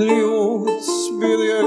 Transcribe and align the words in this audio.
Ljūts 0.00 0.88
bija 1.20 1.61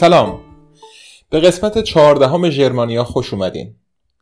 سلام. 0.00 0.40
به 1.30 1.40
قسمت 1.40 1.82
چهاردهم 1.82 2.50
ژرمانیا 2.50 3.04
خوش 3.04 3.34
اومدین. 3.34 3.74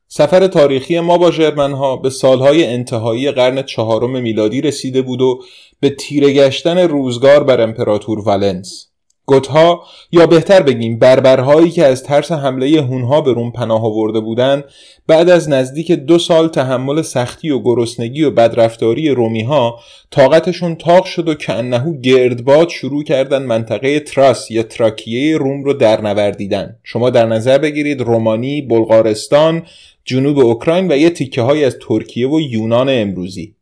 سفر 0.09 0.47
تاریخی 0.47 1.01
ما 1.01 1.19
با 1.19 1.31
ژرمن 1.31 1.73
ها 1.73 1.97
به 1.97 2.11
سالهای 2.11 2.67
انتهایی 2.67 3.31
قرن 3.31 3.63
چهارم 3.63 4.21
میلادی 4.21 4.61
رسیده 4.61 5.03
بود 5.03 5.21
و 5.21 5.43
به 5.81 5.91
تیره 5.91 6.33
گشتن 6.33 6.79
روزگار 6.79 7.45
بر 7.45 7.61
امپراتور 7.61 8.29
ولنس. 8.29 8.89
گوتها 9.27 9.85
یا 10.13 10.27
بهتر 10.27 10.63
بگیم 10.63 10.99
بربرهایی 10.99 11.71
که 11.71 11.85
از 11.85 12.03
ترس 12.03 12.33
حمله 12.33 12.83
هونها 12.83 13.21
به 13.21 13.33
روم 13.33 13.53
پناه 13.53 13.85
آورده 13.85 14.21
بودند 14.21 14.65
بعد 15.07 15.31
از 15.31 15.49
نزدیک 15.49 15.93
دو 15.93 16.19
سال 16.19 16.49
تحمل 16.49 17.03
سختی 17.03 17.51
و 17.51 17.59
گرسنگی 17.59 18.23
و 18.23 18.31
بدرفتاری 18.31 19.11
رومی 19.11 19.43
ها 19.43 19.79
طاقتشون 20.11 20.75
تاق 20.75 21.05
شد 21.05 21.29
و 21.29 21.35
کانهو 21.35 22.01
گردباد 22.01 22.69
شروع 22.69 23.05
کردن 23.05 23.43
منطقه 23.43 24.01
تراس 24.01 24.51
یا 24.51 24.63
تراکیه 24.63 25.37
روم 25.37 25.65
رو 25.65 25.73
در 25.73 26.01
نوردیدن. 26.01 26.77
شما 26.85 27.11
در 27.11 27.27
نظر 27.27 27.59
بگیرید 27.59 28.01
رومانی، 28.01 28.63
بلغارستان، 28.63 29.63
جنوب 30.05 30.39
اوکراین 30.39 30.93
و 30.93 30.97
یه 30.97 31.11
تیکه 31.11 31.43
های 31.43 31.65
از 31.65 31.77
ترکیه 31.89 32.29
و 32.29 32.41
یونان 32.41 32.89
امروزی. 32.91 33.56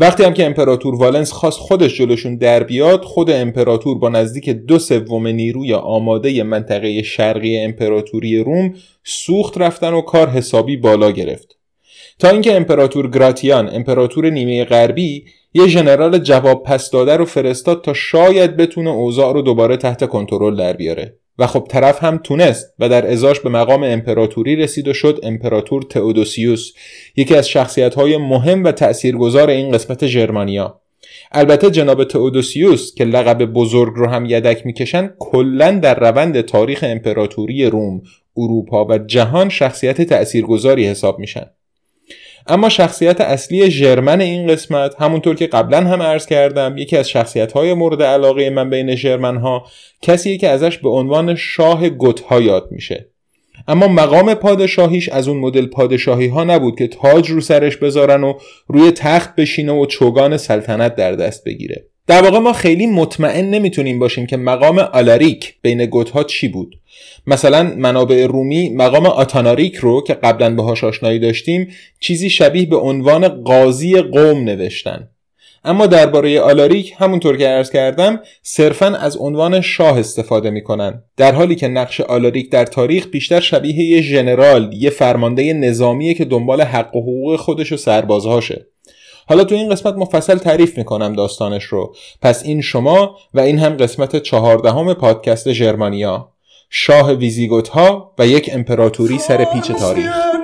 وقتی 0.00 0.24
هم 0.24 0.34
که 0.34 0.46
امپراتور 0.46 0.94
والنس 0.94 1.32
خواست 1.32 1.58
خودش 1.58 1.98
جلوشون 1.98 2.36
در 2.36 2.62
بیاد 2.62 3.04
خود 3.04 3.30
امپراتور 3.30 3.98
با 3.98 4.08
نزدیک 4.08 4.50
دو 4.50 4.78
سوم 4.78 5.26
نیروی 5.26 5.74
آماده 5.74 6.42
منطقه 6.42 7.02
شرقی 7.02 7.58
امپراتوری 7.58 8.38
روم 8.38 8.74
سوخت 9.04 9.58
رفتن 9.58 9.92
و 9.92 10.00
کار 10.00 10.28
حسابی 10.28 10.76
بالا 10.76 11.10
گرفت. 11.10 11.58
تا 12.18 12.28
اینکه 12.28 12.56
امپراتور 12.56 13.10
گراتیان 13.10 13.74
امپراتور 13.74 14.30
نیمه 14.30 14.64
غربی 14.64 15.24
یه 15.54 15.66
ژنرال 15.66 16.18
جواب 16.18 16.62
پس 16.62 16.90
داده 16.90 17.16
رو 17.16 17.24
فرستاد 17.24 17.84
تا 17.84 17.94
شاید 17.94 18.56
بتونه 18.56 18.90
اوضاع 18.90 19.32
رو 19.32 19.42
دوباره 19.42 19.76
تحت 19.76 20.08
کنترل 20.08 20.56
در 20.56 20.72
بیاره. 20.72 21.18
و 21.38 21.46
خب 21.46 21.66
طرف 21.70 22.04
هم 22.04 22.18
تونست 22.18 22.74
و 22.78 22.88
در 22.88 23.10
ازاش 23.10 23.40
به 23.40 23.48
مقام 23.48 23.82
امپراتوری 23.82 24.56
رسید 24.56 24.88
و 24.88 24.94
شد 24.94 25.20
امپراتور 25.22 25.82
تئودوسیوس 25.82 26.72
یکی 27.16 27.34
از 27.34 27.48
شخصیت 27.48 27.94
های 27.94 28.16
مهم 28.16 28.64
و 28.64 28.72
تأثیرگذار 28.72 29.50
این 29.50 29.72
قسمت 29.72 30.06
ژرمانیا 30.06 30.80
البته 31.32 31.70
جناب 31.70 32.04
تئودوسیوس 32.04 32.94
که 32.94 33.04
لقب 33.04 33.44
بزرگ 33.44 33.92
رو 33.96 34.08
هم 34.08 34.24
یدک 34.24 34.66
می‌کشن 34.66 35.10
کلا 35.18 35.70
در 35.70 36.00
روند 36.00 36.40
تاریخ 36.40 36.84
امپراتوری 36.88 37.66
روم، 37.66 38.02
اروپا 38.36 38.84
و 38.84 38.98
جهان 38.98 39.48
شخصیت 39.48 40.02
تأثیرگذاری 40.02 40.86
حساب 40.86 41.18
میشن. 41.18 41.46
اما 42.48 42.68
شخصیت 42.68 43.20
اصلی 43.20 43.70
ژرمن 43.70 44.20
این 44.20 44.46
قسمت 44.46 44.94
همونطور 45.02 45.34
که 45.34 45.46
قبلا 45.46 45.80
هم 45.80 46.02
عرض 46.02 46.26
کردم 46.26 46.78
یکی 46.78 46.96
از 46.96 47.08
شخصیت 47.08 47.52
های 47.52 47.74
مورد 47.74 48.02
علاقه 48.02 48.50
من 48.50 48.70
بین 48.70 48.94
ژرمن 48.94 49.36
ها 49.36 49.66
کسیه 50.02 50.38
که 50.38 50.48
ازش 50.48 50.78
به 50.78 50.88
عنوان 50.88 51.34
شاه 51.34 51.88
گوتها 51.88 52.40
یاد 52.40 52.68
میشه. 52.70 53.08
اما 53.68 53.88
مقام 53.88 54.34
پادشاهیش 54.34 55.08
از 55.08 55.28
اون 55.28 55.36
مدل 55.38 55.66
پادشاهی 55.66 56.26
ها 56.26 56.44
نبود 56.44 56.78
که 56.78 56.86
تاج 56.86 57.30
رو 57.30 57.40
سرش 57.40 57.76
بذارن 57.76 58.24
و 58.24 58.34
روی 58.68 58.90
تخت 58.90 59.36
بشینه 59.36 59.72
و 59.72 59.86
چوگان 59.86 60.36
سلطنت 60.36 60.94
در 60.94 61.12
دست 61.12 61.44
بگیره. 61.44 61.86
در 62.08 62.22
واقع 62.22 62.38
ما 62.38 62.52
خیلی 62.52 62.86
مطمئن 62.86 63.50
نمی‌تونیم 63.50 63.98
باشیم 63.98 64.26
که 64.26 64.36
مقام 64.36 64.78
آلاریک 64.78 65.54
بین 65.62 65.86
گوتها 65.86 66.24
چی 66.24 66.48
بود. 66.48 66.78
مثلا 67.26 67.62
منابع 67.76 68.26
رومی 68.26 68.68
مقام 68.68 69.06
آتاناریک 69.06 69.76
رو 69.76 70.02
که 70.02 70.14
قبلا 70.14 70.54
باهاش 70.54 70.84
آشنایی 70.84 71.18
داشتیم 71.18 71.68
چیزی 72.00 72.30
شبیه 72.30 72.66
به 72.66 72.76
عنوان 72.76 73.28
قاضی 73.28 74.00
قوم 74.00 74.44
نوشتن. 74.44 75.08
اما 75.64 75.86
درباره 75.86 76.40
آلاریک 76.40 76.94
همونطور 76.98 77.36
که 77.36 77.46
عرض 77.46 77.70
کردم 77.70 78.20
صرفا 78.42 78.86
از 78.86 79.16
عنوان 79.16 79.60
شاه 79.60 79.98
استفاده 79.98 80.50
می‌کنن. 80.50 81.02
در 81.16 81.32
حالی 81.32 81.54
که 81.54 81.68
نقش 81.68 82.00
آلاریک 82.00 82.50
در 82.50 82.64
تاریخ 82.64 83.06
بیشتر 83.06 83.40
شبیه 83.40 83.74
یه 83.74 84.02
ژنرال 84.02 84.70
یه 84.72 84.90
فرمانده 84.90 85.52
نظامیه 85.52 86.14
که 86.14 86.24
دنبال 86.24 86.60
حق 86.60 86.96
و 86.96 87.00
حقوق 87.00 87.36
خودش 87.36 87.72
و 87.72 87.76
سربازهاشه. 87.76 88.66
حالا 89.28 89.44
تو 89.44 89.54
این 89.54 89.68
قسمت 89.68 89.94
مفصل 89.94 90.38
تعریف 90.38 90.78
می‌کنم 90.78 91.12
داستانش 91.12 91.64
رو. 91.64 91.94
پس 92.22 92.44
این 92.44 92.60
شما 92.60 93.16
و 93.34 93.40
این 93.40 93.58
هم 93.58 93.76
قسمت 93.76 94.16
چهاردهم 94.16 94.94
پادکست 94.94 95.52
ژرمانیا 95.52 96.28
شاه 96.70 97.12
ویزیگوت 97.12 97.68
ها 97.68 98.14
و 98.18 98.26
یک 98.26 98.50
امپراتوری 98.52 99.18
سر 99.18 99.44
پیچ 99.44 99.72
تاریخ. 99.72 100.37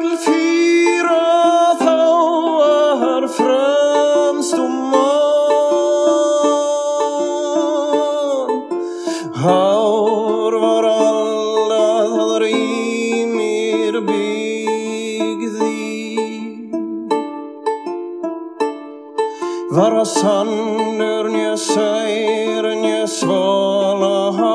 Vara 20.04 20.20
sannur 20.20 21.28
nje 21.28 21.56
säger 21.56 22.64
nje 22.76 23.06
svala 23.08 24.32
ha 24.38 24.54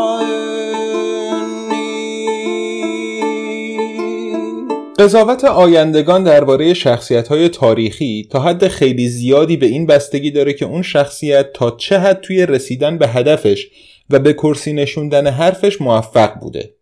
قضاوت 4.99 5.43
آیندگان 5.43 6.23
درباره 6.23 6.73
شخصیت 6.73 7.27
های 7.27 7.49
تاریخی 7.49 8.27
تا 8.31 8.39
حد 8.39 8.67
خیلی 8.67 9.07
زیادی 9.07 9.57
به 9.57 9.65
این 9.65 9.85
بستگی 9.85 10.31
داره 10.31 10.53
که 10.53 10.65
اون 10.65 10.81
شخصیت 10.81 11.53
تا 11.53 11.71
چه 11.71 11.99
حد 11.99 12.21
توی 12.21 12.45
رسیدن 12.45 12.97
به 12.97 13.07
هدفش 13.07 13.67
و 14.09 14.19
به 14.19 14.33
کرسی 14.33 14.73
نشوندن 14.73 15.27
حرفش 15.27 15.81
موفق 15.81 16.33
بوده. 16.39 16.78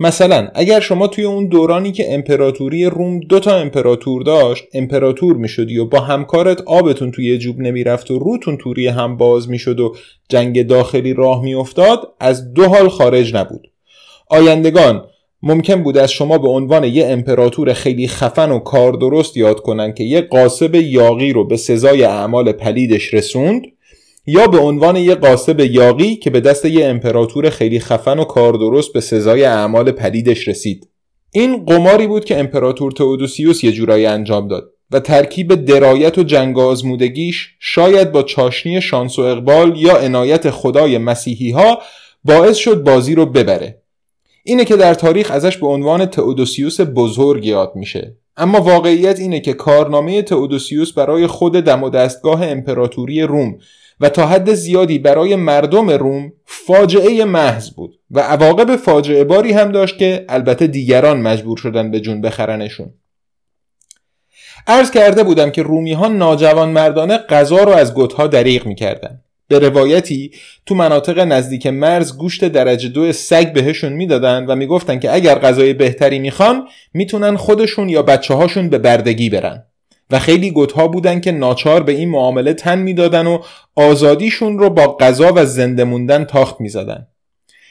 مثلا 0.00 0.48
اگر 0.54 0.80
شما 0.80 1.06
توی 1.06 1.24
اون 1.24 1.46
دورانی 1.46 1.92
که 1.92 2.14
امپراتوری 2.14 2.84
روم 2.84 3.20
دو 3.20 3.40
تا 3.40 3.56
امپراتور 3.56 4.22
داشت 4.22 4.64
امپراتور 4.74 5.36
می‌شدی 5.36 5.78
و 5.78 5.84
با 5.84 6.00
همکارت 6.00 6.60
آبتون 6.60 7.10
توی 7.10 7.38
جوب 7.38 7.60
نمی‌رفت 7.60 8.10
و 8.10 8.18
روتون 8.18 8.56
توری 8.56 8.86
هم 8.86 9.16
باز 9.16 9.50
می‌شد 9.50 9.80
و 9.80 9.94
جنگ 10.28 10.66
داخلی 10.66 11.14
راه 11.14 11.42
میافتاد 11.42 12.12
از 12.20 12.54
دو 12.54 12.64
حال 12.64 12.88
خارج 12.88 13.34
نبود. 13.34 13.70
آیندگان 14.28 15.04
ممکن 15.42 15.82
بود 15.82 15.98
از 15.98 16.12
شما 16.12 16.38
به 16.38 16.48
عنوان 16.48 16.84
یه 16.84 17.06
امپراتور 17.06 17.72
خیلی 17.72 18.08
خفن 18.08 18.50
و 18.50 18.58
کار 18.58 18.92
درست 18.92 19.36
یاد 19.36 19.60
کنن 19.60 19.94
که 19.94 20.04
یه 20.04 20.20
قاسب 20.20 20.74
یاقی 20.74 21.32
رو 21.32 21.44
به 21.46 21.56
سزای 21.56 22.02
اعمال 22.02 22.52
پلیدش 22.52 23.14
رسوند؟ 23.14 23.62
یا 24.26 24.46
به 24.46 24.58
عنوان 24.58 24.96
یه 24.96 25.14
قاسب 25.14 25.60
یاقی 25.60 26.16
که 26.16 26.30
به 26.30 26.40
دست 26.40 26.64
یه 26.64 26.86
امپراتور 26.86 27.50
خیلی 27.50 27.80
خفن 27.80 28.18
و 28.18 28.24
کار 28.24 28.52
درست 28.52 28.92
به 28.92 29.00
سزای 29.00 29.44
اعمال 29.44 29.90
پلیدش 29.90 30.48
رسید. 30.48 30.88
این 31.30 31.64
قماری 31.64 32.06
بود 32.06 32.24
که 32.24 32.38
امپراتور 32.38 32.92
تئودوسیوس 32.92 33.64
یه 33.64 33.72
جورایی 33.72 34.06
انجام 34.06 34.48
داد 34.48 34.72
و 34.90 35.00
ترکیب 35.00 35.54
درایت 35.54 36.18
و 36.18 36.22
جنگ 36.22 36.58
آزمودگیش 36.58 37.54
شاید 37.60 38.12
با 38.12 38.22
چاشنی 38.22 38.80
شانس 38.80 39.18
و 39.18 39.22
اقبال 39.22 39.76
یا 39.76 39.96
عنایت 39.96 40.50
خدای 40.50 40.98
مسیحی 40.98 41.50
ها 41.50 41.78
باعث 42.24 42.56
شد 42.56 42.82
بازی 42.82 43.14
رو 43.14 43.26
ببره. 43.26 43.82
اینه 44.44 44.64
که 44.64 44.76
در 44.76 44.94
تاریخ 44.94 45.30
ازش 45.30 45.56
به 45.56 45.66
عنوان 45.66 46.06
تئودوسیوس 46.06 46.80
بزرگ 46.80 47.46
یاد 47.46 47.72
میشه. 47.74 48.16
اما 48.36 48.60
واقعیت 48.60 49.20
اینه 49.20 49.40
که 49.40 49.52
کارنامه 49.52 50.22
تئودوسیوس 50.22 50.92
برای 50.92 51.26
خود 51.26 51.52
دم 51.52 51.82
و 51.82 51.90
دستگاه 51.90 52.46
امپراتوری 52.46 53.22
روم 53.22 53.58
و 54.02 54.08
تا 54.08 54.26
حد 54.26 54.54
زیادی 54.54 54.98
برای 54.98 55.36
مردم 55.36 55.90
روم 55.90 56.32
فاجعه 56.44 57.24
محض 57.24 57.70
بود 57.70 57.98
و 58.10 58.20
عواقب 58.20 58.76
فاجعه 58.76 59.24
باری 59.24 59.52
هم 59.52 59.72
داشت 59.72 59.98
که 59.98 60.24
البته 60.28 60.66
دیگران 60.66 61.20
مجبور 61.20 61.56
شدن 61.56 61.90
به 61.90 62.00
جون 62.00 62.20
بخرنشون. 62.20 62.94
عرض 64.66 64.90
کرده 64.90 65.22
بودم 65.22 65.50
که 65.50 65.62
رومی 65.62 65.92
ها 65.92 66.08
ناجوان 66.08 66.68
مردانه 66.68 67.18
غذا 67.18 67.56
رو 67.64 67.72
از 67.72 67.94
گوتها 67.94 68.26
دریغ 68.26 68.66
می‌کردن. 68.66 69.20
به 69.48 69.58
روایتی 69.58 70.30
تو 70.66 70.74
مناطق 70.74 71.18
نزدیک 71.18 71.66
مرز 71.66 72.18
گوشت 72.18 72.44
درجه 72.44 72.88
دو 72.88 73.12
سگ 73.12 73.52
بهشون 73.52 73.92
می‌دادن 73.92 74.46
و 74.46 74.54
می‌گفتن 74.54 74.98
که 74.98 75.14
اگر 75.14 75.38
غذای 75.38 75.72
بهتری 75.72 76.18
می‌خوان 76.18 76.68
می‌تونن 76.94 77.36
خودشون 77.36 77.88
یا 77.88 78.02
بچه 78.02 78.34
هاشون 78.34 78.68
به 78.68 78.78
بردگی 78.78 79.30
برن. 79.30 79.64
و 80.12 80.18
خیلی 80.18 80.50
گوتها 80.50 80.88
بودن 80.88 81.20
که 81.20 81.32
ناچار 81.32 81.82
به 81.82 81.92
این 81.92 82.10
معامله 82.10 82.54
تن 82.54 82.78
می‌دادن 82.78 83.26
و 83.26 83.38
آزادیشون 83.76 84.58
رو 84.58 84.70
با 84.70 84.96
غذا 84.96 85.32
و 85.36 85.46
زنده 85.46 85.84
موندن 85.84 86.24
تاخت 86.24 86.60
می‌زدن. 86.60 87.06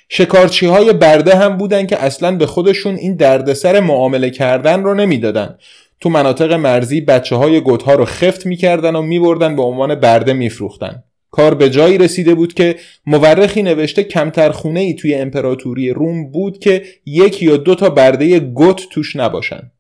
شکارچی 0.10 0.66
های 0.66 0.94
برده 0.94 1.36
هم 1.36 1.58
بودن 1.58 1.88
که 1.88 2.04
اصلا 2.04 2.36
به 2.36 2.46
خودشون 2.46 2.96
این 2.96 3.16
دردسر 3.16 3.80
معامله 3.80 4.30
کردن 4.30 4.84
رو 4.84 4.94
نمی‌دادن. 4.94 5.58
تو 6.00 6.10
مناطق 6.10 6.54
مرزی 6.54 7.02
بچه 7.02 7.36
های 7.36 7.62
ها 7.86 7.94
رو 7.94 8.06
خفت 8.06 8.46
می‌کردن 8.46 8.96
و 8.96 9.02
میبردن 9.02 9.56
به 9.56 9.62
عنوان 9.62 9.96
برده 9.96 10.34
میفروختن. 10.34 11.04
کار 11.32 11.54
به 11.54 11.70
جایی 11.70 11.98
رسیده 11.98 12.36
بود 12.36 12.54
که 12.54 12.76
مورخی 13.06 13.64
نوشته 13.64 14.04
کمتر 14.04 14.52
خونه 14.52 14.80
ای 14.80 14.94
توی 14.94 15.16
امپراتوری 15.16 15.90
روم 15.90 16.32
بود 16.32 16.60
که 16.60 16.84
یک 17.06 17.44
یا 17.44 17.58
دو 17.58 17.76
تا 17.76 17.90
برده 17.90 18.40
گوت 18.40 18.90
توش 18.92 19.16
نباشن. 19.16 19.72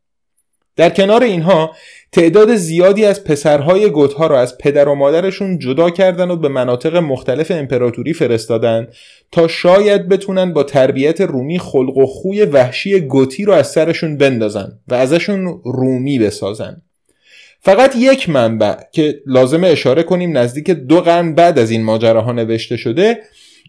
در 0.75 0.89
کنار 0.89 1.23
اینها 1.23 1.71
تعداد 2.13 2.55
زیادی 2.55 3.05
از 3.05 3.23
پسرهای 3.23 3.89
گوتها 3.89 4.27
را 4.27 4.39
از 4.39 4.57
پدر 4.57 4.87
و 4.87 4.95
مادرشون 4.95 5.59
جدا 5.59 5.89
کردن 5.89 6.31
و 6.31 6.35
به 6.35 6.47
مناطق 6.47 6.95
مختلف 6.95 7.51
امپراتوری 7.51 8.13
فرستادن 8.13 8.87
تا 9.31 9.47
شاید 9.47 10.09
بتونن 10.09 10.53
با 10.53 10.63
تربیت 10.63 11.21
رومی 11.21 11.59
خلق 11.59 11.97
و 11.97 12.05
خوی 12.05 12.45
وحشی 12.45 12.99
گوتی 12.99 13.45
رو 13.45 13.53
از 13.53 13.71
سرشون 13.71 14.17
بندازن 14.17 14.71
و 14.87 14.93
ازشون 14.93 15.61
رومی 15.65 16.19
بسازن. 16.19 16.81
فقط 17.59 17.95
یک 17.95 18.29
منبع 18.29 18.75
که 18.91 19.19
لازم 19.25 19.63
اشاره 19.63 20.03
کنیم 20.03 20.37
نزدیک 20.37 20.69
دو 20.69 21.01
قرن 21.01 21.35
بعد 21.35 21.59
از 21.59 21.71
این 21.71 21.83
ماجراها 21.83 22.31
نوشته 22.31 22.77
شده 22.77 23.19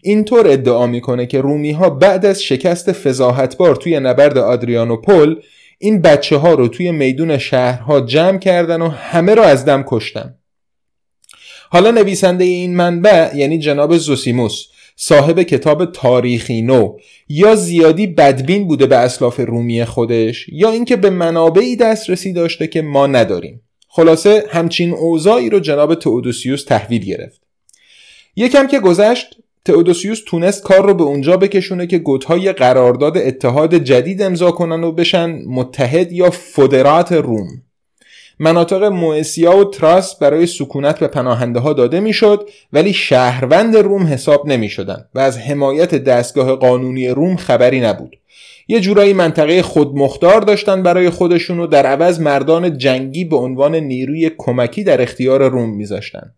اینطور 0.03 0.47
ادعا 0.47 0.87
می‌کنه 0.87 1.25
که 1.25 1.41
رومی 1.41 1.71
ها 1.71 1.89
بعد 1.89 2.25
از 2.25 2.43
شکست 2.43 2.91
فضاحتبار 2.91 3.75
توی 3.75 3.99
نبرد 3.99 4.37
آدریانوپل 4.37 5.35
این 5.83 6.01
بچه 6.01 6.37
ها 6.37 6.53
رو 6.53 6.67
توی 6.67 6.91
میدون 6.91 7.37
شهرها 7.37 8.01
جمع 8.01 8.37
کردن 8.37 8.81
و 8.81 8.89
همه 8.89 9.35
رو 9.35 9.41
از 9.41 9.65
دم 9.65 9.83
کشتن. 9.87 10.35
حالا 11.69 11.91
نویسنده 11.91 12.43
این 12.43 12.75
منبع 12.75 13.35
یعنی 13.35 13.59
جناب 13.59 13.97
زوسیموس 13.97 14.65
صاحب 14.95 15.43
کتاب 15.43 15.91
تاریخی 15.91 16.61
نو 16.61 16.97
یا 17.29 17.55
زیادی 17.55 18.07
بدبین 18.07 18.67
بوده 18.67 18.85
به 18.85 18.95
اسلاف 18.95 19.39
رومی 19.39 19.85
خودش 19.85 20.45
یا 20.49 20.71
اینکه 20.71 20.95
به 20.95 21.09
منابعی 21.09 21.75
دسترسی 21.75 22.33
داشته 22.33 22.67
که 22.67 22.81
ما 22.81 23.07
نداریم. 23.07 23.61
خلاصه 23.87 24.43
همچین 24.49 24.93
اوضاعی 24.93 25.49
رو 25.49 25.59
جناب 25.59 25.95
تئودوسیوس 25.95 26.63
تحویل 26.63 27.05
گرفت. 27.05 27.41
یکم 28.35 28.67
که 28.67 28.79
گذشت 28.79 29.37
تئودوسیوس 29.65 30.21
تونست 30.27 30.63
کار 30.63 30.85
رو 30.85 30.93
به 30.93 31.03
اونجا 31.03 31.37
بکشونه 31.37 31.87
که 31.87 31.97
گوتهای 31.97 32.53
قرارداد 32.53 33.17
اتحاد 33.17 33.75
جدید 33.75 34.21
امضا 34.21 34.51
کنن 34.51 34.83
و 34.83 34.91
بشن 34.91 35.41
متحد 35.47 36.11
یا 36.11 36.29
فدرات 36.29 37.11
روم. 37.11 37.47
مناطق 38.39 38.83
موسیا 38.83 39.57
و 39.57 39.63
تراس 39.63 40.19
برای 40.19 40.45
سکونت 40.45 40.99
به 40.99 41.07
پناهنده 41.07 41.59
ها 41.59 41.73
داده 41.73 41.99
می‌شد 41.99 42.49
ولی 42.73 42.93
شهروند 42.93 43.77
روم 43.77 44.07
حساب 44.07 44.47
نمی 44.47 44.69
شدن 44.69 45.05
و 45.15 45.19
از 45.19 45.37
حمایت 45.37 45.95
دستگاه 45.95 46.55
قانونی 46.55 47.07
روم 47.07 47.35
خبری 47.35 47.81
نبود. 47.81 48.15
یه 48.67 48.79
جورایی 48.79 49.13
منطقه 49.13 49.61
خودمختار 49.61 50.41
داشتن 50.41 50.83
برای 50.83 51.09
خودشون 51.09 51.59
و 51.59 51.67
در 51.67 51.85
عوض 51.85 52.19
مردان 52.19 52.77
جنگی 52.77 53.25
به 53.25 53.35
عنوان 53.35 53.75
نیروی 53.75 54.31
کمکی 54.37 54.83
در 54.83 55.01
اختیار 55.01 55.49
روم 55.49 55.69
میذاشتن. 55.69 56.33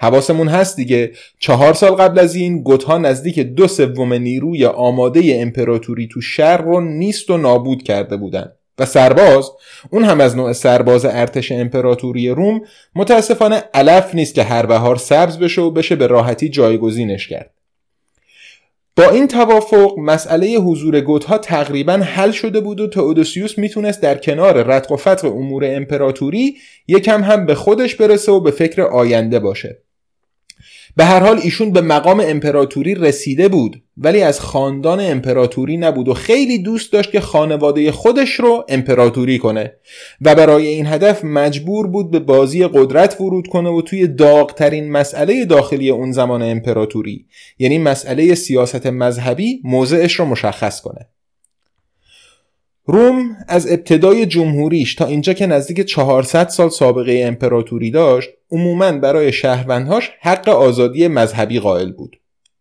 حواسمون 0.00 0.48
هست 0.48 0.76
دیگه. 0.76 1.12
چهار 1.38 1.74
سال 1.74 1.90
قبل 1.90 2.18
از 2.18 2.34
این 2.34 2.62
گوتها 2.62 2.98
نزدیک 2.98 3.38
دو 3.38 3.68
سوم 3.68 4.12
نیروی 4.12 4.66
آماده 4.66 5.22
امپراتوری 5.34 6.08
تو 6.08 6.20
شهر 6.20 6.62
رو 6.62 6.80
نیست 6.80 7.30
و 7.30 7.36
نابود 7.36 7.82
کرده 7.82 8.16
بودن. 8.16 8.52
و 8.78 8.86
سرباز 8.86 9.50
اون 9.90 10.04
هم 10.04 10.20
از 10.20 10.36
نوع 10.36 10.52
سرباز 10.52 11.04
ارتش 11.04 11.52
امپراتوری 11.52 12.28
روم 12.28 12.60
متاسفانه 12.94 13.62
علف 13.74 14.14
نیست 14.14 14.34
که 14.34 14.42
هر 14.42 14.66
بهار 14.66 14.96
سبز 14.96 15.38
بشه 15.38 15.62
و 15.62 15.70
بشه 15.70 15.96
به 15.96 16.06
راحتی 16.06 16.48
جایگزینش 16.48 17.28
کرد. 17.28 17.50
با 18.96 19.10
این 19.10 19.28
توافق 19.28 19.98
مسئله 19.98 20.46
حضور 20.46 21.00
گوتها 21.00 21.38
تقریبا 21.38 21.92
حل 21.92 22.30
شده 22.30 22.60
بود 22.60 22.80
و 22.80 22.88
تئودوسیوس 22.88 23.58
می‌تونست 23.58 24.02
در 24.02 24.18
کنار 24.18 24.62
رتق 24.62 24.92
و 24.92 24.96
فتق 24.96 25.24
امور 25.24 25.76
امپراتوری 25.76 26.56
یکم 26.88 27.22
هم 27.22 27.46
به 27.46 27.54
خودش 27.54 27.94
برسه 27.94 28.32
و 28.32 28.40
به 28.40 28.50
فکر 28.50 28.82
آینده 28.82 29.38
باشه. 29.38 29.78
به 30.96 31.04
هر 31.04 31.20
حال 31.20 31.38
ایشون 31.42 31.72
به 31.72 31.80
مقام 31.80 32.22
امپراتوری 32.26 32.94
رسیده 32.94 33.48
بود 33.48 33.82
ولی 33.96 34.22
از 34.22 34.40
خاندان 34.40 35.00
امپراتوری 35.00 35.76
نبود 35.76 36.08
و 36.08 36.14
خیلی 36.14 36.58
دوست 36.58 36.92
داشت 36.92 37.10
که 37.10 37.20
خانواده 37.20 37.92
خودش 37.92 38.30
رو 38.40 38.64
امپراتوری 38.68 39.38
کنه. 39.38 39.72
و 40.20 40.34
برای 40.34 40.66
این 40.66 40.86
هدف 40.86 41.24
مجبور 41.24 41.86
بود 41.86 42.10
به 42.10 42.18
بازی 42.18 42.66
قدرت 42.66 43.20
ورود 43.20 43.46
کنه 43.46 43.70
و 43.70 43.82
توی 43.82 44.06
داغترین 44.06 44.92
مسئله 44.92 45.44
داخلی 45.44 45.90
اون 45.90 46.12
زمان 46.12 46.42
امپراتوری 46.42 47.26
یعنی 47.58 47.78
مسئله 47.78 48.34
سیاست 48.34 48.86
مذهبی 48.86 49.60
موضعش 49.64 50.12
رو 50.12 50.24
مشخص 50.24 50.80
کنه. 50.80 51.08
روم 52.84 53.36
از 53.48 53.72
ابتدای 53.72 54.26
جمهوریش 54.26 54.94
تا 54.94 55.06
اینجا 55.06 55.32
که 55.32 55.46
نزدیک 55.46 55.80
400 55.80 56.48
سال 56.48 56.68
سابقه 56.68 57.22
امپراتوری 57.26 57.90
داشت 57.90 58.30
عموما 58.52 58.92
برای 58.92 59.32
شهروندهاش 59.32 60.10
حق 60.20 60.48
آزادی 60.48 61.08
مذهبی 61.08 61.60
قائل 61.60 61.92
بود. 61.92 62.16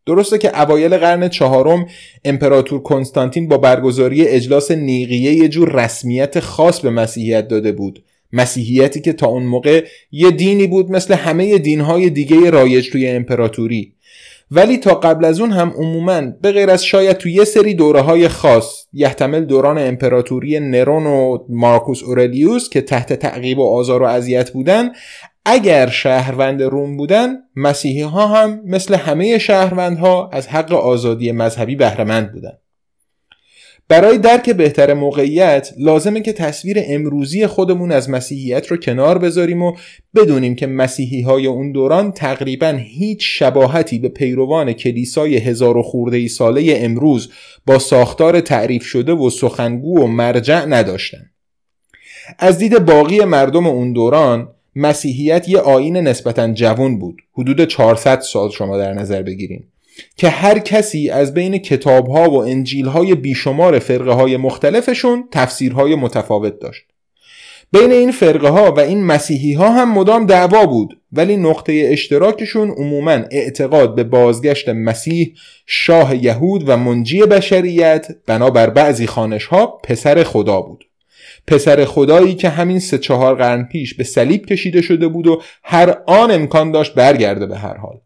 درسته 0.06 0.38
که 0.38 0.62
اوایل 0.62 0.98
قرن 0.98 1.30
چهارم 1.30 1.86
امپراتور 2.26 2.82
کنستانتین 2.82 3.48
با 3.48 3.58
برگزاری 3.58 4.28
اجلاس 4.28 4.72
نیقیه 4.72 5.34
یه 5.34 5.48
جور 5.48 5.84
رسمیت 5.84 6.40
خاص 6.40 6.80
به 6.80 6.90
مسیحیت 6.90 7.48
داده 7.48 7.72
بود. 7.72 8.04
مسیحیتی 8.34 9.02
که 9.02 9.14
تا 9.14 9.28
اون 9.28 9.44
موقع 9.44 9.86
یه 10.12 10.32
دینی 10.32 10.68
بود 10.68 10.92
مثل 10.92 11.14
همه 11.14 11.58
دینهای 11.58 12.10
دیگه 12.10 12.50
رایج 12.50 12.90
توی 12.90 13.08
امپراتوری. 13.08 13.94
ولی 14.52 14.78
تا 14.78 14.96
قبل 14.96 15.26
از 15.26 15.40
اون 15.40 15.52
هم 15.52 15.74
عموما 15.78 16.22
به 16.42 16.52
غیر 16.52 16.70
از 16.70 16.86
شاید 16.86 17.18
تو 17.18 17.30
یه 17.30 17.44
سری 17.44 17.74
دوره 17.74 18.02
های 18.02 18.28
خاص 18.28 18.86
یحتمل 18.94 19.46
دوران 19.46 19.78
امپراتوری 19.78 20.60
نرون 20.60 21.06
و 21.06 21.38
مارکوس 21.50 22.04
اورلیوس 22.04 22.70
که 22.70 22.82
تحت 22.82 23.14
تعقیب 23.14 23.60
و 23.60 23.76
آزار 23.76 24.02
و 24.02 24.06
اذیت 24.06 24.52
بودن 24.52 24.90
اگر 25.52 25.90
شهروند 25.90 26.64
روم 26.64 26.98
بودن 26.98 27.38
مسیحی 27.56 28.02
ها 28.02 28.28
هم 28.28 28.62
مثل 28.66 28.96
همه 28.96 29.38
شهروندها 29.38 30.30
از 30.30 30.48
حق 30.48 30.74
آزادی 30.74 31.32
مذهبی 31.32 31.76
بهرهمند 31.76 32.32
بودند. 32.32 32.60
برای 33.88 34.18
درک 34.18 34.50
بهتر 34.50 34.94
موقعیت 34.94 35.74
لازمه 35.78 36.22
که 36.22 36.34
تصویر 36.34 36.78
امروزی 36.84 37.48
خودمون 37.48 37.92
از 37.92 38.10
مسیحیت 38.10 38.68
رو 38.68 38.78
کنار 38.78 39.18
بذاریم 39.18 39.62
و 39.62 39.76
بدونیم 40.16 40.56
که 40.56 40.68
مسیحی 40.68 41.22
های 41.22 41.48
اون 41.48 41.72
دوران 41.72 42.12
تقریبا 42.12 42.80
هیچ 42.80 43.40
شباهتی 43.40 44.00
به 44.00 44.10
پیروان 44.10 44.74
کلیسای 44.74 45.38
هزار 45.38 45.78
و 45.78 45.82
خورده 45.84 46.18
ای 46.18 46.28
ساله 46.28 46.74
امروز 46.78 47.32
با 47.66 47.80
ساختار 47.80 48.42
تعریف 48.42 48.84
شده 48.84 49.14
و 49.14 49.30
سخنگو 49.30 50.00
و 50.00 50.08
مرجع 50.08 50.66
نداشتن. 50.66 51.30
از 52.40 52.58
دید 52.58 52.86
باقی 52.86 53.20
مردم 53.20 53.68
اون 53.68 53.94
دوران 53.94 54.48
مسیحیت 54.76 55.50
یه 55.50 55.60
آین 55.60 55.98
نسبتا 55.98 56.48
جوان 56.54 57.00
بود. 57.00 57.22
حدود 57.34 57.66
400 57.66 58.20
سال 58.20 58.50
شما 58.50 58.78
در 58.78 58.94
نظر 58.94 59.22
بگیریم. 59.22 59.72
که 60.18 60.30
هر 60.30 60.60
کسی 60.60 61.10
از 61.10 61.34
بین 61.34 61.58
کتاب 61.58 62.08
ها 62.08 62.30
و 62.30 62.44
انجیل 62.44 62.86
های 62.86 63.16
بیشمار 63.16 63.80
فرقه 63.80 64.12
های 64.12 64.38
مختلفشون 64.38 65.24
تفسیرهای 65.32 65.96
متفاوت 65.96 66.60
داشت. 66.60 66.86
بین 67.72 67.92
این 67.92 68.12
فرقه 68.12 68.50
ها 68.50 68.72
و 68.72 68.80
این 68.80 69.04
مسیحی 69.04 69.54
ها 69.54 69.70
هم 69.72 69.94
مدام 69.94 70.26
دعوا 70.26 70.66
بود 70.66 71.02
ولی 71.12 71.38
نقطه 71.38 71.88
اشتراکشون 71.92 72.70
عموما 72.70 73.12
اعتقاد 73.12 73.96
به 73.96 74.04
بازگشت 74.04 74.70
مسیح 74.70 75.34
شاه 75.66 76.24
یهود 76.24 76.70
و 76.70 76.78
منجی 76.78 77.22
بشریت 77.22 78.08
بنابر 78.26 78.70
بعضی 78.70 79.08
خانش 79.08 79.46
ها 79.46 79.66
پسر 79.84 80.24
خدا 80.24 80.62
بود. 80.62 80.89
پسر 81.50 81.86
خدایی 81.86 82.36
که 82.36 82.50
همین 82.50 82.80
سه 82.80 82.98
چهار 82.98 83.36
قرن 83.36 83.64
پیش 83.64 83.94
به 83.94 84.04
صلیب 84.04 84.46
کشیده 84.46 84.82
شده 84.82 85.08
بود 85.08 85.28
و 85.28 85.42
هر 85.64 85.98
آن 86.08 86.32
امکان 86.32 86.72
داشت 86.72 86.94
برگرده 86.94 87.46
به 87.46 87.58
هر 87.58 87.78
حال. 87.78 88.00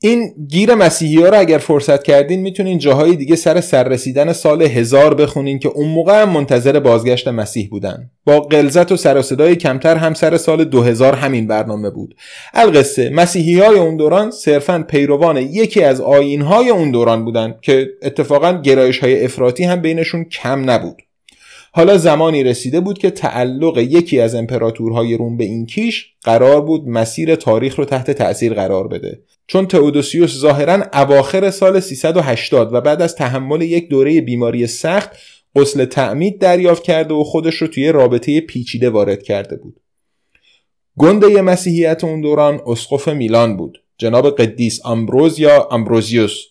این 0.00 0.34
گیر 0.48 0.74
مسیحی 0.74 1.22
ها 1.22 1.28
رو 1.28 1.38
اگر 1.38 1.58
فرصت 1.58 2.02
کردین 2.02 2.40
می‌تونین 2.40 2.78
جاهای 2.78 3.16
دیگه 3.16 3.36
سر 3.36 3.60
سررسیدن 3.60 4.32
سال 4.32 4.62
هزار 4.62 5.14
بخونین 5.14 5.58
که 5.58 5.68
اون 5.68 5.88
موقع 5.88 6.22
هم 6.22 6.28
منتظر 6.28 6.80
بازگشت 6.80 7.28
مسیح 7.28 7.68
بودن. 7.70 8.10
با 8.24 8.40
قلزت 8.40 8.92
و 8.92 8.96
سر 8.96 9.22
صدای 9.22 9.56
کمتر 9.56 9.96
هم 9.96 10.14
سر 10.14 10.36
سال 10.36 10.64
2000 10.64 11.14
همین 11.14 11.46
برنامه 11.46 11.90
بود. 11.90 12.14
القصه 12.54 13.10
مسیحی 13.10 13.60
های 13.60 13.78
اون 13.78 13.96
دوران 13.96 14.30
صرفا 14.30 14.84
پیروان 14.88 15.36
یکی 15.36 15.82
از 15.82 16.00
آین 16.00 16.42
های 16.42 16.70
اون 16.70 16.90
دوران 16.90 17.24
بودن 17.24 17.54
که 17.62 17.88
اتفاقا 18.02 18.52
گرایش 18.52 18.98
های 18.98 19.24
افراطی 19.24 19.64
هم 19.64 19.80
بینشون 19.80 20.24
کم 20.24 20.70
نبود. 20.70 21.05
حالا 21.76 21.98
زمانی 21.98 22.44
رسیده 22.44 22.80
بود 22.80 22.98
که 22.98 23.10
تعلق 23.10 23.78
یکی 23.78 24.20
از 24.20 24.34
امپراتورهای 24.34 25.16
روم 25.16 25.36
به 25.36 25.44
این 25.44 25.66
کیش 25.66 26.12
قرار 26.22 26.60
بود 26.60 26.88
مسیر 26.88 27.34
تاریخ 27.34 27.78
رو 27.78 27.84
تحت 27.84 28.10
تأثیر 28.10 28.54
قرار 28.54 28.88
بده. 28.88 29.22
چون 29.46 29.66
تئودوسیوس 29.66 30.38
ظاهرا 30.38 30.86
اواخر 30.92 31.50
سال 31.50 31.80
380 31.80 32.74
و 32.74 32.80
بعد 32.80 33.02
از 33.02 33.16
تحمل 33.16 33.62
یک 33.62 33.88
دوره 33.88 34.20
بیماری 34.20 34.66
سخت 34.66 35.10
غسل 35.56 35.84
تعمید 35.84 36.38
دریافت 36.38 36.82
کرده 36.82 37.14
و 37.14 37.24
خودش 37.24 37.54
رو 37.54 37.66
توی 37.66 37.92
رابطه 37.92 38.40
پیچیده 38.40 38.90
وارد 38.90 39.22
کرده 39.22 39.56
بود. 39.56 39.80
گنده 40.98 41.42
مسیحیت 41.42 42.04
اون 42.04 42.20
دوران 42.20 42.60
اسقف 42.66 43.08
میلان 43.08 43.56
بود. 43.56 43.82
جناب 43.98 44.36
قدیس 44.36 44.80
آمبروز 44.84 45.40
یا 45.40 45.68
امبروزیوس 45.70 46.42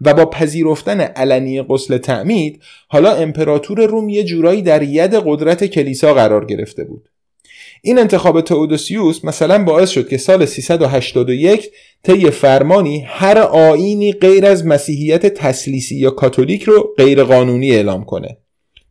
و 0.00 0.14
با 0.14 0.26
پذیرفتن 0.26 1.00
علنی 1.00 1.62
غسل 1.62 1.98
تعمید 1.98 2.62
حالا 2.88 3.12
امپراتور 3.12 3.86
روم 3.86 4.08
یه 4.08 4.24
جورایی 4.24 4.62
در 4.62 4.82
ید 4.82 5.14
قدرت 5.14 5.64
کلیسا 5.64 6.14
قرار 6.14 6.44
گرفته 6.44 6.84
بود. 6.84 7.08
این 7.82 7.98
انتخاب 7.98 8.40
تئودوسیوس 8.40 9.24
مثلا 9.24 9.64
باعث 9.64 9.90
شد 9.90 10.08
که 10.08 10.18
سال 10.18 10.46
381 10.46 11.70
طی 12.02 12.30
فرمانی 12.30 13.04
هر 13.06 13.38
آینی 13.38 14.12
غیر 14.12 14.46
از 14.46 14.66
مسیحیت 14.66 15.26
تسلیسی 15.26 15.96
یا 15.96 16.10
کاتولیک 16.10 16.62
رو 16.62 16.94
غیر 16.96 17.24
قانونی 17.24 17.70
اعلام 17.70 18.04
کنه. 18.04 18.36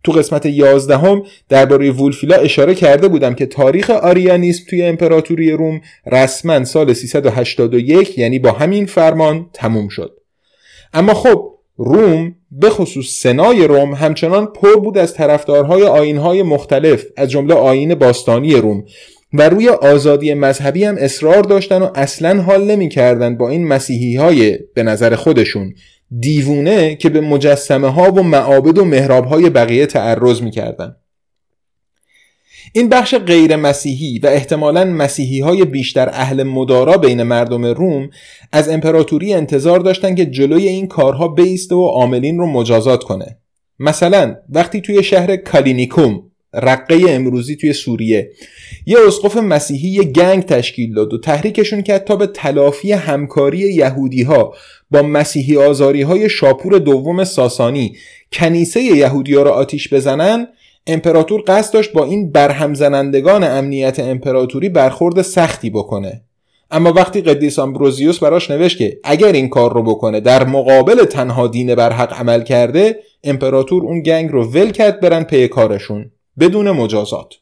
تو 0.03 0.11
قسمت 0.11 0.45
11 0.45 0.97
هم 0.97 1.23
درباره 1.49 1.91
وولفیلا 1.91 2.35
اشاره 2.35 2.75
کرده 2.75 3.07
بودم 3.07 3.33
که 3.33 3.45
تاریخ 3.45 3.89
آریانیسم 3.89 4.63
توی 4.69 4.83
امپراتوری 4.83 5.51
روم 5.51 5.81
رسما 6.05 6.65
سال 6.65 6.93
381 6.93 8.17
یعنی 8.17 8.39
با 8.39 8.51
همین 8.51 8.85
فرمان 8.85 9.49
تموم 9.53 9.87
شد. 9.87 10.18
اما 10.93 11.13
خب 11.13 11.53
روم 11.77 12.35
به 12.51 12.69
خصوص 12.69 13.21
سنای 13.21 13.67
روم 13.67 13.93
همچنان 13.93 14.45
پر 14.45 14.75
بود 14.75 14.97
از 14.97 15.13
طرفدارهای 15.13 15.83
آینهای 15.83 16.43
مختلف 16.43 17.05
از 17.17 17.29
جمله 17.29 17.53
آین 17.53 17.95
باستانی 17.95 18.55
روم 18.55 18.83
و 19.33 19.49
روی 19.49 19.69
آزادی 19.69 20.33
مذهبی 20.33 20.83
هم 20.83 20.95
اصرار 20.99 21.43
داشتن 21.43 21.81
و 21.81 21.89
اصلا 21.95 22.41
حال 22.41 22.63
نمی 22.63 22.89
کردن 22.89 23.37
با 23.37 23.49
این 23.49 23.67
مسیحی 23.67 24.15
های 24.15 24.59
به 24.73 24.83
نظر 24.83 25.15
خودشون 25.15 25.73
دیوونه 26.19 26.95
که 26.95 27.09
به 27.09 27.21
مجسمه 27.21 27.87
ها 27.87 28.11
و 28.11 28.23
معابد 28.23 28.77
و 28.77 28.85
محراب 28.85 29.25
های 29.25 29.49
بقیه 29.49 29.85
تعرض 29.85 30.41
می 30.41 30.51
کردن. 30.51 30.95
این 32.73 32.89
بخش 32.89 33.15
غیر 33.15 33.55
مسیحی 33.55 34.19
و 34.19 34.27
احتمالا 34.27 34.85
مسیحی 34.85 35.39
های 35.39 35.65
بیشتر 35.65 36.09
اهل 36.09 36.43
مدارا 36.43 36.97
بین 36.97 37.23
مردم 37.23 37.65
روم 37.65 38.09
از 38.51 38.69
امپراتوری 38.69 39.33
انتظار 39.33 39.79
داشتن 39.79 40.15
که 40.15 40.25
جلوی 40.25 40.67
این 40.67 40.87
کارها 40.87 41.27
بیسته 41.27 41.75
و 41.75 41.85
عاملین 41.85 42.37
رو 42.37 42.47
مجازات 42.47 43.03
کنه. 43.03 43.37
مثلا 43.79 44.35
وقتی 44.49 44.81
توی 44.81 45.03
شهر 45.03 45.35
کالینیکوم 45.35 46.23
رقه 46.53 47.05
امروزی 47.07 47.55
توی 47.55 47.73
سوریه 47.73 48.31
یه 48.85 48.97
اسقف 49.07 49.37
مسیحی 49.37 49.89
یه 49.89 50.03
گنگ 50.03 50.43
تشکیل 50.43 50.93
داد 50.93 51.13
و 51.13 51.17
تحریکشون 51.17 51.81
کرد 51.81 52.03
تا 52.03 52.15
به 52.15 52.27
تلافی 52.27 52.91
همکاری 52.91 53.57
یهودی 53.57 54.23
ها 54.23 54.53
با 54.91 55.01
مسیحی 55.01 55.57
آزاری 55.57 56.01
های 56.01 56.29
شاپور 56.29 56.77
دوم 56.77 57.23
ساسانی 57.23 57.95
کنیسه 58.31 58.81
یهودی 58.81 59.35
ها 59.35 59.43
را 59.43 59.51
آتیش 59.51 59.93
بزنن 59.93 60.47
امپراتور 60.87 61.43
قصد 61.47 61.73
داشت 61.73 61.93
با 61.93 62.05
این 62.05 62.31
برهم 62.31 62.73
زنندگان 62.73 63.43
امنیت 63.43 63.99
امپراتوری 63.99 64.69
برخورد 64.69 65.21
سختی 65.21 65.69
بکنه. 65.69 66.21
اما 66.71 66.93
وقتی 66.93 67.21
قدیس 67.21 67.59
آمبروزیوس 67.59 68.19
براش 68.19 68.51
نوشت 68.51 68.77
که 68.77 68.99
اگر 69.03 69.31
این 69.31 69.49
کار 69.49 69.73
رو 69.73 69.83
بکنه 69.83 70.19
در 70.19 70.45
مقابل 70.45 71.05
تنها 71.05 71.47
دین 71.47 71.75
بر 71.75 71.93
حق 71.93 72.13
عمل 72.13 72.43
کرده 72.43 72.99
امپراتور 73.23 73.83
اون 73.83 74.01
گنگ 74.01 74.31
رو 74.31 74.45
ول 74.45 74.71
کرد 74.71 74.99
برن 74.99 75.23
پی 75.23 75.47
کارشون 75.47 76.11
بدون 76.39 76.71
مجازات. 76.71 77.33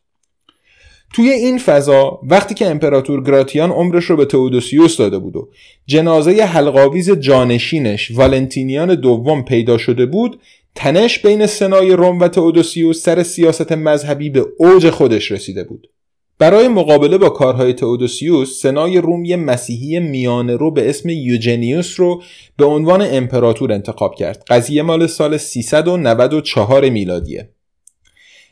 توی 1.13 1.29
این 1.29 1.57
فضا 1.57 2.19
وقتی 2.23 2.55
که 2.55 2.67
امپراتور 2.67 3.23
گراتیان 3.23 3.71
عمرش 3.71 4.05
رو 4.05 4.17
به 4.17 4.25
تئودوسیوس 4.25 4.97
داده 4.97 5.19
بود 5.19 5.35
و 5.35 5.49
جنازه 5.85 6.31
حلقاویز 6.43 7.11
جانشینش 7.11 8.11
والنتینیان 8.11 8.95
دوم 8.95 9.43
پیدا 9.43 9.77
شده 9.77 10.05
بود 10.05 10.39
تنش 10.77 11.19
بین 11.19 11.45
سنای 11.45 11.91
روم 11.91 12.19
و 12.19 12.27
تئودوسیوس 12.27 13.01
سر 13.03 13.23
سیاست 13.23 13.71
مذهبی 13.71 14.29
به 14.29 14.45
اوج 14.57 14.89
خودش 14.89 15.31
رسیده 15.31 15.63
بود. 15.63 15.87
برای 16.39 16.67
مقابله 16.67 17.17
با 17.17 17.29
کارهای 17.29 17.73
تئودوسیوس 17.73 18.61
سنای 18.61 18.97
روم 18.97 19.25
یه 19.25 19.37
مسیحی 19.37 19.99
میانه 19.99 20.55
رو 20.55 20.71
به 20.71 20.89
اسم 20.89 21.09
یوجنیوس 21.09 21.99
رو 21.99 22.21
به 22.57 22.65
عنوان 22.65 23.01
امپراتور 23.01 23.73
انتخاب 23.73 24.15
کرد. 24.15 24.43
قضیه 24.47 24.81
مال 24.81 25.07
سال 25.07 25.37
394 25.37 26.89
میلادیه. 26.89 27.49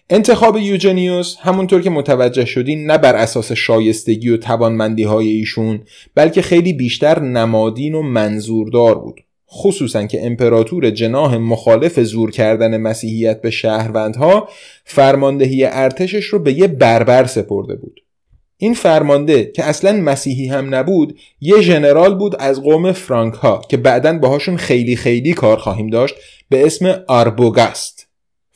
انتخاب 0.10 0.58
یوجنیوس 0.58 1.36
همونطور 1.40 1.82
که 1.82 1.90
متوجه 1.90 2.46
شدین 2.46 2.92
نه 2.92 2.98
بر 2.98 3.16
اساس 3.16 3.52
شایستگی 3.52 4.30
و 4.30 4.38
توانمندی 4.38 5.04
های 5.04 5.28
ایشون 5.28 5.80
بلکه 6.16 6.42
خیلی 6.42 6.74
بیشتر 6.74 7.20
نمادین 7.20 7.96
و 7.96 8.02
منظوردار 8.02 8.96
بود. 8.96 9.25
خصوصا 9.52 10.06
که 10.06 10.26
امپراتور 10.26 10.90
جناه 10.90 11.38
مخالف 11.38 12.00
زور 12.00 12.32
کردن 12.32 12.78
مسیحیت 12.78 13.42
به 13.42 13.50
شهروندها 13.50 14.50
فرماندهی 14.86 15.66
ارتشش 15.66 16.26
رو 16.26 16.40
به 16.40 16.54
یه 16.54 16.68
بربر 16.68 17.26
سپرده 17.26 17.76
بود. 17.76 18.02
این 18.58 18.74
فرمانده 18.74 19.52
که 19.56 19.64
اصلا 19.64 19.92
مسیحی 19.92 20.48
هم 20.48 20.76
نبود 20.76 21.20
یه 21.42 21.62
ژنرال 21.62 22.16
بود 22.16 22.36
از 22.40 22.62
قوم 22.62 22.92
فرانک 22.92 23.34
ها 23.34 23.62
که 23.70 23.78
بعدا 23.78 24.18
باهاشون 24.18 24.58
خیلی 24.58 24.96
خیلی 24.96 25.34
کار 25.34 25.58
خواهیم 25.58 25.88
داشت 25.88 26.16
به 26.50 26.66
اسم 26.66 27.04
آربوگاست. 27.08 28.08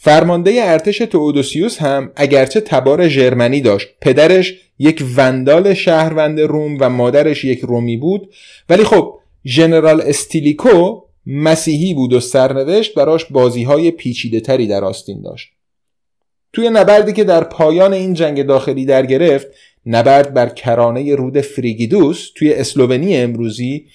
فرمانده 0.01 0.51
ارتش 0.63 0.97
تئودوسیوس 0.97 1.77
هم 1.77 2.11
اگرچه 2.15 2.61
تبار 2.61 3.07
ژرمنی 3.07 3.61
داشت 3.61 3.87
پدرش 4.01 4.53
یک 4.79 5.03
وندال 5.15 5.73
شهروند 5.73 6.39
روم 6.39 6.77
و 6.79 6.89
مادرش 6.89 7.45
یک 7.45 7.59
رومی 7.59 7.97
بود 7.97 8.33
ولی 8.69 8.83
خب 8.83 9.18
ژنرال 9.49 10.01
استیلیکو 10.01 11.01
مسیحی 11.25 11.93
بود 11.93 12.13
و 12.13 12.19
سرنوشت 12.19 12.93
براش 12.93 13.25
بازی 13.25 13.63
های 13.63 13.91
پیچیده 13.91 14.39
تری 14.39 14.67
در 14.67 14.83
آستین 14.83 15.21
داشت. 15.21 15.49
توی 16.53 16.69
نبردی 16.69 17.13
که 17.13 17.23
در 17.23 17.43
پایان 17.43 17.93
این 17.93 18.13
جنگ 18.13 18.43
داخلی 18.43 18.85
در 18.85 19.05
گرفت 19.05 19.47
نبرد 19.85 20.33
بر 20.33 20.49
کرانه 20.49 21.15
رود 21.15 21.41
فریگیدوس 21.41 22.29
توی 22.35 22.53
اسلوونی 22.53 23.17
امروزی 23.17 23.85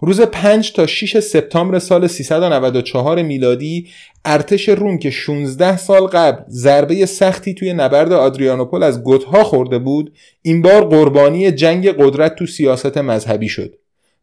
روز 0.00 0.20
5 0.20 0.72
تا 0.72 0.86
6 0.86 1.20
سپتامبر 1.20 1.78
سال 1.78 2.06
394 2.06 3.22
میلادی 3.22 3.88
ارتش 4.24 4.68
روم 4.68 4.98
که 4.98 5.10
16 5.10 5.76
سال 5.76 6.06
قبل 6.06 6.42
ضربه 6.48 7.06
سختی 7.06 7.54
توی 7.54 7.72
نبرد 7.72 8.12
آدریانوپول 8.12 8.82
از 8.82 9.02
گوتها 9.02 9.44
خورده 9.44 9.78
بود 9.78 10.12
این 10.42 10.62
بار 10.62 10.84
قربانی 10.84 11.50
جنگ 11.50 11.88
قدرت 11.88 12.34
تو 12.34 12.46
سیاست 12.46 12.98
مذهبی 12.98 13.48
شد. 13.48 13.74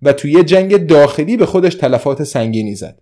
و 0.03 0.13
توی 0.13 0.43
جنگ 0.43 0.87
داخلی 0.87 1.37
به 1.37 1.45
خودش 1.45 1.75
تلفات 1.75 2.23
سنگینی 2.23 2.75
زد. 2.75 2.99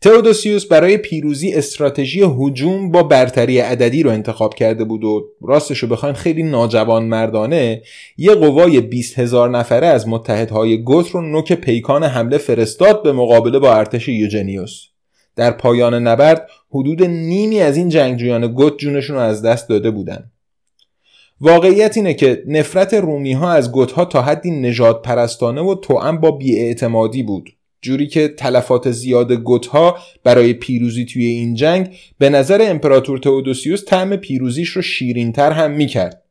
تئودوسیوس 0.00 0.66
برای 0.66 0.96
پیروزی 0.96 1.52
استراتژی 1.52 2.22
هجوم 2.22 2.90
با 2.90 3.02
برتری 3.02 3.58
عددی 3.58 4.02
رو 4.02 4.10
انتخاب 4.10 4.54
کرده 4.54 4.84
بود 4.84 5.04
و 5.04 5.28
راستش 5.42 5.78
رو 5.78 5.88
بخواین 5.88 6.14
خیلی 6.14 6.42
ناجوان 6.42 7.04
مردانه 7.04 7.82
یه 8.16 8.34
قوای 8.34 8.80
20 8.80 9.18
هزار 9.18 9.50
نفره 9.50 9.86
از 9.86 10.08
متحدهای 10.08 10.82
گوت 10.82 11.10
رو 11.10 11.20
نوک 11.20 11.52
پیکان 11.52 12.04
حمله 12.04 12.38
فرستاد 12.38 13.02
به 13.02 13.12
مقابله 13.12 13.58
با 13.58 13.74
ارتش 13.74 14.08
یوجنیوس. 14.08 14.82
در 15.36 15.50
پایان 15.50 15.94
نبرد 15.94 16.48
حدود 16.70 17.02
نیمی 17.02 17.60
از 17.60 17.76
این 17.76 17.88
جنگجویان 17.88 18.46
گوت 18.46 18.78
جونشون 18.78 19.16
رو 19.16 19.22
از 19.22 19.42
دست 19.42 19.68
داده 19.68 19.90
بودند 19.90 20.32
واقعیت 21.40 21.96
اینه 21.96 22.14
که 22.14 22.42
نفرت 22.46 22.94
رومی 22.94 23.32
ها 23.32 23.52
از 23.52 23.72
گوتها 23.72 24.04
تا 24.04 24.22
حدی 24.22 24.50
نجات 24.50 25.02
پرستانه 25.02 25.60
و 25.60 25.74
توأم 25.74 26.20
با 26.20 26.30
بیاعتمادی 26.30 27.22
بود. 27.22 27.50
جوری 27.82 28.06
که 28.06 28.28
تلفات 28.28 28.90
زیاد 28.90 29.32
گوتها 29.32 29.98
برای 30.24 30.52
پیروزی 30.52 31.04
توی 31.04 31.26
این 31.26 31.54
جنگ 31.54 31.96
به 32.18 32.30
نظر 32.30 32.58
امپراتور 32.62 33.18
تئودوسیوس 33.18 33.84
طعم 33.84 34.16
پیروزیش 34.16 34.68
رو 34.68 34.82
شیرینتر 34.82 35.52
هم 35.52 35.70
می‌کرد. 35.70 36.22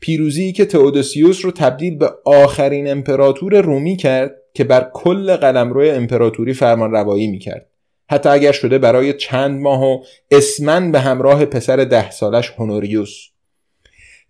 پیروزی 0.00 0.52
که 0.52 0.64
تئودوسیوس 0.64 1.44
رو 1.44 1.50
تبدیل 1.50 1.96
به 1.96 2.10
آخرین 2.24 2.90
امپراتور 2.90 3.60
رومی 3.60 3.96
کرد 3.96 4.34
که 4.54 4.64
بر 4.64 4.90
کل 4.92 5.36
قلمرو 5.36 5.90
امپراتوری 5.90 6.54
فرمان 6.54 6.90
روایی 6.90 7.26
می‌کرد. 7.26 7.66
حتی 8.10 8.28
اگر 8.28 8.52
شده 8.52 8.78
برای 8.78 9.12
چند 9.12 9.60
ماه 9.60 9.84
و 9.84 10.02
اسمن 10.30 10.92
به 10.92 11.00
همراه 11.00 11.44
پسر 11.44 11.76
ده 11.76 12.10
سالش 12.10 12.50
هونوریوس. 12.58 13.31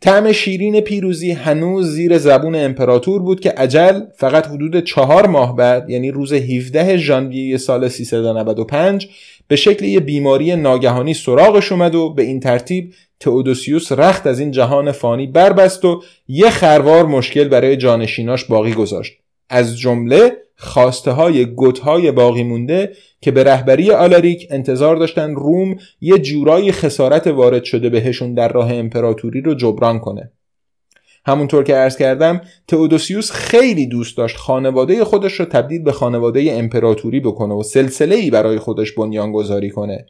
طعم 0.03 0.33
شیرین 0.33 0.81
پیروزی 0.81 1.31
هنوز 1.31 1.87
زیر 1.91 2.19
زبون 2.19 2.55
امپراتور 2.55 3.23
بود 3.23 3.41
که 3.41 3.51
عجل 3.51 4.01
فقط 4.17 4.47
حدود 4.47 4.85
چهار 4.85 5.27
ماه 5.27 5.57
بعد 5.57 5.91
یعنی 5.91 6.11
روز 6.11 6.33
17 6.33 6.97
ژانویه 6.97 7.57
سال 7.57 7.89
395 7.89 9.09
به 9.49 9.57
شکل 9.57 9.85
یه 9.85 10.01
بیماری 10.01 10.57
ناگهانی 10.57 11.15
سراغش 11.15 11.73
اومد 11.73 11.95
و 11.95 12.15
به 12.15 12.23
این 12.23 12.41
ترتیب 12.41 12.95
تئودوسیوس 13.21 13.93
رخت 13.93 14.27
از 14.27 14.41
این 14.41 14.51
جهان 14.51 14.93
فانی 14.93 15.27
بربست 15.27 15.85
و 15.85 16.03
یه 16.29 16.51
خروار 16.51 17.07
مشکل 17.07 17.49
برای 17.49 17.77
جانشیناش 17.77 18.45
باقی 18.45 18.73
گذاشت. 18.73 19.13
از 19.51 19.79
جمله 19.79 20.33
خواسته 20.63 21.11
های 21.11 21.47
گوت 21.47 21.79
های 21.79 22.11
باقی 22.11 22.43
مونده 22.43 22.93
که 23.21 23.31
به 23.31 23.45
رهبری 23.45 23.91
آلاریک 23.91 24.47
انتظار 24.51 24.97
داشتن 24.97 25.35
روم 25.35 25.77
یه 26.01 26.19
جورایی 26.19 26.73
خسارت 26.73 27.27
وارد 27.27 27.65
شده 27.65 27.89
بهشون 27.89 28.35
در 28.35 28.49
راه 28.49 28.75
امپراتوری 28.75 29.41
رو 29.41 29.55
جبران 29.55 29.99
کنه. 29.99 30.31
همونطور 31.27 31.65
که 31.65 31.75
عرض 31.75 31.97
کردم 31.97 32.41
تئودوسیوس 32.69 33.31
خیلی 33.31 33.87
دوست 33.87 34.17
داشت 34.17 34.37
خانواده 34.37 35.05
خودش 35.05 35.33
رو 35.33 35.45
تبدیل 35.45 35.83
به 35.83 35.93
خانواده 35.93 36.53
امپراتوری 36.53 37.21
بکنه 37.21 37.55
و 37.55 37.63
سلسله 37.63 38.15
ای 38.15 38.31
برای 38.31 38.59
خودش 38.59 38.93
بنیان 38.93 39.33
گذاری 39.33 39.71
کنه. 39.71 40.07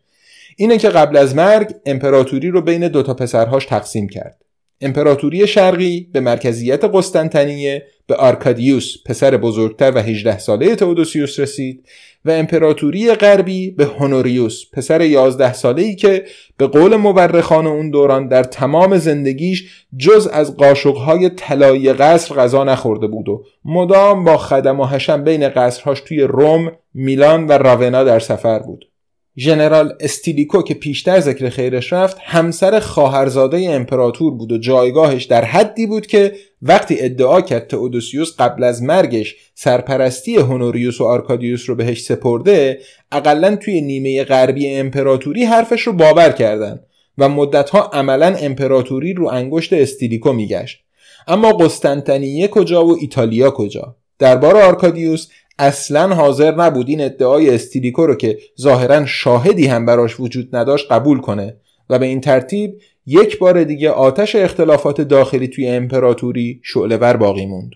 اینه 0.57 0.79
که 0.79 0.89
قبل 0.89 1.17
از 1.17 1.35
مرگ 1.35 1.75
امپراتوری 1.87 2.51
رو 2.51 2.63
بین 2.63 2.89
دوتا 2.89 3.15
پسرهاش 3.15 3.67
تقسیم 3.67 4.09
کرد. 4.09 4.43
امپراتوری 4.83 5.47
شرقی 5.47 6.09
به 6.13 6.21
مرکزیت 6.21 6.85
قسطنطنیه 6.85 7.83
به 8.07 8.15
آرکادیوس 8.15 8.97
پسر 9.07 9.37
بزرگتر 9.37 9.91
و 9.91 9.99
18 9.99 10.39
ساله 10.39 10.77
تئودوسیوس 10.77 11.41
رسید 11.41 11.87
و 12.25 12.31
امپراتوری 12.31 13.15
غربی 13.15 13.71
به 13.71 13.85
هونوریوس 13.85 14.65
پسر 14.73 15.01
11 15.01 15.53
ساله 15.53 15.83
ای 15.83 15.95
که 15.95 16.25
به 16.57 16.67
قول 16.67 16.97
مورخان 16.97 17.67
اون 17.67 17.91
دوران 17.91 18.29
در 18.29 18.43
تمام 18.43 18.99
زندگیش 18.99 19.87
جز 19.97 20.27
از 20.33 20.57
قاشقهای 20.57 21.29
طلایی 21.29 21.93
قصر 21.93 22.35
غذا 22.35 22.65
نخورده 22.65 23.07
بود 23.07 23.29
و 23.29 23.45
مدام 23.65 24.25
با 24.25 24.37
خدم 24.37 24.81
و 24.81 24.87
حشم 24.87 25.25
بین 25.25 25.49
قصرهاش 25.49 26.01
توی 26.01 26.23
روم، 26.23 26.73
میلان 26.95 27.47
و 27.47 27.53
راونا 27.53 28.05
در 28.05 28.19
سفر 28.19 28.59
بود. 28.59 28.92
ژنرال 29.39 29.93
استیلیکو 30.01 30.63
که 30.63 30.75
پیشتر 30.75 31.21
ذکر 31.21 31.49
خیرش 31.49 31.93
رفت 31.93 32.17
همسر 32.21 32.81
خواهرزاده 32.81 33.71
امپراتور 33.71 34.35
بود 34.35 34.53
و 34.53 34.59
جایگاهش 34.59 35.25
در 35.25 35.45
حدی 35.45 35.87
بود 35.87 36.07
که 36.07 36.33
وقتی 36.63 36.97
ادعا 37.01 37.41
کرد 37.41 37.67
تئودوسیوس 37.67 38.37
قبل 38.39 38.65
از 38.65 38.83
مرگش 38.83 39.35
سرپرستی 39.55 40.37
هونوریوس 40.37 41.01
و 41.01 41.05
آرکادیوس 41.05 41.69
رو 41.69 41.75
بهش 41.75 42.03
سپرده 42.03 42.79
اقلا 43.13 43.57
توی 43.57 43.81
نیمه 43.81 44.25
غربی 44.25 44.69
امپراتوری 44.69 45.45
حرفش 45.45 45.83
رو 45.83 45.93
باور 45.93 46.33
کردن 46.33 46.81
و 47.19 47.29
مدتها 47.29 47.91
عملا 47.93 48.35
امپراتوری 48.35 49.15
رو 49.15 49.29
انگشت 49.29 49.73
استیلیکو 49.73 50.33
میگشت. 50.33 50.85
اما 51.29 51.53
قسطنطنیه 51.53 52.49
کجا 52.49 52.87
و 52.87 52.97
ایتالیا 53.01 53.51
کجا؟ 53.51 53.97
دربار 54.19 54.57
آرکادیوس 54.57 55.29
اصلا 55.59 56.15
حاضر 56.15 56.55
نبود 56.55 56.89
این 56.89 57.01
ادعای 57.01 57.55
استیلیکو 57.55 58.07
رو 58.07 58.15
که 58.15 58.39
ظاهرا 58.61 59.07
شاهدی 59.07 59.67
هم 59.67 59.87
براش 59.87 60.21
وجود 60.21 60.57
نداشت 60.57 60.93
قبول 60.93 61.21
کنه 61.21 61.57
و 61.91 61.99
به 61.99 62.07
این 62.07 62.21
ترتیب 62.21 62.79
یک 63.07 63.39
بار 63.39 63.65
دیگه 63.65 63.91
آتش 63.91 64.37
اختلافات 64.37 65.01
داخلی 65.01 65.49
توی 65.49 65.69
امپراتوری 65.69 66.61
شعله 66.65 66.97
باقی 66.97 67.47
موند. 67.47 67.71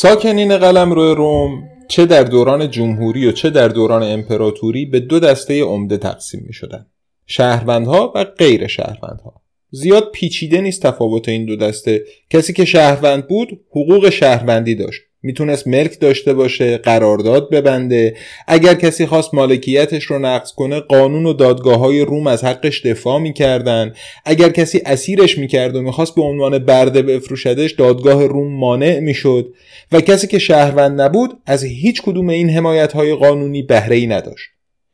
ساکنین 0.00 0.56
قلم 0.56 0.92
روی 0.92 1.14
روم 1.14 1.68
چه 1.88 2.06
در 2.06 2.22
دوران 2.22 2.70
جمهوری 2.70 3.26
و 3.26 3.32
چه 3.32 3.50
در 3.50 3.68
دوران 3.68 4.02
امپراتوری 4.02 4.86
به 4.86 5.00
دو 5.00 5.20
دسته 5.20 5.62
عمده 5.62 5.96
تقسیم 5.96 6.44
می 6.46 6.52
شدن. 6.52 6.86
شهروندها 7.26 8.12
و 8.14 8.24
غیر 8.24 8.66
شهروندها. 8.66 9.42
زیاد 9.70 10.10
پیچیده 10.12 10.60
نیست 10.60 10.82
تفاوت 10.82 11.28
این 11.28 11.44
دو 11.46 11.56
دسته. 11.56 12.04
کسی 12.30 12.52
که 12.52 12.64
شهروند 12.64 13.28
بود 13.28 13.60
حقوق 13.70 14.08
شهروندی 14.10 14.74
داشت. 14.74 15.00
می‌تونست 15.22 15.66
ملک 15.66 16.00
داشته 16.00 16.34
باشه 16.34 16.78
قرارداد 16.78 17.50
ببنده. 17.50 18.16
اگر 18.46 18.74
کسی 18.74 19.06
خواست 19.06 19.34
مالکیتش 19.34 20.04
رو 20.04 20.18
نقض 20.18 20.52
کنه 20.52 20.80
قانون 20.80 21.26
و 21.26 21.32
دادگاه 21.32 21.78
های 21.78 22.00
روم 22.00 22.26
از 22.26 22.44
حقش 22.44 22.86
دفاع 22.86 23.18
می‌کردن. 23.18 23.92
اگر 24.24 24.48
کسی 24.48 24.82
اسیرش 24.86 25.38
می‌کرد 25.38 25.76
و 25.76 25.82
می‌خواست 25.82 26.14
به 26.14 26.22
عنوان 26.22 26.58
برده 26.58 27.02
بفروشدش 27.02 27.72
دادگاه 27.72 28.26
روم 28.26 28.52
مانع 28.52 29.00
می‌شد. 29.00 29.54
و 29.92 30.00
کسی 30.00 30.26
که 30.26 30.38
شهروند 30.38 31.00
نبود 31.00 31.30
از 31.46 31.64
هیچ 31.64 32.02
کدوم 32.02 32.28
این 32.28 32.50
حمایت 32.50 32.92
های 32.92 33.14
قانونی 33.14 33.62
بهره 33.62 33.96
ای 33.96 34.06
نداشت. 34.06 34.48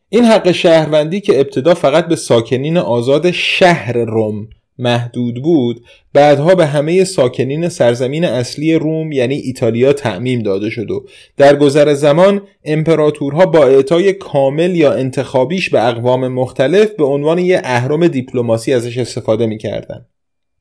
این 0.08 0.24
حق 0.24 0.52
شهروندی 0.52 1.20
که 1.20 1.40
ابتدا 1.40 1.74
فقط 1.74 2.06
به 2.06 2.16
ساکنین 2.16 2.76
آزاد 2.76 3.30
شهر 3.30 3.92
روم 3.92 4.48
محدود 4.78 5.42
بود 5.42 5.84
بعدها 6.12 6.54
به 6.54 6.66
همه 6.66 7.04
ساکنین 7.04 7.68
سرزمین 7.68 8.24
اصلی 8.24 8.74
روم 8.74 9.12
یعنی 9.12 9.34
ایتالیا 9.34 9.92
تعمیم 9.92 10.42
داده 10.42 10.70
شد 10.70 10.90
و 10.90 11.04
در 11.36 11.56
گذر 11.56 11.94
زمان 11.94 12.42
امپراتورها 12.64 13.46
با 13.46 13.66
اعطای 13.66 14.12
کامل 14.12 14.76
یا 14.76 14.92
انتخابیش 14.92 15.70
به 15.70 15.88
اقوام 15.88 16.28
مختلف 16.28 16.90
به 16.90 17.04
عنوان 17.04 17.38
یه 17.38 17.60
اهرام 17.64 18.06
دیپلماسی 18.06 18.72
ازش 18.72 18.98
استفاده 18.98 19.46
می‌کردن. 19.46 20.06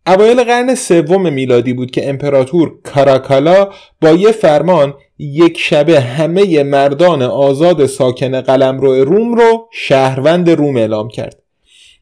اوایل 0.07 0.43
قرن 0.43 0.75
سوم 0.75 1.33
میلادی 1.33 1.73
بود 1.73 1.91
که 1.91 2.09
امپراتور 2.09 2.79
کاراکالا 2.83 3.69
با 4.01 4.09
یه 4.09 4.31
فرمان 4.31 4.93
یک 5.19 5.57
شبه 5.59 5.99
همه 5.99 6.63
مردان 6.63 7.21
آزاد 7.21 7.85
ساکن 7.85 8.41
قلمرو 8.41 9.03
روم 9.03 9.33
رو 9.35 9.67
شهروند 9.71 10.49
روم 10.49 10.77
اعلام 10.77 11.07
کرد. 11.07 11.42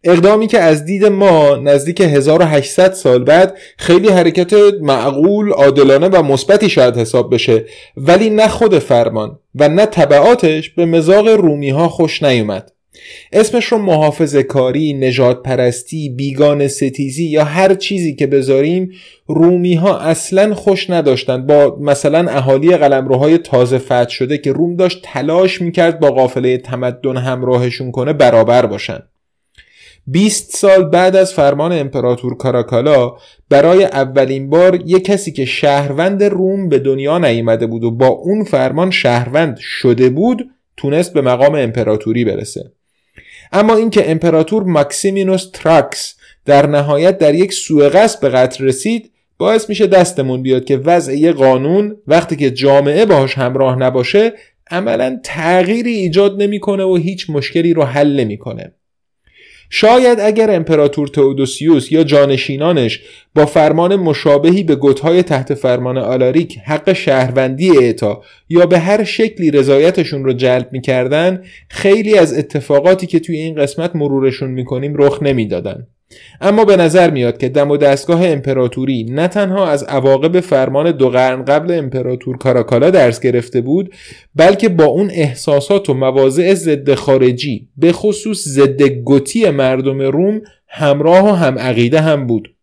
اقدامی 0.03 0.47
که 0.47 0.59
از 0.59 0.85
دید 0.85 1.05
ما 1.05 1.55
نزدیک 1.55 2.01
1800 2.01 2.93
سال 2.93 3.23
بعد 3.23 3.57
خیلی 3.77 4.09
حرکت 4.09 4.53
معقول، 4.81 5.51
عادلانه 5.51 6.07
و 6.07 6.23
مثبتی 6.23 6.69
شاید 6.69 6.97
حساب 6.97 7.33
بشه 7.33 7.65
ولی 7.97 8.29
نه 8.29 8.47
خود 8.47 8.79
فرمان 8.79 9.39
و 9.55 9.69
نه 9.69 9.85
طبعاتش 9.85 10.69
به 10.69 10.85
مزاق 10.85 11.27
رومی 11.27 11.69
ها 11.69 11.89
خوش 11.89 12.23
نیومد. 12.23 12.71
اسمش 13.31 13.65
رو 13.65 13.77
محافظ 13.77 14.35
کاری، 14.35 14.93
نجات 14.93 15.43
پرستی، 15.43 16.09
بیگان 16.09 16.67
ستیزی 16.67 17.23
یا 17.23 17.43
هر 17.43 17.73
چیزی 17.73 18.15
که 18.15 18.27
بذاریم 18.27 18.91
رومی 19.27 19.73
ها 19.73 19.99
اصلا 19.99 20.55
خوش 20.55 20.89
نداشتن 20.89 21.47
با 21.47 21.77
مثلا 21.81 22.31
اهالی 22.31 22.77
قلمروهای 22.77 23.37
تازه 23.37 23.77
فتح 23.77 24.09
شده 24.09 24.37
که 24.37 24.51
روم 24.51 24.75
داشت 24.75 25.01
تلاش 25.03 25.61
می‌کرد 25.61 25.99
با 25.99 26.11
قافله 26.11 26.57
تمدن 26.57 27.17
همراهشون 27.17 27.91
کنه 27.91 28.13
برابر 28.13 28.65
باشن. 28.65 28.99
20 30.07 30.55
سال 30.55 30.89
بعد 30.89 31.15
از 31.15 31.33
فرمان 31.33 31.71
امپراتور 31.71 32.37
کاراکالا 32.37 33.13
برای 33.49 33.83
اولین 33.83 34.49
بار 34.49 34.79
یک 34.85 35.05
کسی 35.05 35.31
که 35.31 35.45
شهروند 35.45 36.23
روم 36.23 36.69
به 36.69 36.79
دنیا 36.79 37.17
نیامده 37.17 37.67
بود 37.67 37.83
و 37.83 37.91
با 37.91 38.07
اون 38.07 38.43
فرمان 38.43 38.91
شهروند 38.91 39.57
شده 39.57 40.09
بود 40.09 40.49
تونست 40.77 41.13
به 41.13 41.21
مقام 41.21 41.55
امپراتوری 41.55 42.25
برسه 42.25 42.71
اما 43.51 43.75
اینکه 43.75 44.11
امپراتور 44.11 44.63
ماکسیمینوس 44.63 45.49
تراکس 45.53 46.15
در 46.45 46.67
نهایت 46.67 47.17
در 47.17 47.35
یک 47.35 47.53
سوء 47.53 47.89
قصد 47.89 48.19
به 48.19 48.29
قتل 48.29 48.65
رسید 48.65 49.11
باعث 49.37 49.69
میشه 49.69 49.87
دستمون 49.87 50.41
بیاد 50.41 50.65
که 50.65 50.77
وضع 50.77 51.13
یه 51.13 51.31
قانون 51.31 51.97
وقتی 52.07 52.35
که 52.35 52.51
جامعه 52.51 53.05
باهاش 53.05 53.37
همراه 53.37 53.75
نباشه 53.75 54.33
عملا 54.71 55.19
تغییری 55.23 55.91
ایجاد 55.91 56.41
نمی‌کنه 56.41 56.83
و 56.83 56.95
هیچ 56.95 57.29
مشکلی 57.29 57.73
رو 57.73 57.83
حل 57.83 58.19
نمی‌کنه. 58.19 58.73
شاید 59.73 60.19
اگر 60.19 60.55
امپراتور 60.55 61.07
تئودوسیوس 61.07 61.91
یا 61.91 62.03
جانشینانش 62.03 63.01
با 63.35 63.45
فرمان 63.45 63.95
مشابهی 63.95 64.63
به 64.63 64.75
گتهای 64.75 65.23
تحت 65.23 65.53
فرمان 65.53 65.97
آلاریک 65.97 66.57
حق 66.65 66.93
شهروندی 66.93 67.77
اعطا 67.77 68.21
یا 68.49 68.65
به 68.65 68.79
هر 68.79 69.03
شکلی 69.03 69.51
رضایتشون 69.51 70.23
رو 70.23 70.33
جلب 70.33 70.69
می‌کردن 70.71 71.43
خیلی 71.69 72.17
از 72.17 72.37
اتفاقاتی 72.37 73.07
که 73.07 73.19
توی 73.19 73.37
این 73.37 73.55
قسمت 73.55 73.95
مرورشون 73.95 74.51
می‌کنیم 74.51 74.93
رخ 74.97 75.23
نمی‌دادن. 75.23 75.87
اما 76.41 76.65
به 76.65 76.75
نظر 76.75 77.09
میاد 77.09 77.37
که 77.37 77.49
دم 77.49 77.71
و 77.71 77.77
دستگاه 77.77 78.27
امپراتوری 78.27 79.03
نه 79.03 79.27
تنها 79.27 79.67
از 79.67 79.83
عواقب 79.83 80.39
فرمان 80.39 80.91
دو 80.91 81.09
قرن 81.09 81.45
قبل 81.45 81.71
امپراتور 81.71 82.37
کاراکالا 82.37 82.89
درس 82.89 83.19
گرفته 83.19 83.61
بود 83.61 83.93
بلکه 84.35 84.69
با 84.69 84.85
اون 84.85 85.09
احساسات 85.13 85.89
و 85.89 85.93
مواضع 85.93 86.53
ضد 86.53 86.93
خارجی 86.93 87.67
به 87.77 87.91
خصوص 87.91 88.47
ضد 88.47 88.81
گوتی 88.81 89.49
مردم 89.49 90.01
روم 90.01 90.41
همراه 90.67 91.31
و 91.31 91.35
هم 91.35 91.59
عقیده 91.59 92.01
هم 92.01 92.27
بود. 92.27 92.55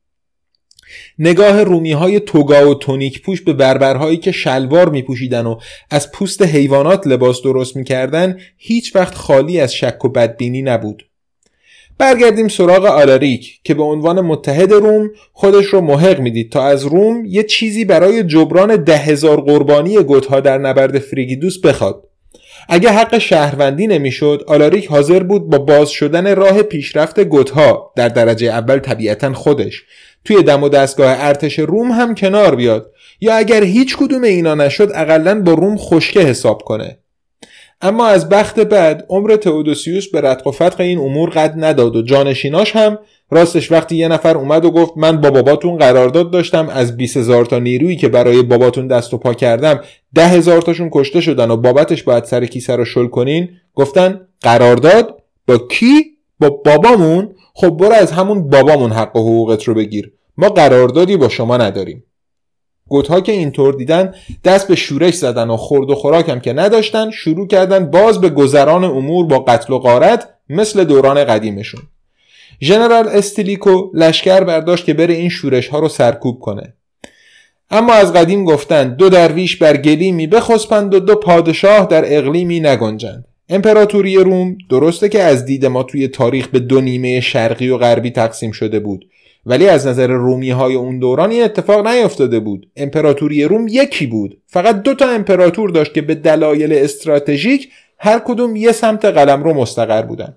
نگاه 1.19 1.63
رومی 1.63 1.93
های 1.93 2.21
توگا 2.21 2.71
و 2.71 2.75
تونیک 2.75 3.23
پوش 3.23 3.43
به 3.43 3.53
بربرهایی 3.53 4.17
که 4.17 4.33
شلوار 4.33 4.89
می 4.89 5.03
پوشیدن 5.03 5.47
و 5.47 5.59
از 5.91 6.13
پوست 6.13 6.43
حیوانات 6.43 7.07
لباس 7.07 7.43
درست 7.43 7.77
می 7.77 7.85
کردن 7.85 8.39
هیچ 8.57 8.97
وقت 8.97 9.15
خالی 9.15 9.61
از 9.61 9.75
شک 9.75 10.05
و 10.05 10.09
بدبینی 10.09 10.63
نبود. 10.63 11.08
برگردیم 11.99 12.49
سراغ 12.49 12.85
آلاریک 12.85 13.61
که 13.65 13.75
به 13.75 13.83
عنوان 13.83 14.21
متحد 14.21 14.73
روم 14.73 15.11
خودش 15.33 15.67
رو 15.67 15.81
محق 15.81 16.21
می‌دید 16.21 16.53
تا 16.53 16.63
از 16.63 16.85
روم 16.85 17.25
یه 17.27 17.43
چیزی 17.43 17.85
برای 17.85 18.23
جبران 18.23 18.77
ده 18.77 18.97
هزار 18.97 19.41
قربانی 19.41 20.03
گوتها 20.03 20.41
در 20.41 20.59
نبرد 20.59 20.99
فریگیدوس 20.99 21.59
بخواد. 21.61 22.05
اگه 22.69 22.91
حق 22.91 23.19
شهروندی 23.19 23.87
نمی‌شد 23.87 24.45
آلاریک 24.47 24.87
حاضر 24.87 25.23
بود 25.23 25.51
با 25.51 25.59
باز 25.59 25.91
شدن 25.91 26.37
راه 26.37 26.63
پیشرفت 26.63 27.21
گوتها 27.21 27.93
در 27.97 28.09
درجه 28.09 28.47
اول 28.47 28.79
طبیعتا 28.79 29.33
خودش 29.33 29.83
توی 30.25 30.43
دم 30.43 30.63
و 30.63 30.69
دستگاه 30.69 31.17
ارتش 31.19 31.59
روم 31.59 31.91
هم 31.91 32.15
کنار 32.15 32.55
بیاد 32.55 32.93
یا 33.21 33.35
اگر 33.35 33.65
هیچ 33.65 33.97
کدوم 33.97 34.23
اینا 34.23 34.55
نشد 34.55 34.91
اقلا 34.95 35.43
با 35.43 35.53
روم 35.53 35.77
خشکه 35.77 36.21
حساب 36.21 36.63
کنه. 36.63 36.99
اما 37.83 38.07
از 38.07 38.29
بخت 38.29 38.61
بعد 38.61 39.07
عمر 39.09 39.37
تئودوسیوس 39.37 40.09
به 40.09 40.21
رتق 40.21 40.47
و 40.47 40.51
فتق 40.51 40.81
این 40.81 40.99
امور 40.99 41.31
قد 41.31 41.55
نداد 41.57 41.97
و 41.97 42.03
جانشیناش 42.03 42.77
هم 42.77 42.99
راستش 43.31 43.73
وقتی 43.73 43.97
یه 43.97 44.09
نفر 44.09 44.37
اومد 44.37 44.65
و 44.65 44.71
گفت 44.71 44.93
من 44.97 45.21
با 45.21 45.31
باباتون 45.31 45.77
قرارداد 45.77 46.31
داشتم 46.31 46.69
از 46.69 46.97
20 46.97 47.17
هزار 47.17 47.45
تا 47.45 47.59
نیرویی 47.59 47.97
که 47.97 48.09
برای 48.09 48.43
باباتون 48.43 48.87
دست 48.87 49.15
و 49.15 49.19
پا 49.19 49.35
کردم 49.35 49.81
ده 50.15 50.27
هزار 50.27 50.63
تاشون 50.63 50.91
کشته 50.93 51.21
شدن 51.21 51.51
و 51.51 51.57
بابتش 51.57 52.03
باید 52.03 52.25
سر 52.25 52.47
کیسه 52.47 52.77
رو 52.77 52.85
شل 52.85 53.07
کنین 53.07 53.49
گفتن 53.75 54.21
قرارداد 54.41 55.23
با 55.47 55.59
کی؟ 55.59 56.05
با 56.41 56.51
بابامون؟ 56.51 57.35
خب 57.55 57.71
برو 57.71 57.93
از 57.93 58.13
همون 58.13 58.51
بابامون 58.51 58.93
حق 58.93 59.17
و 59.17 59.21
حقوقت 59.21 59.65
رو 59.65 59.75
بگیر. 59.75 60.13
ما 60.37 60.49
قراردادی 60.49 61.17
با 61.17 61.29
شما 61.29 61.57
نداریم. 61.57 62.05
گوتها 62.89 63.21
که 63.21 63.33
اینطور 63.33 63.75
دیدن 63.75 64.15
دست 64.45 64.69
به 64.69 64.75
شورش 64.75 65.15
زدن 65.15 65.51
و 65.51 65.57
خورد 65.57 65.91
و 65.91 65.95
خوراکم 65.95 66.41
که 66.41 66.53
نداشتن 66.53 67.11
شروع 67.11 67.47
کردن 67.47 67.91
باز 67.91 68.21
به 68.21 68.29
گذران 68.29 68.85
امور 68.85 69.27
با 69.27 69.39
قتل 69.39 69.73
و 69.73 69.79
غارت 69.79 70.29
مثل 70.49 70.85
دوران 70.85 71.25
قدیمشون. 71.25 71.83
ژنرال 72.63 73.09
استیلیکو 73.09 73.91
لشکر 73.95 74.45
برداشت 74.45 74.85
که 74.85 74.95
بره 74.95 75.15
این 75.15 75.29
شورش 75.29 75.69
ها 75.69 75.79
رو 75.79 75.89
سرکوب 75.89 76.41
کنه. 76.41 76.75
اما 77.71 77.93
از 77.93 78.13
قدیم 78.13 78.45
گفتن 78.45 78.95
دو 78.95 79.09
درویش 79.09 79.57
بر 79.57 79.77
گلیمی 79.77 80.27
بخسپند 80.27 80.95
و 80.95 81.01
دو 81.01 81.15
پادشاه 81.15 81.87
در 81.87 82.19
اقلیمی 82.19 82.61
نگنجند. 82.61 83.25
امپراتوری 83.49 84.17
روم 84.17 84.59
درسته 84.71 85.09
که 85.09 85.23
از 85.23 85.45
دید 85.45 85.67
ما 85.67 85.83
توی 85.83 86.09
تاریخ 86.09 86.49
به 86.49 86.59
دو 86.59 86.81
نیمه 86.81 87.21
شرقی 87.21 87.69
و 87.69 87.79
غربی 87.79 88.11
تقسیم 88.11 88.53
شده 88.53 88.81
بود. 88.81 89.05
ولی 89.49 89.69
از 89.69 89.87
نظر 89.87 90.07
رومی 90.07 90.51
های 90.51 90.75
اون 90.75 90.99
دوران 90.99 91.31
این 91.31 91.45
اتفاق 91.45 91.87
نیفتاده 91.87 92.41
بود. 92.41 92.71
امپراتوری 92.77 93.45
روم 93.45 93.69
یکی 93.69 94.07
بود. 94.07 94.39
فقط 94.47 94.83
دو 94.83 94.95
تا 94.95 95.09
امپراتور 95.09 95.71
داشت 95.71 95.95
که 95.95 96.03
به 96.03 96.15
دلایل 96.15 96.73
استراتژیک 96.73 97.69
هر 97.99 98.19
کدوم 98.19 98.57
یه 98.57 98.73
سمت 98.73 99.05
قلم 99.05 99.43
رو 99.43 99.55
مستقر 99.55 100.03
بودن. 100.03 100.35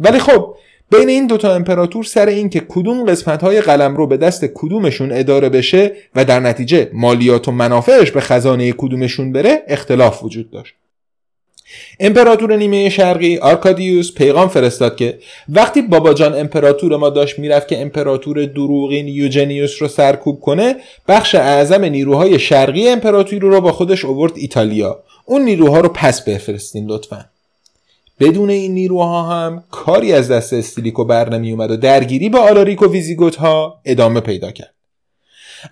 ولی 0.00 0.18
خب 0.18 0.54
بین 0.90 1.08
این 1.08 1.26
دوتا 1.26 1.54
امپراتور 1.54 2.04
سر 2.04 2.26
این 2.26 2.48
که 2.48 2.60
کدوم 2.68 3.04
قسمت 3.04 3.42
های 3.42 3.60
قلم 3.60 3.96
رو 3.96 4.06
به 4.06 4.16
دست 4.16 4.44
کدومشون 4.44 5.12
اداره 5.12 5.48
بشه 5.48 5.92
و 6.14 6.24
در 6.24 6.40
نتیجه 6.40 6.90
مالیات 6.92 7.48
و 7.48 7.52
منافعش 7.52 8.10
به 8.10 8.20
خزانه 8.20 8.72
کدومشون 8.72 9.32
بره 9.32 9.62
اختلاف 9.66 10.24
وجود 10.24 10.50
داشت. 10.50 10.74
امپراتور 12.00 12.56
نیمه 12.56 12.88
شرقی 12.88 13.38
آرکادیوس 13.38 14.14
پیغام 14.14 14.48
فرستاد 14.48 14.96
که 14.96 15.18
وقتی 15.48 15.82
باباجان 15.82 16.34
امپراتور 16.34 16.96
ما 16.96 17.10
داشت 17.10 17.38
می‌رفت 17.38 17.68
که 17.68 17.80
امپراتور 17.80 18.46
دروغین 18.46 19.08
یوجنیوس 19.08 19.82
رو 19.82 19.88
سرکوب 19.88 20.40
کنه 20.40 20.76
بخش 21.08 21.34
اعظم 21.34 21.84
نیروهای 21.84 22.38
شرقی 22.38 22.88
امپراتوری 22.88 23.38
رو 23.38 23.60
با 23.60 23.72
خودش 23.72 24.04
اوورد 24.04 24.32
ایتالیا. 24.36 25.02
اون 25.24 25.42
نیروها 25.42 25.80
رو 25.80 25.88
پس 25.88 26.22
بفرستین 26.22 26.86
لطفا. 26.86 27.24
بدون 28.20 28.50
این 28.50 28.74
نیروها 28.74 29.22
هم 29.22 29.64
کاری 29.70 30.12
از 30.12 30.30
دست 30.30 30.52
استیلیکو 30.52 31.04
بر 31.04 31.28
نمی 31.28 31.52
اومد 31.52 31.70
و 31.70 31.76
درگیری 31.76 32.28
با 32.28 32.38
آلاریک 32.38 32.82
و 32.82 32.86
ویزیگوت 32.86 33.36
ها 33.36 33.80
ادامه 33.84 34.20
پیدا 34.20 34.50
کرد. 34.50 34.74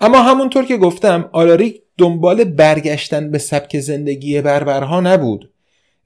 اما 0.00 0.22
همونطور 0.22 0.64
که 0.64 0.76
گفتم 0.76 1.28
آلاریک 1.32 1.82
دنبال 1.98 2.44
برگشتن 2.44 3.30
به 3.30 3.38
سبک 3.38 3.80
زندگی 3.80 4.40
بربرها 4.40 5.00
نبود. 5.00 5.50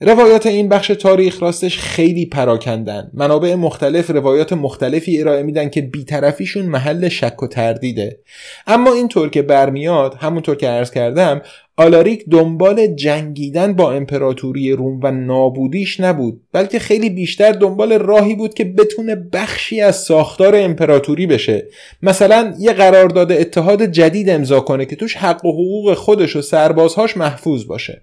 روایات 0.03 0.47
این 0.47 0.69
بخش 0.69 0.89
تاریخ 0.89 1.43
راستش 1.43 1.79
خیلی 1.79 2.27
پراکندن. 2.27 3.11
منابع 3.15 3.55
مختلف 3.55 4.11
روایات 4.11 4.53
مختلفی 4.53 5.21
ارائه 5.21 5.43
میدن 5.43 5.69
که 5.69 5.81
بیطرفیشون 5.81 6.67
محل 6.67 7.09
شک 7.09 7.43
و 7.43 7.47
تردیده. 7.47 8.21
اما 8.67 8.93
اینطور 8.93 9.29
که 9.29 9.43
برمیاد 9.43 10.15
همونطور 10.15 10.57
که 10.57 10.69
عرض 10.69 10.91
کردم 10.91 11.43
آلاریک 11.77 12.25
دنبال 12.31 12.87
جنگیدن 12.87 13.73
با 13.73 13.93
امپراتوری 13.93 14.73
روم 14.73 15.01
و 15.03 15.11
نابودیش 15.11 16.01
نبود 16.01 16.41
بلکه 16.53 16.79
خیلی 16.79 17.11
بیشتر 17.11 17.53
دنبال 17.53 17.93
راهی 17.93 18.35
بود 18.35 18.55
که 18.55 18.65
بتونه 18.65 19.15
بخشی 19.33 19.81
از 19.81 19.97
ساختار 19.97 20.57
امپراتوری 20.57 21.27
بشه. 21.27 21.69
مثلا 22.03 22.55
یه 22.59 22.73
قرارداد 22.73 23.33
اتحاد 23.33 23.83
جدید 23.83 24.31
امضا 24.31 24.61
کنه 24.61 24.87
که 24.87 24.97
توش 24.97 25.17
حق 25.17 25.45
و 25.45 25.53
حقوق 25.53 25.95
خودش 25.95 26.37
و 26.37 26.43
سربازهاش 26.43 27.17
محفوظ 27.17 27.67
باشه. 27.67 28.03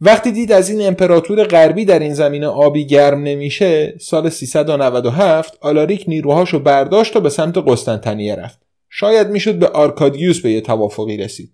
وقتی 0.00 0.32
دید 0.32 0.52
از 0.52 0.70
این 0.70 0.86
امپراتور 0.86 1.44
غربی 1.44 1.84
در 1.84 1.98
این 1.98 2.14
زمینه 2.14 2.46
آبی 2.46 2.86
گرم 2.86 3.22
نمیشه 3.22 3.94
سال 4.00 4.30
397 4.30 5.58
آلاریک 5.60 6.04
نیروهاشو 6.08 6.58
برداشت 6.58 7.16
و 7.16 7.20
به 7.20 7.30
سمت 7.30 7.58
قسطنطنیه 7.58 8.34
رفت. 8.34 8.58
شاید 8.90 9.28
می‌شد 9.28 9.58
به 9.58 9.68
آرکادیوس 9.68 10.40
به 10.40 10.50
یه 10.50 10.60
توافقی 10.60 11.16
رسید. 11.16 11.52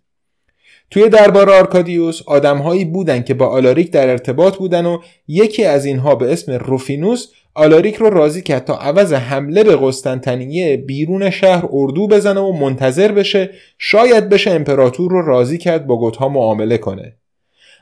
توی 0.90 1.08
دربار 1.08 1.50
آرکادیوس 1.50 2.22
آدمهایی 2.26 2.84
بودن 2.84 3.22
که 3.22 3.34
با 3.34 3.46
آلاریک 3.46 3.90
در 3.90 4.08
ارتباط 4.08 4.56
بودن 4.56 4.86
و 4.86 4.98
یکی 5.28 5.64
از 5.64 5.84
اینها 5.84 6.14
به 6.14 6.32
اسم 6.32 6.52
روفینوس 6.52 7.26
آلاریک 7.54 7.94
رو 7.94 8.10
راضی 8.10 8.42
کرد 8.42 8.64
تا 8.64 8.76
عوض 8.76 9.12
حمله 9.12 9.64
به 9.64 9.76
قسطنطنیه 9.76 10.76
بیرون 10.76 11.30
شهر 11.30 11.64
اردو 11.72 12.08
بزنه 12.08 12.40
و 12.40 12.52
منتظر 12.52 13.12
بشه 13.12 13.50
شاید 13.78 14.28
بشه 14.28 14.50
امپراتور 14.50 15.10
رو 15.10 15.26
راضی 15.26 15.58
کرد 15.58 15.86
با 15.86 15.96
گوتها 15.96 16.28
معامله 16.28 16.78
کنه. 16.78 17.19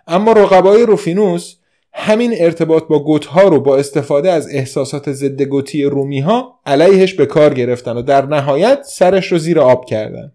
اما 0.09 0.33
رقبای 0.33 0.87
روفینوس 0.87 1.55
همین 1.92 2.35
ارتباط 2.38 2.85
با 2.85 2.99
گوتها 2.99 3.42
رو 3.42 3.61
با 3.61 3.77
استفاده 3.77 4.31
از 4.31 4.49
احساسات 4.51 5.12
ضد 5.12 5.42
گوتی 5.42 5.85
رومی 5.85 6.21
ها 6.21 6.61
علیهش 6.66 7.14
به 7.14 7.27
کار 7.27 7.55
گرفتن 7.55 7.97
و 7.97 8.03
در 8.03 8.27
نهایت 8.27 8.83
سرش 8.83 9.33
رو 9.33 9.38
زیر 9.38 9.61
آب 9.61 9.85
کردن. 9.85 10.33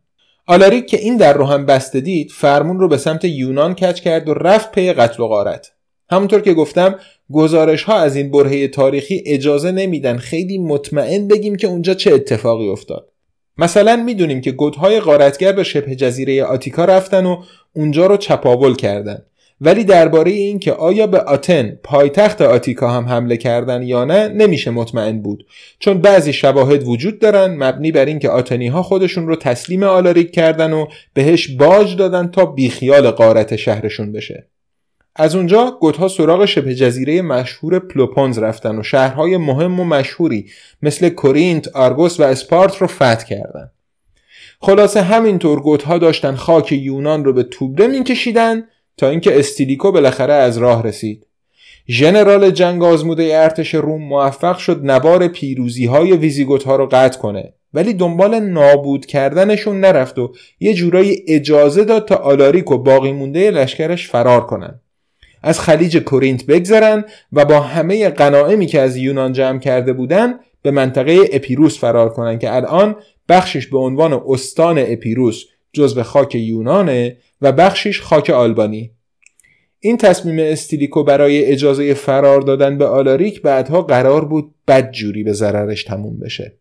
آلاریک 0.48 0.88
که 0.88 0.98
این 0.98 1.18
در 1.18 1.34
رو 1.34 1.46
هم 1.46 1.66
بسته 1.66 2.02
دید 2.02 2.32
فرمون 2.32 2.80
رو 2.80 2.88
به 2.88 2.98
سمت 2.98 3.26
یونان 3.26 3.76
کچ 3.76 4.02
کرد 4.02 4.30
و 4.30 4.34
رفت 4.34 4.72
پی 4.72 4.94
قتل 4.94 5.24
و 5.24 5.28
غارت. 5.28 5.72
همونطور 6.12 6.42
که 6.42 6.54
گفتم 6.54 6.96
گزارش 7.32 7.84
ها 7.84 7.96
از 7.96 8.16
این 8.16 8.32
برهه 8.32 8.68
تاریخی 8.68 9.24
اجازه 9.26 9.72
نمیدن 9.72 10.18
خیلی 10.18 10.58
مطمئن 10.58 11.28
بگیم 11.28 11.56
که 11.56 11.68
اونجا 11.68 11.94
چه 11.94 12.14
اتفاقی 12.14 12.70
افتاد. 12.70 13.10
مثلا 13.58 13.96
می‌دونیم 13.96 14.42
که 14.42 14.52
گودهای 14.52 15.00
غارتگر 15.00 15.52
به 15.52 15.64
شبه 15.64 15.96
جزیره 15.96 16.44
آتیکا 16.44 16.86
رفتن 16.86 17.26
و 17.26 17.44
اونجا 17.76 18.06
رو 18.06 18.18
چپاول 18.18 18.76
کردن. 18.76 19.26
ولی 19.62 19.84
درباره 19.84 20.32
اینکه 20.32 20.74
آیا 20.74 21.08
به 21.08 21.20
آتن 21.20 21.80
پایتخت 21.84 22.42
آتیکا 22.42 22.90
هم 22.90 23.06
حمله 23.06 23.38
کردن 23.38 23.82
یا 23.82 24.06
نه 24.06 24.28
نمیشه 24.28 24.72
مطمئن 24.72 25.22
بود 25.22 25.46
چون 25.80 26.02
بعضی 26.02 26.34
شواهد 26.34 26.88
وجود 26.88 27.20
دارن 27.20 27.56
مبنی 27.64 27.92
بر 27.92 28.06
اینکه 28.06 28.30
آتنی 28.30 28.68
ها 28.68 28.84
خودشون 28.84 29.28
رو 29.28 29.36
تسلیم 29.36 29.84
آلاریک 29.84 30.32
کردن 30.32 30.74
و 30.74 30.86
بهش 31.14 31.48
باج 31.48 31.96
دادن 31.96 32.28
تا 32.28 32.46
بیخیال 32.46 33.12
قارت 33.12 33.56
شهرشون 33.56 34.12
بشه 34.12 34.48
از 35.16 35.36
اونجا 35.36 35.78
گوتها 35.82 36.08
سراغ 36.08 36.46
شبه 36.46 36.76
جزیره 36.76 37.22
مشهور 37.22 37.80
پلوپونز 37.80 38.40
رفتن 38.40 38.80
و 38.80 38.84
شهرهای 38.84 39.38
مهم 39.38 39.80
و 39.80 39.84
مشهوری 39.84 40.46
مثل 40.82 41.10
کورینت، 41.10 41.68
آرگوس 41.68 42.20
و 42.20 42.24
اسپارت 42.24 42.78
رو 42.78 42.88
فتح 42.88 43.26
کردن. 43.26 43.72
خلاصه 44.60 45.02
همینطور 45.02 45.62
گوتها 45.62 45.98
داشتن 45.98 46.36
خاک 46.36 46.72
یونان 46.72 47.26
رو 47.26 47.34
به 47.34 47.44
توبره 47.44 47.88
میکشیدن 47.88 48.64
تا 48.98 49.10
اینکه 49.10 49.40
استیلیکو 49.40 49.92
بالاخره 49.92 50.34
از 50.34 50.58
راه 50.58 50.84
رسید. 50.84 51.26
ژنرال 51.90 52.52
جنگ 52.52 52.84
آزموده 52.84 53.30
ارتش 53.34 53.76
روم 53.76 54.04
موفق 54.04 54.58
شد 54.58 54.80
نوار 54.84 55.28
پیروزی 55.28 55.86
های 55.86 56.18
ویزیگوت 56.18 56.64
ها 56.64 56.76
رو 56.76 56.88
قطع 56.92 57.20
کنه 57.20 57.54
ولی 57.74 57.94
دنبال 57.94 58.40
نابود 58.40 59.06
کردنشون 59.06 59.80
نرفت 59.80 60.20
و 60.20 60.34
یه 60.60 60.74
جورایی 60.74 61.24
اجازه 61.28 61.84
داد 61.84 62.08
تا 62.08 62.16
آلاریک 62.16 62.72
و 62.72 62.78
باقی 62.78 63.12
مونده 63.12 63.52
لشکرش 63.52 64.10
فرار 64.10 64.46
کنن. 64.46 64.80
از 65.44 65.60
خلیج 65.60 65.98
کورینت 65.98 66.46
بگذرن 66.46 67.06
و 67.34 67.46
با 67.46 67.60
همه 67.60 68.10
غنائمی 68.10 68.66
که 68.66 68.80
از 68.80 68.98
یونان 68.98 69.34
جمع 69.34 69.60
کرده 69.60 69.94
بودن 69.94 70.34
به 70.62 70.72
منطقه 70.72 71.20
اپیروس 71.34 71.80
فرار 71.80 72.10
کنند 72.10 72.40
که 72.40 72.56
الان 72.56 72.96
بخشش 73.30 73.68
به 73.68 73.78
عنوان 73.78 74.22
استان 74.28 74.78
اپیروس 74.80 75.44
جزو 75.74 76.04
خاک 76.04 76.36
یونانه 76.36 77.18
و 77.44 77.52
بخشش 77.52 78.02
خاک 78.02 78.30
آلبانی. 78.30 78.92
این 79.80 79.98
تصمیم 79.98 80.40
استیلیکو 80.40 81.04
برای 81.04 81.46
اجازه 81.46 81.94
فرار 81.94 82.42
دادن 82.42 82.78
به 82.78 82.86
آلاریک 82.86 83.42
بعدها 83.42 83.82
قرار 83.82 84.26
بود 84.26 84.56
بدجوری 84.68 85.24
به 85.24 85.34
ضررش 85.34 85.84
تموم 85.84 86.20
بشه. 86.20 86.58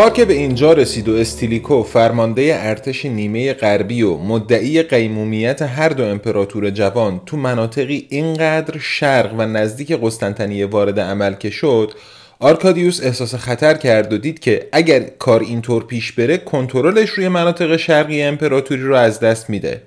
کار 0.00 0.10
که 0.10 0.24
به 0.24 0.34
اینجا 0.34 0.72
رسید 0.72 1.08
و 1.08 1.16
استیلیکو 1.16 1.82
فرمانده 1.82 2.56
ارتش 2.60 3.04
نیمه 3.06 3.52
غربی 3.52 4.02
و 4.02 4.16
مدعی 4.16 4.82
قیمومیت 4.82 5.62
هر 5.62 5.88
دو 5.88 6.04
امپراتور 6.04 6.70
جوان 6.70 7.20
تو 7.26 7.36
مناطقی 7.36 8.06
اینقدر 8.10 8.78
شرق 8.78 9.34
و 9.38 9.46
نزدیک 9.46 9.92
قسطنطنیه 10.02 10.66
وارد 10.66 11.00
عمل 11.00 11.34
که 11.34 11.50
شد 11.50 11.92
آرکادیوس 12.38 13.00
احساس 13.02 13.34
خطر 13.34 13.74
کرد 13.74 14.12
و 14.12 14.18
دید 14.18 14.38
که 14.38 14.68
اگر 14.72 15.00
کار 15.00 15.40
اینطور 15.40 15.84
پیش 15.84 16.12
بره 16.12 16.38
کنترلش 16.38 17.10
روی 17.10 17.28
مناطق 17.28 17.76
شرقی 17.76 18.22
امپراتوری 18.22 18.82
رو 18.82 18.94
از 18.94 19.20
دست 19.20 19.50
میده. 19.50 19.82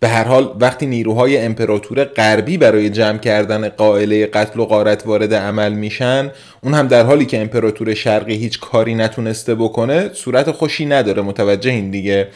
به 0.00 0.08
هر 0.08 0.24
حال 0.24 0.56
وقتی 0.60 0.86
نیروهای 0.86 1.38
امپراتور 1.38 2.04
غربی 2.04 2.58
برای 2.58 2.90
جمع 2.90 3.18
کردن 3.18 3.68
قائله 3.68 4.26
قتل 4.26 4.60
و 4.60 4.64
غارت 4.64 5.06
وارد 5.06 5.34
عمل 5.34 5.72
میشن 5.72 6.32
اون 6.62 6.74
هم 6.74 6.88
در 6.88 7.04
حالی 7.04 7.26
که 7.26 7.40
امپراتور 7.40 7.94
شرقی 7.94 8.34
هیچ 8.34 8.60
کاری 8.60 8.94
نتونسته 8.94 9.54
بکنه 9.54 10.10
صورت 10.14 10.50
خوشی 10.50 10.86
نداره. 10.86 11.22
متوجه 11.22 11.70
این 11.70 11.90
دیگه. 11.90 12.28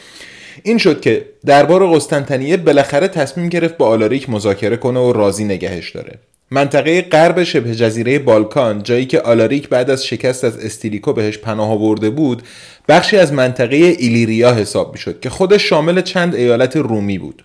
این 0.63 0.77
شد 0.77 1.01
که 1.01 1.25
دربار 1.45 1.95
قسطنطنیه 1.95 2.57
بالاخره 2.57 3.07
تصمیم 3.07 3.49
گرفت 3.49 3.77
با 3.77 3.87
آلاریک 3.87 4.29
مذاکره 4.29 4.77
کنه 4.77 4.99
و 4.99 5.13
راضی 5.13 5.43
نگهش 5.43 5.91
داره. 5.91 6.19
منطقه 6.51 7.01
غرب 7.01 7.43
شبه 7.43 7.75
جزیره 7.75 8.19
بالکان 8.19 8.83
جایی 8.83 9.05
که 9.05 9.21
آلاریک 9.21 9.69
بعد 9.69 9.89
از 9.89 10.05
شکست 10.05 10.43
از 10.43 10.57
استیلیکو 10.57 11.13
بهش 11.13 11.37
پناه 11.37 11.71
آورده 11.71 12.09
بود 12.09 12.43
بخشی 12.87 13.17
از 13.17 13.33
منطقه 13.33 13.75
ایلیریا 13.75 14.53
حساب 14.53 14.93
می‌شد 14.93 15.19
که 15.19 15.29
خودش 15.29 15.69
شامل 15.69 16.01
چند 16.01 16.35
ایالت 16.35 16.77
رومی 16.77 17.17
بود. 17.17 17.43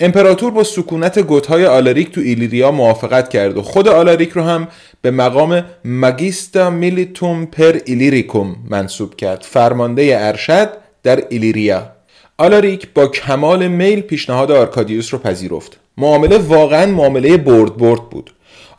امپراتور 0.00 0.50
با 0.50 0.64
سکونت 0.64 1.18
گوتهای 1.18 1.66
آلاریک 1.66 2.10
تو 2.10 2.20
ایلیریا 2.20 2.70
موافقت 2.70 3.28
کرد 3.28 3.56
و 3.56 3.62
خود 3.62 3.88
آلاریک 3.88 4.30
رو 4.30 4.42
هم 4.42 4.68
به 5.02 5.10
مقام 5.10 5.64
magister 5.84 6.70
militum 6.70 7.46
per 7.46 7.78
Illyricum 7.84 8.56
منصوب 8.68 9.16
کرد. 9.16 9.42
فرمانده 9.42 10.16
ارشد 10.20 10.68
در 11.02 11.24
ایلیریا. 11.28 11.92
آلاریک 12.38 12.88
با 12.94 13.06
کمال 13.06 13.68
میل 13.68 14.00
پیشنهاد 14.00 14.50
آرکادیوس 14.50 15.14
رو 15.14 15.20
پذیرفت. 15.20 15.78
معامله 15.98 16.38
واقعا 16.38 16.86
معامله 16.86 17.36
برد 17.36 17.76
برد 17.76 18.10
بود. 18.10 18.30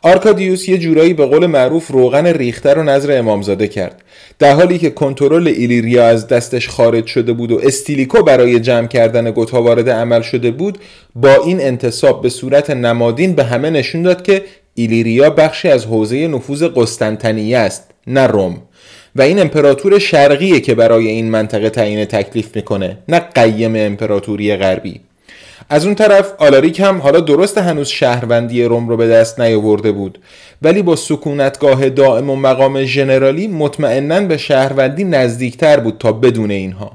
آرکادیوس 0.04 0.68
یه 0.68 0.78
جورایی 0.78 1.14
به 1.14 1.26
قول 1.26 1.46
معروف 1.46 1.90
روغن 1.90 2.26
ریخته 2.26 2.74
رو 2.74 2.82
نذر 2.82 3.18
امامزاده 3.18 3.68
کرد. 3.68 4.02
در 4.38 4.54
حالی 4.54 4.78
که 4.78 4.90
کنترل 4.90 5.48
ایلیریا 5.48 6.06
از 6.06 6.28
دستش 6.28 6.68
خارج 6.68 7.06
شده 7.06 7.32
بود 7.32 7.52
و 7.52 7.60
استیلیکو 7.62 8.22
برای 8.22 8.60
جمع 8.60 8.86
کردن 8.86 9.30
گوتا 9.30 9.62
وارد 9.62 9.90
عمل 9.90 10.22
شده 10.22 10.50
بود 10.50 10.78
با 11.14 11.34
این 11.34 11.60
انتصاب 11.60 12.22
به 12.22 12.28
صورت 12.28 12.70
نمادین 12.70 13.32
به 13.32 13.44
همه 13.44 13.70
نشون 13.70 14.02
داد 14.02 14.22
که 14.22 14.42
ایلیریا 14.74 15.30
بخشی 15.30 15.68
از 15.68 15.84
حوزه 15.84 16.28
نفوذ 16.28 16.62
قسطنطنیه 16.62 17.58
است 17.58 17.90
نه 18.06 18.26
روم. 18.26 18.62
و 19.16 19.22
این 19.22 19.40
امپراتور 19.40 19.98
شرقیه 19.98 20.60
که 20.60 20.74
برای 20.74 21.08
این 21.08 21.30
منطقه 21.30 21.70
تعیین 21.70 22.04
تکلیف 22.04 22.56
می‌کنه 22.56 22.98
نه 23.08 23.18
قیم 23.18 23.72
امپراتوری 23.76 24.56
غربی. 24.56 25.00
از 25.68 25.86
اون 25.86 25.94
طرف 25.94 26.32
آلاریک 26.38 26.80
هم 26.80 27.00
حالا 27.00 27.20
درست 27.20 27.58
هنوز 27.58 27.88
شهروندی 27.88 28.64
روم 28.64 28.88
رو 28.88 28.96
به 28.96 29.08
دست 29.08 29.40
نیاورده 29.40 29.92
بود. 29.92 30.18
ولی 30.62 30.82
با 30.82 30.96
سکونتگاه 30.96 31.88
دائم 31.88 32.30
و 32.30 32.36
مقام 32.36 32.84
ژنرالی 32.84 33.48
مطمئنا 33.48 34.20
به 34.20 34.36
شهروندی 34.36 35.04
نزدیکتر 35.04 35.80
بود 35.80 35.96
تا 35.98 36.12
بدون 36.12 36.50
اینها. 36.50 36.92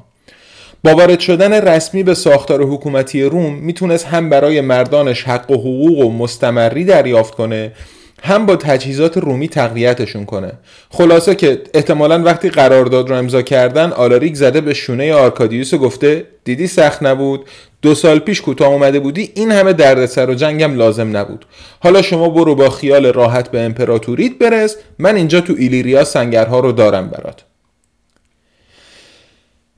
با 0.84 0.96
وارد 0.96 1.20
شدن 1.20 1.54
رسمی 1.54 2.04
به 2.04 2.14
ساختار 2.14 2.64
حکومتی 2.64 3.24
روم 3.24 3.54
می‌تونست 3.54 4.06
هم 4.06 4.30
برای 4.30 4.62
مردانش 4.62 5.24
حق 5.24 5.52
و 5.52 5.54
حقوق 5.54 6.00
و 6.00 6.12
مستمری 6.12 6.86
دریافت 6.86 7.36
کنه 7.36 7.72
هم 8.24 8.46
با 8.46 8.56
تجهیزات 8.56 9.18
رومی 9.18 9.48
تقویتشون 9.48 10.26
کنه. 10.26 10.52
خلاصه 10.90 11.36
که 11.36 11.62
احتمالا 11.74 12.24
وقتی 12.24 12.50
قرارداد 12.50 13.10
رو 13.10 13.16
امضا 13.16 13.42
کردن 13.42 13.92
آلاریک 13.92 14.36
زده 14.36 14.62
به 14.62 14.74
شونه 14.74 15.14
آرکادیوس 15.14 15.74
و 15.74 15.78
گفته 15.78 16.26
دیدی 16.44 16.68
سخت 16.68 17.04
نبود؟ 17.04 17.46
دو 17.82 17.96
سال 17.96 18.20
پیش 18.20 18.42
کوتاه 18.42 18.68
اومده 18.68 19.00
بودی؟ 19.00 19.32
این 19.36 19.52
همه 19.52 19.74
دردسر 19.74 20.30
و 20.30 20.34
جنگم 20.34 20.76
لازم 20.76 21.18
نبود. 21.18 21.46
حالا 21.80 22.02
شما 22.02 22.30
برو 22.30 22.56
با 22.56 22.70
خیال 22.70 23.06
راحت 23.06 23.52
به 23.52 23.62
امپراتوریت 23.62 24.38
برس. 24.38 24.76
من 25.00 25.16
اینجا 25.16 25.42
تو 25.42 25.56
ایلیریا 25.58 26.04
سنگرها 26.04 26.60
رو 26.60 26.72
دارم 26.72 27.10
برات. 27.10 27.44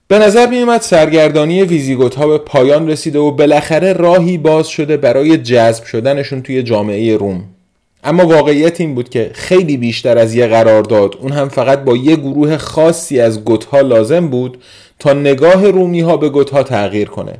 به 0.08 0.20
نظر 0.20 0.48
می 0.48 0.60
اومد 0.60 0.82
سرگردانی 0.82 1.64
ویزیگوت 1.64 2.16
ها 2.16 2.28
به 2.28 2.38
پایان 2.38 2.90
رسیده 2.90 3.20
و 3.20 3.32
بالاخره 3.32 3.94
راهی 3.94 4.38
باز 4.38 4.68
شده 4.68 4.98
برای 4.98 5.38
جذب 5.38 5.84
شدنشون 5.84 6.42
توی 6.42 6.64
جامعه 6.64 7.18
روم. 7.18 7.44
اما 8.04 8.26
واقعیت 8.26 8.82
این 8.82 8.96
بود 8.96 9.10
که 9.10 9.32
خیلی 9.34 9.78
بیشتر 9.78 10.18
از 10.18 10.36
یه 10.36 10.48
قرارداد 10.48 11.18
اون 11.22 11.32
هم 11.32 11.50
فقط 11.50 11.84
با 11.84 11.98
یه 11.98 12.16
گروه 12.16 12.58
خاصی 12.58 13.20
از 13.20 13.44
گوتها 13.44 13.82
لازم 13.82 14.28
بود 14.28 14.58
تا 15.00 15.14
نگاه 15.14 15.72
رومی 15.72 16.02
ها 16.02 16.18
به 16.18 16.30
گوتها 16.30 16.64
تغییر 16.64 17.08
کنه. 17.08 17.34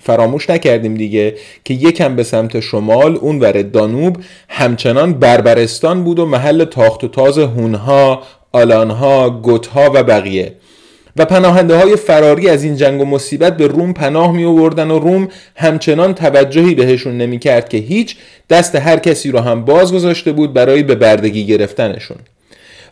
فراموش 0.00 0.50
نکردیم 0.50 0.94
دیگه 0.94 1.34
که 1.64 1.74
یکم 1.74 2.16
به 2.16 2.22
سمت 2.22 2.60
شمال 2.60 3.16
اون 3.16 3.40
ور 3.40 3.62
دانوب 3.62 4.16
همچنان 4.48 5.12
بربرستان 5.12 6.04
بود 6.04 6.18
و 6.18 6.26
محل 6.26 6.64
تاخت 6.64 7.04
و 7.04 7.08
تاز 7.08 7.38
هونها، 7.38 8.22
آلانها، 8.52 9.30
گوتها 9.30 9.90
و 9.94 10.02
بقیه. 10.02 10.52
و 11.18 11.24
پناهنده 11.24 11.76
های 11.76 11.96
فراری 11.96 12.48
از 12.48 12.64
این 12.64 12.76
جنگ 12.76 13.00
و 13.00 13.04
مصیبت 13.04 13.56
به 13.56 13.66
روم 13.66 13.92
پناه 13.92 14.32
می 14.32 14.44
آوردن 14.44 14.90
و 14.90 14.98
روم 14.98 15.28
همچنان 15.56 16.14
توجهی 16.14 16.74
بهشون 16.74 17.18
نمی 17.18 17.38
کرد 17.38 17.68
که 17.68 17.78
هیچ 17.78 18.16
دست 18.50 18.74
هر 18.74 18.98
کسی 18.98 19.30
رو 19.30 19.38
هم 19.38 19.64
باز 19.64 19.92
گذاشته 19.92 20.32
بود 20.32 20.52
برای 20.52 20.82
به 20.82 20.94
بردگی 20.94 21.46
گرفتنشون. 21.46 22.16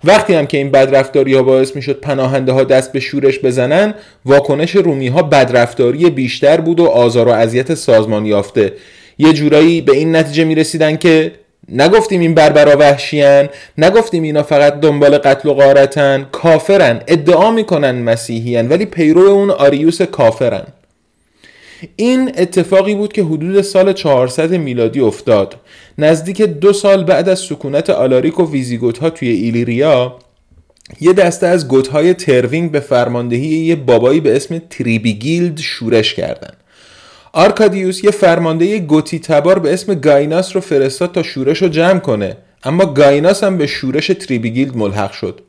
وقتی 0.05 0.35
هم 0.35 0.47
که 0.47 0.57
این 0.57 0.71
بدرفتاری 0.71 1.35
ها 1.35 1.43
باعث 1.43 1.77
می 1.77 1.83
شد 1.83 2.01
پناهنده 2.01 2.53
ها 2.53 2.65
دست 2.65 2.93
به 2.93 3.01
شورش 3.01 3.39
بزنن 3.39 3.95
واکنش 4.25 4.77
رومی 4.77 5.09
ها 5.09 5.23
بدرفتاری 5.23 6.11
بیشتر 6.11 6.61
بود 6.61 6.81
و 6.81 6.85
آزار 6.85 7.29
و 7.29 7.31
اذیت 7.31 7.75
سازمان 7.75 8.27
یافته. 8.27 8.73
یه 9.19 9.33
جورایی 9.33 9.81
به 9.81 9.93
این 9.93 10.17
نتیجه 10.17 10.45
می 10.45 10.55
رسیدن 10.55 10.97
که 10.97 11.33
نگفتیم 11.69 12.21
این 12.21 12.35
بربرا 12.35 12.77
وحشیان 12.77 13.49
نگفتیم 13.79 14.23
اینا 14.23 14.43
فقط 14.43 14.81
دنبال 14.81 15.19
قتل 15.19 15.49
و 15.49 15.55
غارتن. 15.55 16.27
کافرن 16.33 17.01
ادعا 17.07 17.51
می‌کنن 17.51 18.03
مسیحیان 18.03 18.69
ولی 18.69 18.87
پیرو 18.87 19.21
اون 19.21 19.51
آریوس 19.51 20.03
کافرن. 20.03 20.67
این 21.97 22.33
اتفاقی 22.39 22.95
بود 22.95 23.13
که 23.13 23.23
حدود 23.23 23.63
سال 23.63 23.93
400 23.93 24.53
میلادی 24.53 25.01
افتاد. 25.01 25.57
نزدیک 25.99 26.43
دو 26.43 26.73
سال 26.73 27.05
بعد 27.05 27.29
از 27.29 27.39
سکونت 27.39 27.91
آلاریک 27.91 28.41
و 28.41 28.51
ویزیگوت 28.51 28.99
ها 28.99 29.11
توی 29.11 29.29
ایلیریا 29.29 30.17
یه 31.01 31.13
دسته 31.13 31.47
از 31.47 31.69
گوت 31.69 31.89
های 31.89 32.15
تروینگ 32.15 32.71
به 32.71 32.81
فرماندهی 32.81 33.47
یه 33.47 33.77
بابایی 33.77 34.21
به 34.21 34.37
اسم 34.37 34.63
تریبیگیلد 34.71 35.61
شورش 35.61 36.15
کردند. 36.15 36.57
آرکادیوس 37.37 38.05
یه 38.05 38.11
فرمانده 38.11 38.79
گوتی 38.79 39.19
تبار 39.19 39.59
به 39.59 39.73
اسم 39.73 39.95
گایناس 39.95 40.55
رو 40.55 40.61
فرستاد 40.61 41.13
تا 41.13 41.23
شورش 41.23 41.63
رو 41.63 41.69
جمع 41.69 41.99
کنه. 41.99 42.37
اما 42.65 42.87
گایناس 42.87 43.45
هم 43.45 43.59
به 43.59 43.67
شورش 43.67 44.07
تریبیگیلد 44.07 44.77
ملحق 44.77 45.13
شد. 45.13 45.41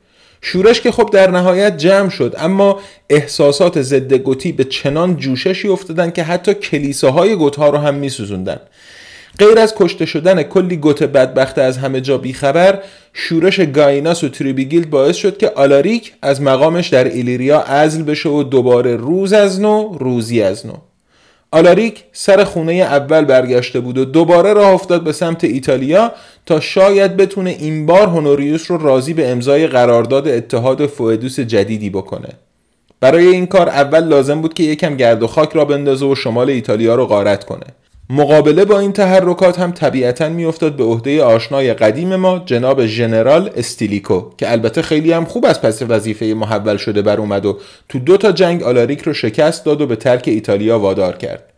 شورش 0.42 0.82
که 0.82 0.92
خب 0.92 1.10
در 1.14 1.32
نهایت 1.32 1.78
جمع 1.78 2.10
شد 2.10 2.36
اما 2.38 2.80
احساسات 3.10 3.82
ضد 3.82 4.14
گوتی 4.14 4.52
به 4.52 4.64
چنان 4.64 5.18
جوششی 5.18 5.68
افتادن 5.68 6.12
که 6.12 6.24
حتی 6.24 6.54
کلیساهای 6.54 7.36
گوتها 7.36 7.70
رو 7.70 7.78
هم 7.78 7.96
میسوزوندن. 7.96 8.60
غیر 9.40 9.60
از 9.60 9.74
کشته 9.76 10.06
شدن 10.06 10.44
کلی 10.44 10.78
گوت 10.78 11.04
بدبخت 11.04 11.62
از 11.62 11.78
همه 11.78 12.02
جا 12.02 12.18
بیخبر 12.18 12.80
شورش 13.14 13.60
گایناس 13.60 14.24
و 14.24 14.30
تریبیگیلد 14.30 14.90
باعث 14.90 15.16
شد 15.16 15.38
که 15.38 15.50
آلاریک 15.50 16.14
از 16.22 16.42
مقامش 16.42 16.90
در 16.90 17.04
ایلیریا 17.04 17.62
عزل 17.62 18.04
بشه 18.04 18.30
و 18.30 18.44
دوباره 18.44 18.96
روز 18.96 19.34
از 19.34 19.62
نو 19.62 19.98
روزی 20.00 20.42
از 20.42 20.66
نو. 20.66 20.74
آلاریک 21.52 22.04
سر 22.12 22.44
خونه 22.44 22.74
اول 22.74 23.26
برگشته 23.26 23.80
بود 23.80 23.98
و 23.98 24.06
دوباره 24.06 24.54
راه 24.54 24.74
افتاد 24.74 25.04
به 25.04 25.12
سمت 25.12 25.44
ایتالیا 25.44 26.12
تا 26.46 26.60
شاید 26.60 27.18
بتونه 27.18 27.50
این 27.50 27.86
بار 27.86 28.08
هونوریوس 28.08 28.72
رو 28.72 28.78
راضی 28.78 29.14
به 29.14 29.30
امضای 29.30 29.68
قرارداد 29.68 30.28
اتحاد 30.28 30.86
foedus 30.86 31.40
جدیدی 31.40 31.90
بکنه. 31.90 32.30
برای 33.00 33.28
این 33.28 33.46
کار 33.46 33.70
اول 33.70 34.04
لازم 34.04 34.42
بود 34.42 34.54
که 34.54 34.64
یکم 34.64 34.98
گرد 34.98 35.24
و 35.24 35.28
خاک 35.28 35.50
راه 35.54 35.66
بندازه 35.66 36.06
و 36.06 36.16
شمال 36.16 36.50
ایتالیا 36.50 36.96
رو 36.96 37.06
غارت 37.06 37.44
کنه. 37.44 37.66
مقابله 38.10 38.66
با 38.66 38.80
این 38.80 38.94
تحرکات 38.94 39.60
هم 39.60 39.72
طبیعتا 39.72 40.30
میافتاد 40.30 40.76
به 40.76 40.84
عهده 40.84 41.24
آشنای 41.24 41.74
قدیم 41.74 42.16
ما 42.16 42.44
جناب 42.46 42.86
ژنرال 42.86 43.50
استیلیکو 43.56 44.30
که 44.38 44.52
البته 44.52 44.82
خیلی 44.82 45.12
هم 45.12 45.26
خوب 45.26 45.46
از 45.46 45.62
پس 45.62 45.82
وظیفه 45.82 46.26
محول 46.26 46.78
شده 46.78 47.02
بر 47.02 47.18
اومد 47.18 47.46
و 47.46 47.60
تو 47.90 48.00
دو 48.00 48.18
تا 48.18 48.32
جنگ 48.32 48.64
آلاریک 48.64 49.02
رو 49.02 49.14
شکست 49.14 49.66
داد 49.66 49.82
و 49.82 49.88
به 49.88 49.96
ترک 49.96 50.24
ایتالیا 50.28 50.80
وادار 50.80 51.18
کرد. 51.18 51.55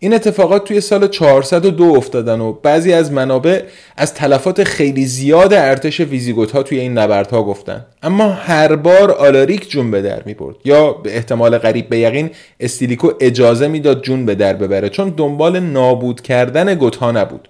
این 0.00 0.14
اتفاقات 0.14 0.64
توی 0.64 0.80
سال 0.80 1.08
402 1.08 1.84
افتادن 1.84 2.40
و 2.40 2.52
بعضی 2.52 2.92
از 2.92 3.12
منابع 3.12 3.62
از 3.96 4.14
تلفات 4.14 4.64
خیلی 4.64 5.06
زیاد 5.06 5.52
ارتش 5.52 6.00
ویزیگوت 6.00 6.50
ها 6.50 6.62
توی 6.62 6.80
این 6.80 6.98
نبردها 6.98 7.42
گفتن. 7.42 7.86
اما 8.02 8.28
هر 8.28 8.76
بار 8.76 9.10
آلاریک 9.10 9.70
جون 9.70 9.90
به 9.90 10.02
در 10.02 10.22
می 10.22 10.34
برد 10.34 10.56
یا 10.64 10.92
به 10.92 11.16
احتمال 11.16 11.58
قریب 11.58 11.88
به 11.88 11.98
یقین 11.98 12.30
استیلیکو 12.60 13.10
اجازه 13.20 13.68
می‌داد 13.68 14.02
جون 14.02 14.26
به 14.26 14.34
در 14.34 14.52
ببره 14.52 14.88
چون 14.88 15.08
دنبال 15.16 15.60
نابود 15.60 16.20
کردن 16.20 16.74
گوت 16.74 16.96
ها 16.96 17.12
نبود. 17.12 17.48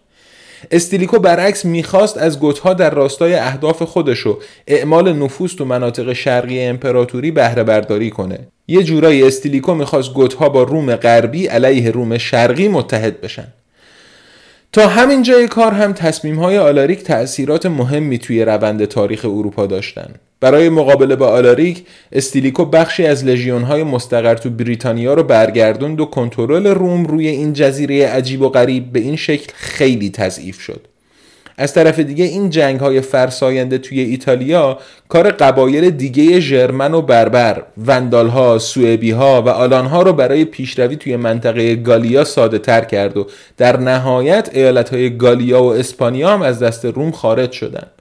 استیلیکو 0.70 1.18
برعکس 1.18 1.64
می‌خواست 1.64 2.18
از 2.18 2.40
گوتها 2.40 2.74
در 2.74 2.90
راستای 2.90 3.34
اهداف 3.34 3.82
خودش 3.82 4.26
و 4.26 4.38
اعمال 4.66 5.12
نفوذ 5.12 5.54
تو 5.54 5.64
مناطق 5.64 6.12
شرقی 6.12 6.60
امپراتوری 6.60 7.30
بهره 7.30 7.62
برداری 7.62 8.10
کنه. 8.10 8.38
یه 8.68 8.82
جورایی 8.82 9.22
استیلیکو 9.22 9.74
می‌خواست 9.74 10.12
گوتها 10.12 10.48
با 10.48 10.62
روم 10.62 10.96
غربی 10.96 11.46
علیه 11.46 11.90
روم 11.90 12.18
شرقی 12.18 12.68
متحد 12.68 13.20
بشن. 13.20 13.48
تا 14.72 14.88
همین 14.88 15.22
جای 15.22 15.48
کار 15.48 15.72
هم 15.72 15.92
تصمیم 15.92 16.38
های 16.38 16.58
آلاریک 16.58 17.02
تأثیرات 17.02 17.66
مهمی 17.66 18.18
توی 18.18 18.44
روند 18.44 18.84
تاریخ 18.84 19.24
اروپا 19.24 19.66
داشتن. 19.66 20.14
برای 20.40 20.68
مقابله 20.68 21.16
با 21.16 21.26
آلاریک 21.26 21.86
استیلیکو 22.12 22.64
بخشی 22.64 23.06
از 23.06 23.24
لژیون 23.24 23.62
های 23.62 23.82
مستقر 23.82 24.34
تو 24.34 24.50
بریتانیا 24.50 25.14
رو 25.14 25.22
برگردوند 25.22 26.00
و 26.00 26.04
کنترل 26.04 26.66
روم 26.66 27.04
روی 27.04 27.28
این 27.28 27.52
جزیره 27.52 28.06
عجیب 28.06 28.42
و 28.42 28.48
غریب 28.48 28.92
به 28.92 29.00
این 29.00 29.16
شکل 29.16 29.52
خیلی 29.54 30.10
تضعیف 30.10 30.60
شد 30.60 30.80
از 31.58 31.74
طرف 31.74 31.98
دیگه 31.98 32.24
این 32.24 32.50
جنگ 32.50 32.80
های 32.80 33.00
فرساینده 33.00 33.78
توی 33.78 34.00
ایتالیا 34.00 34.78
کار 35.08 35.30
قبایل 35.30 35.90
دیگه 35.90 36.40
ژرمن 36.40 36.94
و 36.94 37.02
بربر 37.02 37.62
وندال 37.86 38.28
ها 38.28 38.58
ها 39.14 39.42
و 39.42 39.48
آلان 39.48 39.86
ها 39.86 40.02
رو 40.02 40.12
برای 40.12 40.44
پیشروی 40.44 40.96
توی 40.96 41.16
منطقه 41.16 41.76
گالیا 41.76 42.24
ساده 42.24 42.58
تر 42.58 42.84
کرد 42.84 43.16
و 43.16 43.26
در 43.56 43.76
نهایت 43.76 44.50
ایالت 44.52 44.94
های 44.94 45.16
گالیا 45.16 45.62
و 45.62 45.72
اسپانیا 45.72 46.30
هم 46.30 46.42
از 46.42 46.58
دست 46.58 46.84
روم 46.84 47.10
خارج 47.10 47.52
شدند. 47.52 47.97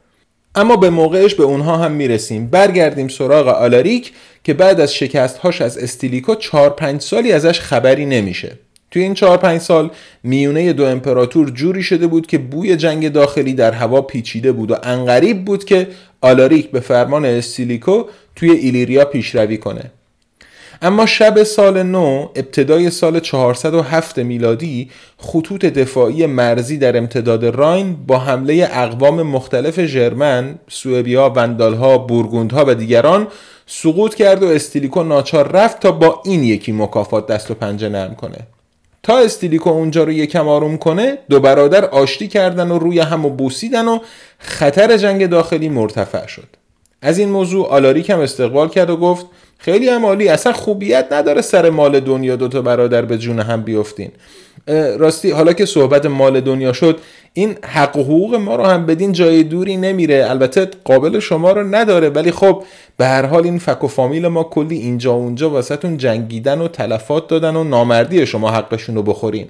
اما 0.58 0.76
به 0.76 0.90
موقعش 0.90 1.36
به 1.36 1.44
اونها 1.44 1.78
هم 1.78 1.92
می‌رسیم. 1.92 2.48
برگردیم 2.48 3.08
سراغ 3.08 3.48
آلاریک 3.48 4.12
که 4.44 4.54
بعد 4.54 4.80
از 4.80 4.94
شکستهاش 4.94 5.62
از 5.62 5.78
استیلیکو 5.78 6.36
4 6.36 6.70
5 6.70 7.02
سالی 7.02 7.32
ازش 7.32 7.60
خبری 7.60 8.06
نمیشه. 8.06 8.52
توی 8.92 9.02
این 9.02 9.14
4 9.14 9.38
5 9.38 9.62
سال 9.62 9.90
میونه 10.24 10.74
دو 10.74 10.86
امپراتور 10.86 11.50
جوری 11.50 11.84
شده 11.84 12.08
بود 12.08 12.28
که 12.28 12.38
بوی 12.38 12.76
جنگ 12.76 13.12
داخلی 13.12 13.54
در 13.54 13.72
هوا 13.72 14.02
پیچیده 14.02 14.52
بود 14.52 14.72
و 14.72 14.76
انقریب 14.84 15.46
بود 15.46 15.66
که 15.66 15.88
آلاریک 16.22 16.72
به 16.72 16.80
فرمان 16.80 17.26
استیلیکو 17.26 18.04
توی 18.36 18.52
ایلیریا 18.52 19.06
پیشروی 19.06 19.58
کنه. 19.58 19.92
اما 20.82 21.06
شب 21.06 21.44
سال 21.44 21.84
نو 21.84 22.28
ابتدای 22.36 22.90
سال 22.90 23.20
407 23.20 24.20
میلادی 24.20 24.90
خطوط 25.18 25.66
دفاعی 25.66 26.26
مرزی 26.26 26.78
در 26.78 26.98
امتداد 26.98 27.46
راین 27.46 27.98
با 28.08 28.20
حمله 28.20 28.70
اقوام 28.72 29.22
مختلف 29.22 29.86
ژرمن، 29.86 30.60
سوئبیا، 30.70 31.34
وندالها، 31.36 31.98
بورگوندها 31.98 32.66
و 32.68 32.76
دیگران 32.76 33.28
سقوط 33.66 34.16
کرد 34.16 34.44
و 34.44 34.48
استیلیکو 34.48 35.04
ناچار 35.04 35.52
رفت 35.52 35.80
تا 35.80 35.92
با 35.92 36.22
این 36.26 36.44
یکی 36.44 36.72
مکافات 36.72 37.28
دست 37.28 37.52
و 37.52 37.54
پنجه 37.54 37.90
نرم 37.90 38.16
کنه. 38.16 38.38
تا 39.04 39.18
استیلیکو 39.18 39.70
اونجا 39.70 40.04
رو 40.04 40.12
یکم 40.12 40.48
آروم 40.48 40.78
کنه 40.78 41.18
دو 41.30 41.40
برادر 41.40 41.86
آشتی 41.86 42.28
کردن 42.28 42.72
و 42.72 42.80
روی 42.80 43.00
هم 43.00 43.26
و 43.26 43.30
بوسیدن 43.30 43.88
و 43.88 44.00
خطر 44.40 44.98
جنگ 44.98 45.30
داخلی 45.30 45.70
مرتفع 45.70 46.28
شد. 46.28 46.48
از 47.02 47.18
این 47.18 47.30
موضوع 47.30 47.68
آلاریک 47.68 48.10
هم 48.10 48.20
استقبال 48.20 48.70
کرد 48.70 48.90
و 48.90 48.98
گفت 48.98 49.26
خیلی 49.58 49.90
هم 49.90 50.06
عالی. 50.06 50.30
اصلا 50.30 50.54
خوبیت 50.54 51.08
نداره 51.12 51.42
سر 51.42 51.70
مال 51.70 52.00
دنیا 52.00 52.36
دوتا 52.36 52.62
برادر 52.62 53.02
به 53.02 53.18
جون 53.18 53.40
هم 53.40 53.62
بیفتین. 53.62 54.12
راستی 54.98 55.32
حالا 55.32 55.54
که 55.54 55.66
صحبت 55.66 56.06
مال 56.06 56.42
دنیا 56.42 56.74
شد 56.74 57.00
این 57.34 57.56
حق 57.66 57.98
و 57.98 58.04
حقوق 58.04 58.36
ما 58.36 58.56
رو 58.56 58.64
هم 58.64 58.86
بدین 58.86 59.12
جای 59.12 59.44
دوری 59.44 59.78
نمیره. 59.78 60.30
البته 60.30 60.68
قابل 60.86 61.20
شما 61.20 61.52
رو 61.52 61.64
نداره 61.64 62.10
ولی 62.10 62.32
خب 62.32 62.64
به 62.98 63.06
هر 63.06 63.26
حال 63.26 63.44
این 63.44 63.60
فک 63.60 63.84
و 63.84 63.88
فامیل 63.88 64.28
ما 64.28 64.44
کلی 64.44 64.78
اینجا 64.78 65.16
و 65.16 65.22
اونجا 65.22 65.50
واسهتون 65.50 65.98
جنگیدن 65.98 66.62
و 66.62 66.68
تلفات 66.68 67.28
دادن 67.28 67.56
و 67.56 67.64
نامردی 67.64 68.26
شما 68.26 68.52
حقشون 68.52 68.96
رو 68.96 69.04
بخورین. 69.04 69.48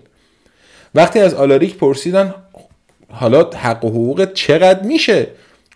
وقتی 0.95 1.20
از 1.20 1.34
آلاریک 1.34 1.78
پرسیدن 1.78 2.36
حالا 3.12 3.49
حق 3.55 3.86
و 3.86 3.89
حقوق 3.89 4.34
چقدر 4.34 4.84
میشه؟ 4.84 5.28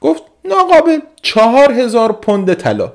گفت 0.02 0.24
ناقابل 0.46 1.00
چهار 1.22 1.72
هزار 1.72 2.12
پوند 2.12 2.54
طلا. 2.54 2.94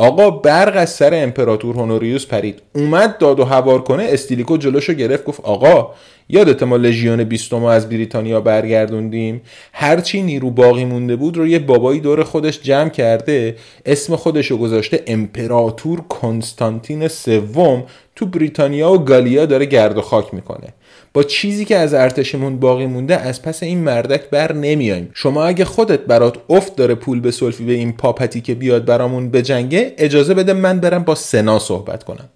آقا 0.00 0.30
برق 0.30 0.76
از 0.76 0.90
سر 0.90 1.10
امپراتور 1.14 1.76
هونوریوس 1.76 2.26
پرید. 2.26 2.62
اومد 2.74 3.18
داد 3.18 3.40
و 3.40 3.44
هوار 3.44 3.82
کنه 3.82 4.06
استیلیکو 4.08 4.56
جلوشو 4.56 4.92
گرفت 4.92 5.24
گفت 5.24 5.40
آقا 5.40 5.94
یادت 6.28 6.62
ما 6.62 6.76
لژیون 6.76 7.24
بیستم 7.24 7.64
از 7.64 7.88
بریتانیا 7.88 8.40
برگردوندیم؟ 8.40 9.42
هرچی 9.72 10.22
نیرو 10.22 10.50
باقی 10.50 10.84
مونده 10.84 11.16
بود 11.16 11.36
رو 11.36 11.46
یه 11.46 11.58
بابایی 11.58 12.00
دور 12.00 12.22
خودش 12.22 12.62
جمع 12.62 12.88
کرده 12.88 13.56
اسم 13.86 14.16
خودشو 14.16 14.56
گذاشته 14.56 15.04
امپراتور 15.06 16.00
کنستانتین 16.00 17.08
سوم. 17.08 17.84
تو 18.16 18.26
بریتانیا 18.26 18.92
و 18.92 18.98
گالیا 18.98 19.46
داره 19.46 19.66
گرد 19.66 19.98
و 19.98 20.02
خاک 20.02 20.34
می‌کنه. 20.34 20.74
با 21.14 21.22
چیزی 21.22 21.64
که 21.64 21.76
از 21.76 21.94
ارتشمون 21.94 22.58
باقی 22.60 22.86
مونده 22.86 23.16
از 23.16 23.42
پس 23.42 23.62
این 23.62 23.78
مردک 23.78 24.30
بر 24.30 24.52
نمیایم 24.52 25.10
شما 25.14 25.44
اگه 25.44 25.64
خودت 25.64 26.00
برات 26.00 26.36
افت 26.50 26.76
داره 26.76 26.94
پول 26.94 27.20
به 27.20 27.30
سلفی 27.30 27.64
به 27.64 27.72
این 27.72 27.92
پاپتی 27.92 28.40
که 28.40 28.54
بیاد 28.54 28.84
برامون 28.84 29.30
بجنگه 29.30 29.94
اجازه 29.98 30.34
بده 30.34 30.52
من 30.52 30.80
برم 30.80 31.02
با 31.02 31.14
سنا 31.14 31.58
صحبت 31.58 32.04
کنم. 32.04 32.28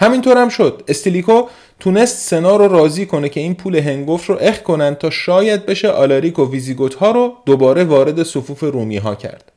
همینطور 0.00 0.36
هم 0.36 0.48
شد. 0.48 0.82
استیلیکو 0.88 1.42
تونست 1.80 2.28
سنا 2.28 2.56
رو 2.56 2.68
راضی 2.68 3.06
کنه 3.06 3.28
که 3.28 3.40
این 3.40 3.54
پول 3.54 3.76
هنگفت 3.76 4.28
رو 4.28 4.38
اخ 4.40 4.62
کنن 4.62 4.94
تا 4.94 5.10
شاید 5.10 5.66
بشه 5.66 5.88
آلاریک 5.88 6.38
و 6.38 6.50
ویزیگوت 6.50 6.94
ها 6.94 7.10
رو 7.10 7.32
دوباره 7.46 7.84
وارد 7.84 8.22
صفوف 8.22 8.60
رومی 8.60 8.96
ها 8.96 9.14
کرد. 9.14 9.52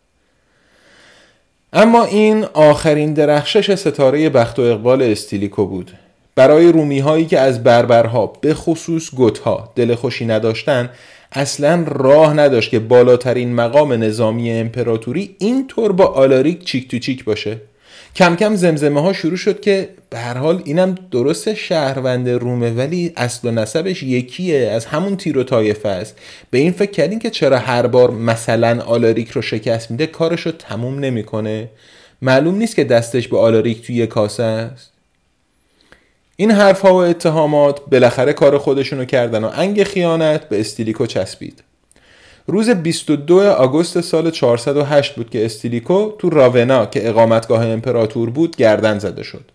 اما 1.74 2.04
این 2.04 2.44
آخرین 2.54 3.14
درخشش 3.14 3.76
ستاره 3.76 4.30
بخت 4.30 4.60
و 4.60 4.62
اقبال 4.62 5.02
استیلیکو 5.02 5.66
بود. 5.66 5.92
برای 6.36 6.72
رومی 6.72 7.00
هایی 7.00 7.26
که 7.26 7.40
از 7.40 7.64
بربرها 7.64 8.28
به 8.42 8.54
خصوص 8.54 9.16
گوتها 9.16 9.72
دل 9.76 9.96
خوشی 9.96 10.26
نداشتن 10.26 10.90
اصلا 11.32 11.84
راه 11.88 12.34
نداشت 12.34 12.72
که 12.72 12.80
بالاترین 12.80 13.56
مقام 13.56 13.94
نظامی 13.94 14.52
امپراتوری 14.52 15.36
اینطور 15.40 15.92
با 15.92 16.06
آلاریک 16.06 16.66
چیک 16.66 16.88
تو 16.88 17.00
چیک 17.00 17.24
باشه. 17.24 17.58
کم 18.16 18.36
کم 18.36 18.56
زمزمه 18.56 19.02
ها 19.02 19.14
شروع 19.14 19.38
شد 19.38 19.60
که 19.60 19.90
به 20.10 20.18
هر 20.18 20.38
حال 20.38 20.62
اینم 20.66 20.96
درست 21.12 21.54
شهروند 21.54 22.30
رومه 22.30 22.72
ولی 22.72 23.14
اصل 23.18 23.48
و 23.48 23.52
نسبش 23.52 24.04
یکیه 24.04 24.70
از 24.72 24.86
همون 24.86 25.18
تیر 25.18 25.38
و 25.38 25.88
است. 25.88 26.18
به 26.52 26.58
این 26.58 26.72
فکر 26.72 26.92
کردین 26.92 27.20
که 27.20 27.30
چرا 27.30 27.58
هر 27.58 27.88
بار 27.88 28.12
مثلا 28.12 28.82
آلاریک 28.82 29.30
رو 29.30 29.42
شکست 29.42 29.92
میده 29.92 30.08
کارش 30.08 30.42
رو 30.42 30.52
تموم 30.52 31.00
نمی‌کنه؟ 31.00 31.70
معلوم 32.22 32.56
نیست 32.56 32.76
که 32.76 32.84
دستش 32.84 33.28
به 33.28 33.38
آلاریک 33.38 33.88
توی 33.88 34.08
کاسه 34.08 34.44
است. 34.44 34.95
این 36.38 36.52
حرفها 36.52 36.94
و 36.94 36.98
اتهامات 36.98 37.80
بالاخره 37.92 38.34
کار 38.34 38.58
خودشونو 38.58 39.06
کردن 39.06 39.44
و 39.44 39.52
انگ 39.56 39.84
خیانت 39.84 40.50
به 40.50 40.60
استیلیکو 40.60 41.06
چسبید. 41.06 41.64
روز 42.48 42.70
22 42.70 43.42
آگوست 43.42 44.02
سال 44.02 44.32
408 44.32 45.16
بود 45.16 45.30
که 45.30 45.46
استیلیکو 45.46 46.12
تو 46.20 46.30
راونا 46.30 46.86
که 46.86 47.10
اقامتگاه 47.10 47.68
امپراتور 47.68 48.30
بود 48.30 48.56
گردن 48.56 49.00
زده 49.00 49.24
شد. 49.24 49.52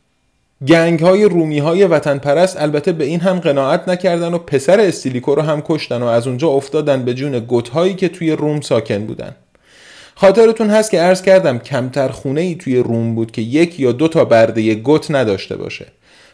گنگ 0.68 1.00
های 1.00 1.24
رومی 1.24 1.58
های 1.58 1.84
وطن 1.84 2.18
پرست 2.18 2.60
البته 2.60 2.92
به 2.92 3.04
این 3.04 3.20
هم 3.20 3.40
قناعت 3.40 3.88
نکردن 3.88 4.34
و 4.34 4.38
پسر 4.38 4.80
استیلیکو 4.80 5.34
رو 5.34 5.42
هم 5.42 5.62
کشتن 5.62 6.02
و 6.02 6.06
از 6.06 6.26
اونجا 6.26 6.48
افتادن 6.48 7.02
به 7.02 7.14
جون 7.14 7.38
گوت 7.38 7.96
که 7.96 8.08
توی 8.08 8.32
روم 8.32 8.60
ساکن 8.60 9.06
بودن. 9.06 9.34
خاطرتون 10.14 10.70
هست 10.70 10.90
که 10.90 11.00
عرض 11.00 11.22
کردم 11.22 11.58
کمتر 11.58 12.08
خونه 12.08 12.40
ای 12.40 12.54
توی 12.54 12.76
روم 12.76 13.14
بود 13.14 13.30
که 13.30 13.42
یک 13.42 13.80
یا 13.80 13.92
دو 13.92 14.08
تا 14.08 14.24
برده 14.24 14.74
گوت 14.74 15.10
نداشته 15.10 15.56
باشه. 15.56 15.86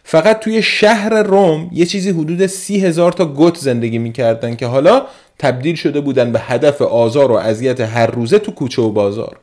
فقط 0.09 0.41
توی 0.41 0.63
شهر 0.63 1.23
روم 1.23 1.71
یه 1.73 1.87
چیزی 1.87 2.11
حدود 2.11 2.47
سی 2.47 2.81
هزار 2.81 3.13
تا 3.13 3.25
گوت 3.25 3.57
زندگی 3.57 3.99
می‌کردن 3.99 4.57
که 4.57 4.67
حالا 4.67 5.03
تبدیل 5.39 5.75
شده 5.75 6.01
بودن 6.01 6.33
به 6.33 6.41
هدف 6.41 6.83
آزار 6.83 7.33
و 7.33 7.35
اذیت 7.35 7.81
هر 7.81 8.07
روزه 8.07 8.39
تو 8.39 8.53
کوچه 8.53 8.83
و 8.83 8.91
بازار. 8.91 9.37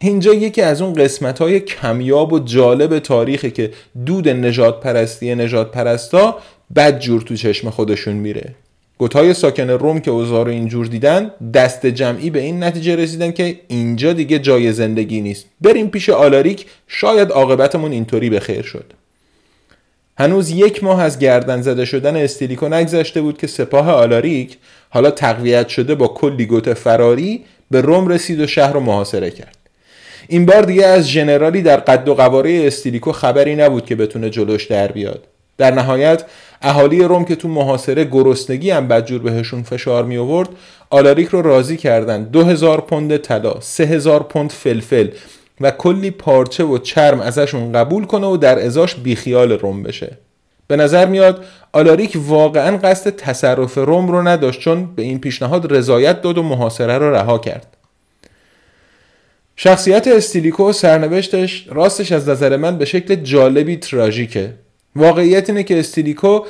اینجا 0.00 0.34
یکی 0.34 0.62
از 0.62 0.82
اون 0.82 0.92
قسمت 0.92 1.38
های 1.38 1.60
کمیاب 1.60 2.32
و 2.32 2.38
جالب 2.38 2.98
تاریخه 2.98 3.50
که 3.50 3.70
دود 4.06 4.28
نجات 4.28 4.80
پرستی 4.80 5.34
نجات 5.34 5.70
پرستا 5.70 6.38
بد 6.76 6.98
جور 6.98 7.22
تو 7.22 7.36
چشم 7.36 7.70
خودشون 7.70 8.14
میره. 8.14 8.54
گوتای 8.98 9.34
ساکن 9.34 9.70
روم 9.70 10.00
که 10.00 10.10
اوزار 10.10 10.46
رو 10.46 10.52
اینجور 10.52 10.86
دیدن 10.86 11.30
دست 11.54 11.86
جمعی 11.86 12.30
به 12.30 12.40
این 12.40 12.64
نتیجه 12.64 12.96
رسیدن 12.96 13.30
که 13.30 13.60
اینجا 13.68 14.12
دیگه 14.12 14.38
جای 14.38 14.72
زندگی 14.72 15.20
نیست. 15.20 15.46
بریم 15.60 15.88
پیش 15.88 16.10
آلاریک 16.10 16.66
شاید 16.88 17.30
عاقبتمون 17.30 17.92
اینطوری 17.92 18.30
به 18.30 18.40
خیر 18.40 18.62
شد. 18.62 18.99
هنوز 20.20 20.50
یک 20.50 20.84
ماه 20.84 21.02
از 21.02 21.18
گردن 21.18 21.62
زده 21.62 21.84
شدن 21.84 22.16
استیلیکو 22.16 22.68
نگذشته 22.68 23.20
بود 23.20 23.38
که 23.38 23.46
سپاه 23.46 23.90
آلاریک 23.90 24.58
حالا 24.90 25.10
تقویت 25.10 25.68
شده 25.68 25.94
با 25.94 26.08
کلی 26.08 26.46
گوت 26.46 26.74
فراری 26.74 27.44
به 27.70 27.80
روم 27.80 28.08
رسید 28.08 28.40
و 28.40 28.46
شهر 28.46 28.72
رو 28.72 28.80
محاصره 28.80 29.30
کرد. 29.30 29.56
این 30.28 30.46
بار 30.46 30.62
دیگه 30.62 30.86
از 30.86 31.08
ژنرالی 31.08 31.62
در 31.62 31.76
قد 31.76 32.08
و 32.08 32.14
قواره 32.14 32.66
استیلیکو 32.66 33.12
خبری 33.12 33.56
نبود 33.56 33.86
که 33.86 33.96
بتونه 33.96 34.30
جلوش 34.30 34.64
در 34.64 34.92
بیاد. 34.92 35.24
در 35.58 35.70
نهایت 35.70 36.24
اهالی 36.62 37.02
روم 37.02 37.24
که 37.24 37.36
تو 37.36 37.48
محاصره 37.48 38.04
گرسنگی 38.04 38.70
هم 38.70 38.88
بدجور 38.88 39.22
بهشون 39.22 39.62
فشار 39.62 40.04
می 40.04 40.16
آورد 40.16 40.48
آلاریک 40.90 41.28
رو 41.28 41.42
راضی 41.42 41.76
کردن. 41.76 42.22
دو 42.22 42.44
هزار 42.44 42.80
پوند 42.80 43.16
طلا 43.16 43.60
سه 43.60 43.84
هزار 43.84 44.22
پوند 44.22 44.50
فلفل 44.50 45.08
و 45.60 45.70
کلی 45.70 46.10
پارچه 46.10 46.64
و 46.64 46.78
چرم 46.78 47.20
ازشون 47.20 47.72
قبول 47.72 48.04
کنه 48.04 48.26
و 48.26 48.36
در 48.36 48.58
ازاش 48.58 48.94
بیخیال 48.94 49.52
روم 49.52 49.82
بشه. 49.82 50.18
به 50.66 50.76
نظر 50.76 51.06
میاد 51.06 51.44
آلاریک 51.72 52.18
واقعا 52.26 52.76
قصد 52.76 53.16
تصرف 53.16 53.74
روم 53.74 54.08
رو 54.08 54.28
نداشت 54.28 54.60
چون 54.60 54.94
به 54.94 55.02
این 55.02 55.20
پیشنهاد 55.20 55.72
رضایت 55.72 56.22
داد 56.22 56.38
و 56.38 56.42
محاصره 56.42 56.98
رو 56.98 57.14
رها 57.14 57.38
کرد. 57.38 57.76
شخصیت 59.56 60.08
استیلیکو 60.08 60.68
و 60.68 60.72
سرنوشتش 60.72 61.66
راستش 61.70 62.12
از 62.12 62.28
نظر 62.28 62.56
من 62.56 62.78
به 62.78 62.84
شکل 62.84 63.14
جالبی 63.14 63.76
تراژیکه. 63.76 64.54
واقعیت 64.96 65.50
اینه 65.50 65.62
که 65.62 65.78
استیلیکو 65.78 66.40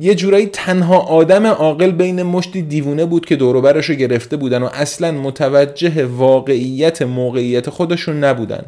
یه 0.00 0.14
جورایی 0.14 0.46
تنها 0.46 0.98
آدم 0.98 1.46
عاقل 1.46 1.90
بین 1.90 2.22
مشتی 2.22 2.62
دیوونه 2.62 3.04
بود 3.04 3.26
که 3.26 3.36
دوروبرش 3.36 3.90
رو 3.90 3.94
گرفته 3.94 4.36
بودن 4.36 4.62
و 4.62 4.68
اصلا 4.72 5.12
متوجه 5.12 6.04
واقعیت 6.06 7.02
موقعیت 7.02 7.70
خودشون 7.70 8.24
نبودن. 8.24 8.64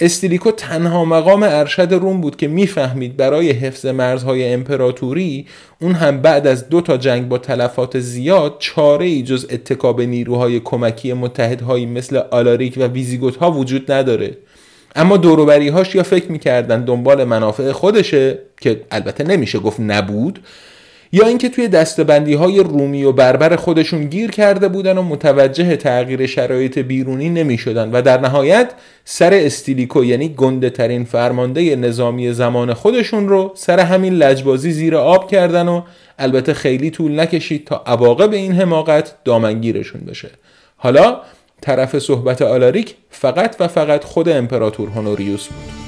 استیلیکو 0.00 0.50
تنها 0.50 1.04
مقام 1.04 1.42
ارشد 1.42 1.92
روم 1.92 2.20
بود 2.20 2.36
که 2.36 2.48
می‌فهمید 2.48 3.16
برای 3.16 3.50
حفظ 3.50 3.86
مرزهای 3.86 4.52
امپراتوری 4.52 5.46
اون 5.80 5.92
هم 5.92 6.20
بعد 6.20 6.46
از 6.46 6.68
دو 6.68 6.80
تا 6.80 6.96
جنگ 6.96 7.28
با 7.28 7.38
تلفات 7.38 7.98
زیاد 7.98 8.56
چاره 8.58 9.06
ای 9.06 9.22
جز 9.22 9.46
اتکا 9.50 9.80
به 9.80 10.00
نیروهای 10.00 10.60
کمکی 10.60 11.12
متحدهایی 11.12 11.86
مثل 11.86 12.16
آلاریک 12.30 12.74
و 12.76 12.82
ویزیگوت 12.82 13.36
ها 13.36 13.52
وجود 13.52 13.92
نداره. 13.92 14.36
اما 14.96 15.16
دوروبری 15.16 15.68
هاش 15.68 15.94
یا 15.94 16.02
فکر 16.02 16.32
می‌کردن 16.32 16.84
دنبال 16.84 17.24
منافع 17.24 17.72
خودشه 17.72 18.38
که 18.60 18.80
البته 18.90 19.24
نمیشه 19.24 19.58
گفت 19.58 19.80
نبود 19.80 20.40
یا 21.12 21.26
اینکه 21.26 21.48
توی 21.48 21.68
دستبندی 21.68 22.34
های 22.34 22.58
رومی 22.58 23.04
و 23.04 23.12
بربر 23.12 23.56
خودشون 23.56 24.04
گیر 24.04 24.30
کرده 24.30 24.68
بودن 24.68 24.98
و 24.98 25.02
متوجه 25.02 25.76
تغییر 25.76 26.26
شرایط 26.26 26.78
بیرونی 26.78 27.30
نمی 27.30 27.58
شدن 27.58 27.90
و 27.90 28.02
در 28.02 28.20
نهایت 28.20 28.70
سر 29.04 29.34
استیلیکو 29.34 30.04
یعنی 30.04 30.28
گنده 30.28 30.70
ترین 30.70 31.04
فرمانده 31.04 31.76
نظامی 31.76 32.32
زمان 32.32 32.74
خودشون 32.74 33.28
رو 33.28 33.52
سر 33.54 33.80
همین 33.80 34.14
لجبازی 34.14 34.72
زیر 34.72 34.96
آب 34.96 35.30
کردن 35.30 35.68
و 35.68 35.82
البته 36.18 36.54
خیلی 36.54 36.90
طول 36.90 37.20
نکشید 37.20 37.66
تا 37.66 37.82
عواقب 37.86 38.32
این 38.32 38.52
حماقت 38.52 39.14
دامنگیرشون 39.24 40.00
بشه. 40.00 40.30
حالا 40.76 41.20
طرف 41.60 41.98
صحبت 41.98 42.42
آلاریک 42.42 42.94
فقط 43.10 43.56
و 43.60 43.68
فقط 43.68 44.04
خود 44.04 44.28
امپراتور 44.28 44.88
هونوریوس 44.88 45.46
بود. 45.48 45.87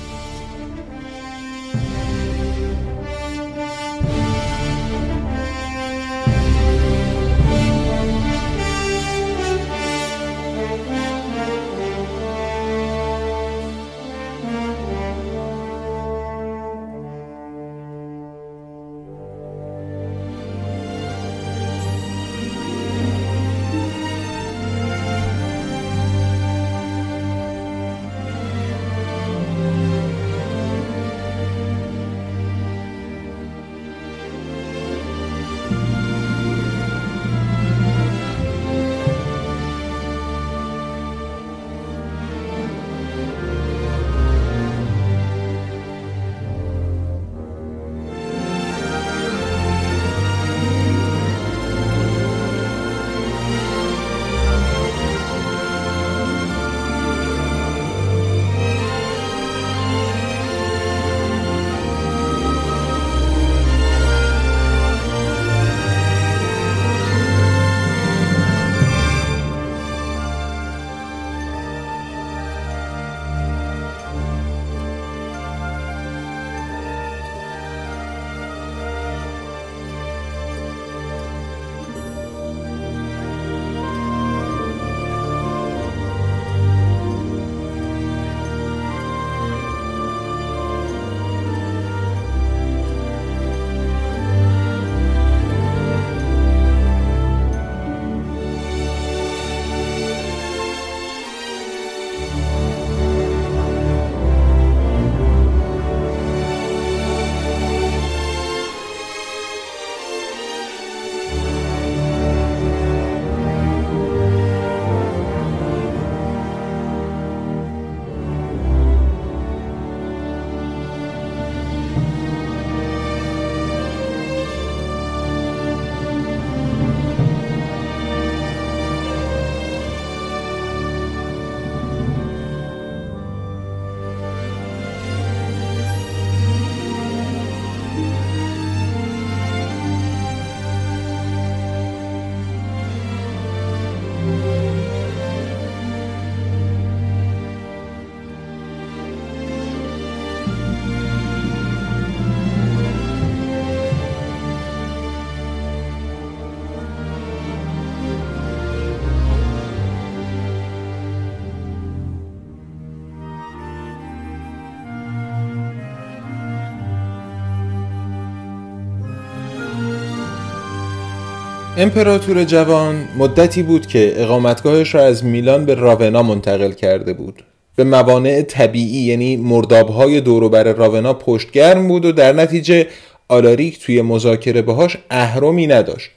امپراتور 171.81 172.45
جوان 172.45 173.09
مدتی 173.19 173.63
بود 173.63 173.87
که 173.87 174.13
اقامتگاهش 174.17 174.95
را 174.95 175.05
از 175.05 175.25
میلان 175.25 175.65
به 175.65 175.75
راونا 175.75 176.23
منتقل 176.23 176.73
کرده 176.73 177.13
بود. 177.13 177.45
به 177.77 177.85
موانع 177.85 178.43
طبیعی 178.43 179.03
یعنی 179.03 179.37
مردابهای 179.37 180.21
دوروبر 180.21 180.73
راونا 180.73 181.15
پشتگرم 181.15 181.89
بود 181.89 182.05
و 182.05 182.13
در 182.13 182.33
نتیجه 182.33 182.87
آلاریک 183.29 183.79
توی 183.79 184.03
مذاکره 184.03 184.63
باهاش 184.63 184.97
اهرمی 185.11 185.67
نداشت. 185.67 186.11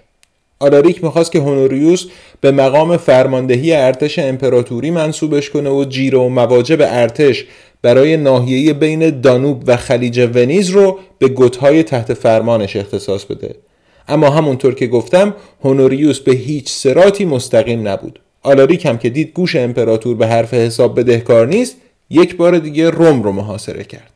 آلاریک 0.59 1.03
می‌خواست 1.03 1.31
که 1.31 1.39
هونوریوس 1.39 2.05
به 2.41 2.51
مقام 2.51 2.97
فرماندهی 2.97 3.73
ارتش 3.73 4.19
امپراتوری 4.19 4.91
منصوبش 4.91 5.49
کنه 5.49 5.69
و 5.69 5.85
جیره 5.85 6.17
و 6.17 6.29
مواجب 6.29 6.81
ارتش 6.81 7.45
برای 7.81 8.17
ناحیه 8.17 8.73
بین 8.73 9.21
دانوب 9.21 9.63
و 9.67 9.77
خلیج 9.77 10.29
ونیز 10.33 10.69
رو 10.69 10.99
به 11.19 11.27
گتهای 11.27 11.83
تحت 11.83 12.13
فرمانش 12.13 12.75
اختصاص 12.75 13.25
بده. 13.25 13.55
اما 14.07 14.29
همونطور 14.29 14.73
که 14.75 14.87
گفتم 14.87 15.35
هونوریوس 15.63 16.19
به 16.19 16.31
هیچ 16.31 16.69
سراتی 16.69 17.25
مستقیم 17.25 17.87
نبود. 17.87 18.19
آلاریک 18.41 18.85
هم 18.85 18.97
که 18.97 19.09
دید 19.09 19.31
گوش 19.33 19.55
امپراتور 19.55 20.15
به 20.15 20.27
حرف 20.27 20.53
حساب 20.53 20.99
بدهکار 20.99 21.47
نیست 21.47 21.75
یک 22.09 22.37
بار 22.37 22.57
دیگه 22.57 22.89
روم 22.89 23.23
رو 23.23 23.31
محاصره 23.31 23.83
کرد. 23.83 24.13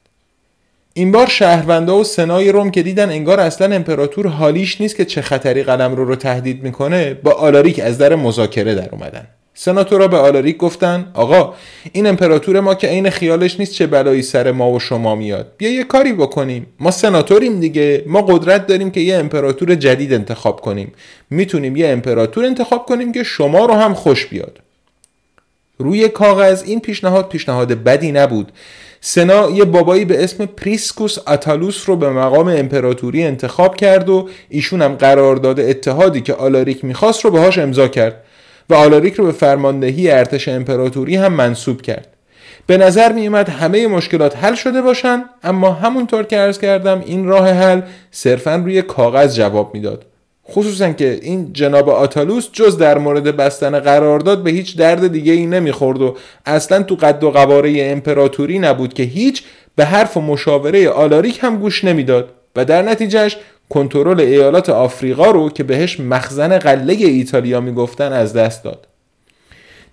این 0.94 1.12
بار 1.12 1.28
شهروندا 1.28 1.98
و 1.98 2.04
سنای 2.04 2.52
روم 2.52 2.72
که 2.72 2.84
دیدن 2.84 3.10
انگار 3.10 3.40
اصلا 3.40 3.76
امپراتور 3.76 4.28
حالیش 4.28 4.82
نیست 4.82 4.96
که 4.96 5.06
چه 5.06 5.22
خطری 5.22 5.64
قلم 5.64 5.96
رو 5.96 6.06
رو 6.06 6.16
تهدید 6.16 6.64
می‌کنه 6.64 7.14
با 7.14 7.32
آلاریک 7.32 7.80
از 7.80 7.98
در 7.98 8.16
مذاکره 8.16 8.76
در 8.76 8.90
اومدن. 8.92 9.28
سناتورا 9.60 10.08
به 10.08 10.18
آلاریک 10.18 10.58
گفتن 10.58 11.12
آقا 11.14 11.54
این 11.92 12.08
امپراتور 12.08 12.60
ما 12.60 12.76
که 12.76 12.88
عین 12.88 13.10
خیالش 13.10 13.60
نیست 13.60 13.74
چه 13.74 13.88
بلایی 13.88 14.22
سر 14.22 14.52
ما 14.52 14.72
و 14.72 14.80
شما 14.80 15.16
میاد. 15.16 15.52
بیا 15.58 15.72
یه 15.72 15.84
کاری 15.84 16.14
بکنیم. 16.14 16.68
ما 16.80 16.92
سناتوریم 16.92 17.60
دیگه. 17.60 18.04
ما 18.08 18.22
قدرت 18.22 18.68
داریم 18.68 18.92
که 18.92 19.00
یه 19.00 19.16
امپراتور 19.16 19.76
جدید 19.76 20.14
انتخاب 20.14 20.62
کنیم. 20.62 20.94
می‌تونیم 21.30 21.76
یه 21.76 21.88
امپراتور 21.88 22.46
انتخاب 22.46 22.86
کنیم 22.86 23.12
که 23.12 23.24
شما 23.24 23.66
رو 23.66 23.74
هم 23.74 23.94
خوش 23.94 24.26
بیاد. 24.26 24.60
روی 25.78 26.10
کاغذ 26.10 26.64
این 26.64 26.80
پیشنهاد 26.80 27.30
پیشنهاد 27.30 27.72
بدی 27.84 28.12
نبود. 28.12 28.52
سنا 29.02 29.50
یه 29.50 29.66
بابایی 29.66 30.06
به 30.06 30.24
اسم 30.24 30.46
پریسکوس 30.46 31.18
آتالوس 31.26 31.90
رو 31.90 31.96
به 31.96 32.10
مقام 32.10 32.48
امپراتوری 32.48 33.24
انتخاب 33.24 33.76
کرد 33.76 34.10
و 34.10 34.30
ایشون 34.50 34.82
هم 34.82 34.96
قرارداد 34.96 35.60
اتحادی 35.60 36.22
که 36.22 36.34
آلاریک 36.34 36.86
می‌خواست 36.86 37.26
رو 37.26 37.32
باهاش 37.32 37.58
امضا 37.58 37.88
کرد. 37.88 38.24
و 38.70 38.74
آلاریک 38.74 39.14
رو 39.14 39.26
به 39.26 39.32
فرماندهی 39.32 40.12
ارتش 40.12 40.48
امپراتوری 40.48 41.16
هم 41.16 41.34
منصوب 41.34 41.82
کرد. 41.82 42.08
به 42.68 42.78
نظر 42.78 43.12
می 43.12 43.28
اومد 43.28 43.50
همه 43.50 43.88
مشکلات 43.88 44.38
حل 44.38 44.56
شده 44.56 44.82
باشن 44.82 45.24
اما 45.44 45.72
همونطور 45.72 46.24
که 46.24 46.38
عرض 46.38 46.60
کردم 46.60 47.04
این 47.06 47.26
راه 47.26 47.50
حل 47.50 47.82
صرفا 48.12 48.56
روی 48.56 48.82
کاغذ 48.82 49.36
جواب 49.36 49.74
می‌داد. 49.74 50.06
خصوصا 50.52 50.92
که 50.92 51.20
این 51.22 51.54
جناب 51.54 51.90
آتالوس 51.90 52.50
جز 52.54 52.78
در 52.78 52.98
مورد 52.98 53.24
بستن 53.24 53.80
قرارداد 53.80 54.44
به 54.44 54.52
هیچ 54.52 54.78
درد 54.78 55.08
دیگه 55.08 55.34
ای 55.34 55.46
نمی‌خورد 55.46 56.02
و 56.02 56.16
اصلا 56.46 56.84
تو 56.84 56.96
قد 56.96 57.24
و 57.24 57.32
قواره 57.32 57.78
امپراتوری 57.92 58.60
نبود 58.60 58.94
که 58.94 59.04
هیچ 59.04 59.44
به 59.76 59.86
حرف 59.86 60.18
و 60.18 60.22
مشاوره 60.22 60.90
آلاریک 60.90 61.40
هم 61.42 61.58
گوش 61.58 61.84
نمی‌داد. 61.84 62.30
و 62.56 62.66
در 62.66 62.82
نتیجهش 62.82 63.38
کنترل 63.70 64.20
ایالات 64.20 64.70
آفریقا 64.70 65.32
رو 65.32 65.50
که 65.50 65.64
بهش 65.64 66.00
مخزن 66.00 66.58
قله 66.58 66.94
ایتالیا 66.94 67.62
می‌گفتن 67.62 68.14
از 68.14 68.34
دست 68.34 68.64
داد 68.64 68.88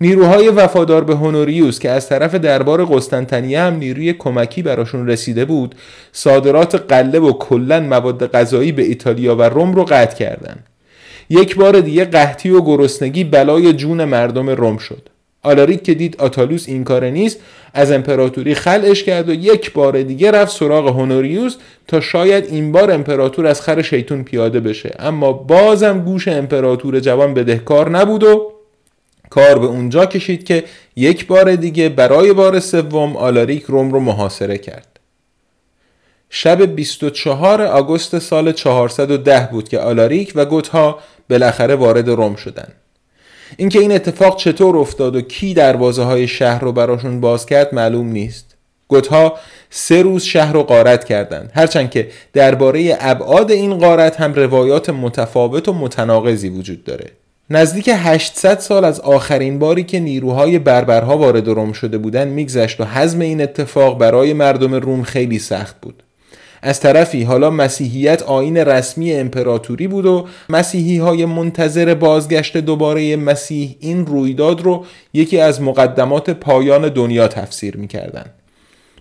نیروهای 0.01 0.49
وفادار 0.49 1.05
به 1.05 1.15
هونوریوس 1.15 1.79
که 1.79 1.91
از 1.91 2.09
طرف 2.09 2.35
دربار 2.35 2.85
قسطنطنیه 2.85 3.61
هم 3.61 3.77
نیروی 3.77 4.13
کمکی 4.13 4.63
براشون 4.63 5.09
رسیده 5.09 5.45
بود 5.45 5.75
صادرات 6.13 6.75
قله 6.75 7.19
و 7.19 7.33
کلا 7.33 7.81
مواد 7.81 8.31
غذایی 8.31 8.73
به 8.73 8.83
ایتالیا 8.83 9.37
و 9.37 9.43
روم 9.43 9.73
رو 9.73 9.85
قطع 9.85 10.17
کردند. 10.17 10.67
یک 11.31 11.57
بار 11.57 11.81
دیگه 11.81 12.05
قحطی 12.05 12.51
و 12.51 12.61
گرسنگی 12.61 13.25
بلای 13.25 13.73
جون 13.73 14.05
مردم 14.05 14.51
روم 14.51 14.79
شد 14.79 15.09
آلاریک 15.45 15.83
که 15.83 15.95
دید 15.95 16.17
آتالوس 16.19 16.69
این 16.69 16.85
کاره 16.85 17.11
نیست 17.11 17.41
از 17.75 17.93
امپراتوری 17.93 18.55
خلعش 18.55 19.05
کرد 19.05 19.29
و 19.29 19.33
یک 19.33 19.73
بار 19.73 20.03
دیگه 20.03 20.31
رفت 20.31 20.57
سراغ 20.57 20.89
هونوریوس 20.89 21.57
تا 21.89 22.01
شاید 22.01 22.45
این 22.45 22.73
بار 22.73 22.91
امپراتور 22.91 23.47
از 23.47 23.61
خر 23.61 23.83
شیطون 23.83 24.25
پیاده 24.25 24.61
بشه 24.61 24.95
اما 24.99 25.33
بازم 25.33 26.01
گوش 26.01 26.29
امپراتور 26.29 27.01
جوان 27.01 27.35
بدهکار 27.35 27.91
نبود 27.91 28.23
و 28.23 28.53
کار 29.31 29.59
به 29.59 29.67
اونجا 29.67 30.07
کشید 30.07 30.45
که 30.45 30.65
یک 30.97 31.27
بار 31.27 31.57
دیگه 31.57 31.89
برای 31.89 32.33
بار 32.33 32.61
سوم 32.61 33.17
آلاریک 33.17 33.63
روم 33.63 33.93
رو 33.93 34.01
محاصره 34.01 34.59
کرد 34.59 34.95
شب 36.31 36.63
24 36.63 37.63
آگوست 37.63 38.19
سال 38.19 38.53
410 38.53 39.49
بود 39.53 39.69
که 39.69 39.79
آلاریک 39.79 40.33
و 40.35 40.45
گوتها 40.45 40.99
بالاخره 41.31 41.75
وارد 41.75 42.09
روم 42.09 42.37
شدند. 42.37 42.84
اینکه 43.57 43.79
این 43.79 43.93
اتفاق 43.93 44.37
چطور 44.37 44.77
افتاد 44.77 45.17
و 45.17 45.21
کی 45.21 45.55
دروازه 45.55 46.03
های 46.03 46.29
شهر 46.29 46.61
رو 46.61 46.73
براشون 46.73 47.21
باز 47.21 47.47
کرد 47.47 47.75
معلوم 47.75 48.07
نیست. 48.07 48.55
گوتها 48.89 49.39
سه 49.71 50.03
روز 50.03 50.23
شهر 50.23 50.53
رو 50.53 50.63
غارت 50.63 51.05
کردند 51.05 51.51
هرچند 51.55 51.91
که 51.91 52.09
درباره 52.33 52.97
ابعاد 53.01 53.51
این 53.51 53.79
غارت 53.79 54.21
هم 54.21 54.35
روایات 54.35 54.91
متفاوت 54.91 55.69
و 55.69 55.73
متناقضی 55.73 56.49
وجود 56.49 56.85
داره. 56.85 57.11
نزدیک 57.51 57.91
800 57.93 58.59
سال 58.59 58.85
از 58.85 59.01
آخرین 59.01 59.59
باری 59.59 59.85
که 59.85 60.01
نیروهای 60.01 60.59
بربرها 60.59 61.19
وارد 61.19 61.49
روم 61.49 61.73
شده 61.73 61.99
بودند 61.99 62.33
میگذشت 62.33 62.81
و 62.81 62.85
حزم 62.85 63.21
این 63.21 63.43
اتفاق 63.43 63.99
برای 63.99 64.33
مردم 64.33 64.75
روم 64.75 65.03
خیلی 65.03 65.39
سخت 65.39 65.81
بود. 65.81 66.03
از 66.65 66.81
طرفی 66.81 67.23
حالا 67.23 67.51
مسیحیت 67.51 68.23
آین 68.23 68.57
رسمی 68.57 69.13
امپراتوری 69.13 69.89
بود 69.89 70.07
و 70.07 70.27
مسیحی 70.49 70.99
های 70.99 71.25
منتظر 71.25 71.95
بازگشت 71.95 72.57
دوباره 72.57 73.17
مسیح 73.17 73.77
این 73.81 74.07
رویداد 74.07 74.61
رو 74.61 74.85
یکی 75.13 75.41
از 75.41 75.63
مقدمات 75.63 76.31
پایان 76.31 76.89
دنیا 76.89 77.29
تفسیر 77.29 77.77
می‌کردند. 77.77 78.44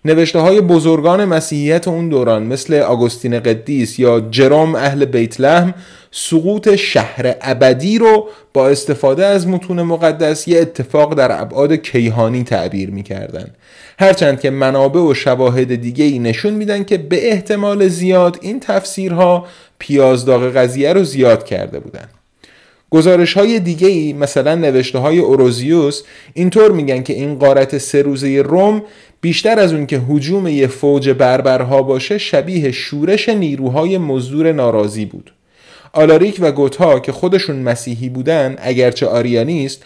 نوشته 0.05 0.39
های 0.39 0.61
بزرگان 0.61 1.25
مسیحیت 1.25 1.87
اون 1.87 2.09
دوران 2.09 2.43
مثل 2.43 2.73
آگوستین 2.73 3.39
قدیس 3.39 3.99
یا 3.99 4.19
جرام 4.19 4.75
اهل 4.75 5.05
بیت 5.05 5.41
لحم 5.41 5.73
سقوط 6.11 6.75
شهر 6.75 7.35
ابدی 7.41 7.97
رو 7.97 8.27
با 8.53 8.69
استفاده 8.69 9.25
از 9.25 9.47
متون 9.47 9.81
مقدس 9.81 10.47
یه 10.47 10.59
اتفاق 10.59 11.13
در 11.13 11.41
ابعاد 11.41 11.73
کیهانی 11.73 12.43
تعبیر 12.43 12.91
می‌کردن. 12.91 13.47
هرچند 13.99 14.39
که 14.39 14.49
منابع 14.49 14.99
و 14.99 15.13
شواهد 15.13 15.75
دیگه 15.75 16.05
ای 16.05 16.19
نشون 16.19 16.53
میدن 16.53 16.83
که 16.83 16.97
به 16.97 17.31
احتمال 17.31 17.87
زیاد 17.87 18.37
این 18.41 18.59
تفسیرها 18.59 19.45
پیازداغ 19.79 20.43
قضیه 20.43 20.93
رو 20.93 21.03
زیاد 21.03 21.45
کرده 21.45 21.79
بودن. 21.79 22.07
گزارش 22.89 23.33
های 23.33 23.59
دیگه 23.59 23.87
ای 23.87 24.13
مثلا 24.13 24.55
نوشته 24.55 24.99
های 24.99 25.19
اوروزیوس 25.19 26.03
اینطور 26.33 26.71
میگن 26.71 27.03
که 27.03 27.13
این 27.13 27.39
قارت 27.39 27.77
سه 27.77 28.01
روزه 28.01 28.41
روم 28.41 28.83
بیشتر 29.23 29.59
از 29.59 29.73
اون 29.73 29.85
که 29.85 30.01
حجوم 30.09 30.47
یه 30.47 30.67
فوج 30.67 31.09
بربرها 31.09 31.81
باشه 31.81 32.17
شبیه 32.17 32.71
شورش 32.71 33.29
نیروهای 33.29 33.97
مزدور 33.97 34.51
ناراضی 34.51 35.05
بود. 35.05 35.33
آلاریک 35.93 36.37
و 36.39 36.51
گوتا 36.51 36.99
که 36.99 37.11
خودشون 37.11 37.55
مسیحی 37.55 38.09
بودن 38.09 38.55
اگرچه 38.57 39.07
آریانیست 39.07 39.83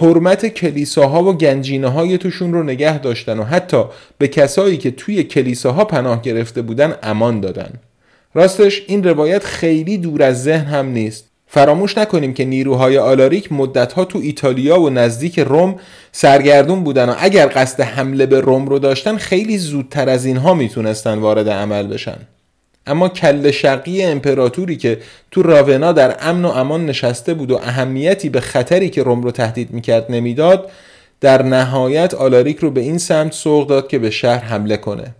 حرمت 0.00 0.46
کلیساها 0.46 1.24
و 1.24 1.32
گنجینه 1.32 1.88
های 1.88 2.18
توشون 2.18 2.52
رو 2.52 2.62
نگه 2.62 2.98
داشتن 2.98 3.38
و 3.38 3.44
حتی 3.44 3.84
به 4.18 4.28
کسایی 4.28 4.76
که 4.76 4.90
توی 4.90 5.24
کلیساها 5.24 5.84
پناه 5.84 6.22
گرفته 6.22 6.62
بودن 6.62 6.94
امان 7.02 7.40
دادن. 7.40 7.70
راستش 8.34 8.82
این 8.86 9.04
روایت 9.04 9.44
خیلی 9.44 9.98
دور 9.98 10.22
از 10.22 10.42
ذهن 10.42 10.64
هم 10.64 10.86
نیست. 10.86 11.24
فراموش 11.46 11.98
نکنیم 11.98 12.34
که 12.34 12.44
نیروهای 12.44 12.98
آلاریک 12.98 13.52
مدتها 13.52 14.04
تو 14.04 14.18
ایتالیا 14.18 14.80
و 14.80 14.90
نزدیک 14.90 15.38
روم 15.38 15.76
سرگردون 16.12 16.84
بودن 16.84 17.08
و 17.08 17.14
اگر 17.18 17.50
قصد 17.54 17.80
حمله 17.80 18.26
به 18.26 18.40
روم 18.40 18.66
رو 18.66 18.78
داشتن 18.78 19.16
خیلی 19.16 19.58
زودتر 19.58 20.08
از 20.08 20.24
اینها 20.24 20.54
می‌تونستن 20.54 21.18
وارد 21.18 21.48
عمل 21.48 21.86
بشن. 21.86 22.18
اما 22.86 23.08
کل 23.08 23.50
شقی 23.50 24.02
امپراتوری 24.02 24.76
که 24.76 24.98
تو 25.30 25.42
راونا 25.42 25.92
در 25.92 26.16
امن 26.20 26.44
و 26.44 26.48
امان 26.48 26.86
نشسته 26.86 27.34
بود 27.34 27.50
و 27.50 27.56
اهمیتی 27.56 28.28
به 28.28 28.40
خطری 28.40 28.90
که 28.90 29.02
روم 29.02 29.22
رو 29.22 29.30
تهدید 29.30 29.70
می‌کرد 29.70 30.06
نمی‌داد 30.12 30.70
در 31.20 31.42
نهایت 31.42 32.14
آلاریک 32.14 32.58
رو 32.58 32.70
به 32.70 32.80
این 32.80 32.98
سمت 32.98 33.32
سوق 33.32 33.66
داد 33.66 33.88
که 33.88 33.98
به 33.98 34.10
شهر 34.10 34.44
حمله 34.44 34.76
کنه. 34.76 35.14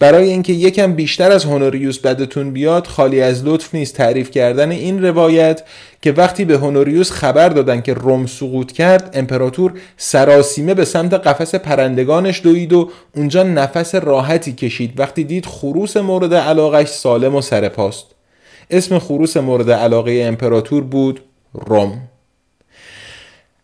برای 0.00 0.30
اینکه 0.30 0.52
یکم 0.52 0.92
بیشتر 0.92 1.32
از 1.32 1.44
هونوریوس 1.44 1.98
بدتون 1.98 2.50
بیاد 2.50 2.86
خالی 2.86 3.20
از 3.20 3.44
لطف 3.44 3.74
نیست 3.74 3.94
تعریف 3.94 4.30
کردن 4.30 4.70
این 4.70 5.04
روایت 5.04 5.62
که 6.02 6.12
وقتی 6.12 6.44
به 6.44 6.58
هونوریوس 6.58 7.10
خبر 7.10 7.48
دادن 7.48 7.80
که 7.80 7.94
روم 7.94 8.26
سقوط 8.26 8.72
کرد 8.72 9.10
امپراتور 9.14 9.72
سراسیمه 9.96 10.74
به 10.74 10.84
سمت 10.84 11.14
قفس 11.14 11.54
پرندگانش 11.54 12.42
دوید 12.42 12.72
و 12.72 12.90
اونجا 13.16 13.42
نفس 13.42 13.94
راحتی 13.94 14.52
کشید. 14.52 15.00
وقتی 15.00 15.24
دید 15.24 15.46
خروس 15.46 15.96
مورد 15.96 16.34
علاقش 16.34 16.88
سالم 16.88 17.34
و 17.34 17.40
سرپاست. 17.40 18.06
اسم 18.70 18.98
خروس 18.98 19.36
مورد 19.36 19.70
علاقه 19.70 20.22
امپراتور 20.26 20.82
بود 20.82 21.20
روم. 21.52 22.08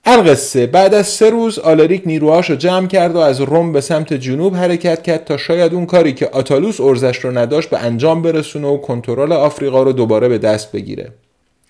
القصه 0.07 0.66
بعد 0.66 0.94
از 0.94 1.07
سه 1.07 1.30
روز 1.30 1.59
آلاریک 1.59 2.02
نیروهاش 2.07 2.50
رو 2.50 2.57
جمع 2.57 2.86
کرد 2.86 3.14
و 3.14 3.18
از 3.18 3.40
روم 3.40 3.72
به 3.72 3.80
سمت 3.80 4.12
جنوب 4.12 4.57
حرکت 4.57 5.02
کرد 5.02 5.24
تا 5.24 5.36
شاید 5.36 5.74
اون 5.74 5.86
کاری 5.86 6.12
که 6.12 6.26
آتالوس 6.26 6.80
ارزش 6.80 7.16
رو 7.16 7.38
نداشت 7.38 7.70
به 7.70 7.78
انجام 7.78 8.22
برسونه 8.22 8.68
و 8.68 8.76
کنترل 8.76 9.32
آفریقا 9.32 9.82
رو 9.82 9.92
دوباره 9.92 10.28
به 10.28 10.38
دست 10.38 10.72
بگیره. 10.72 11.12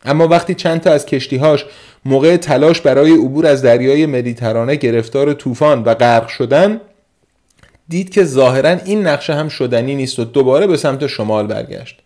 اما 0.05 0.29
وقتی 0.29 0.55
چند 0.55 0.81
تا 0.81 0.91
از 0.91 1.07
کشتیهاش 1.07 1.65
موقع 2.05 2.37
تلاش 2.37 2.81
برای 2.81 3.13
عبور 3.13 3.47
از 3.47 3.63
دریای 3.63 4.07
مدیترانه 4.07 4.77
گرفتار 4.77 5.33
طوفان 5.33 5.83
و 5.83 5.95
غرق 5.95 6.29
شدن 6.29 6.81
دید 7.89 8.11
که 8.11 8.25
ظاهرا 8.25 8.71
این 8.71 9.07
نقشه 9.07 9.35
هم 9.35 9.49
شدنی 9.49 9.95
نیست 9.95 10.19
و 10.19 10.25
دوباره 10.25 10.67
به 10.67 10.77
سمت 10.77 11.07
شمال 11.07 11.47
برگشت. 11.47 11.99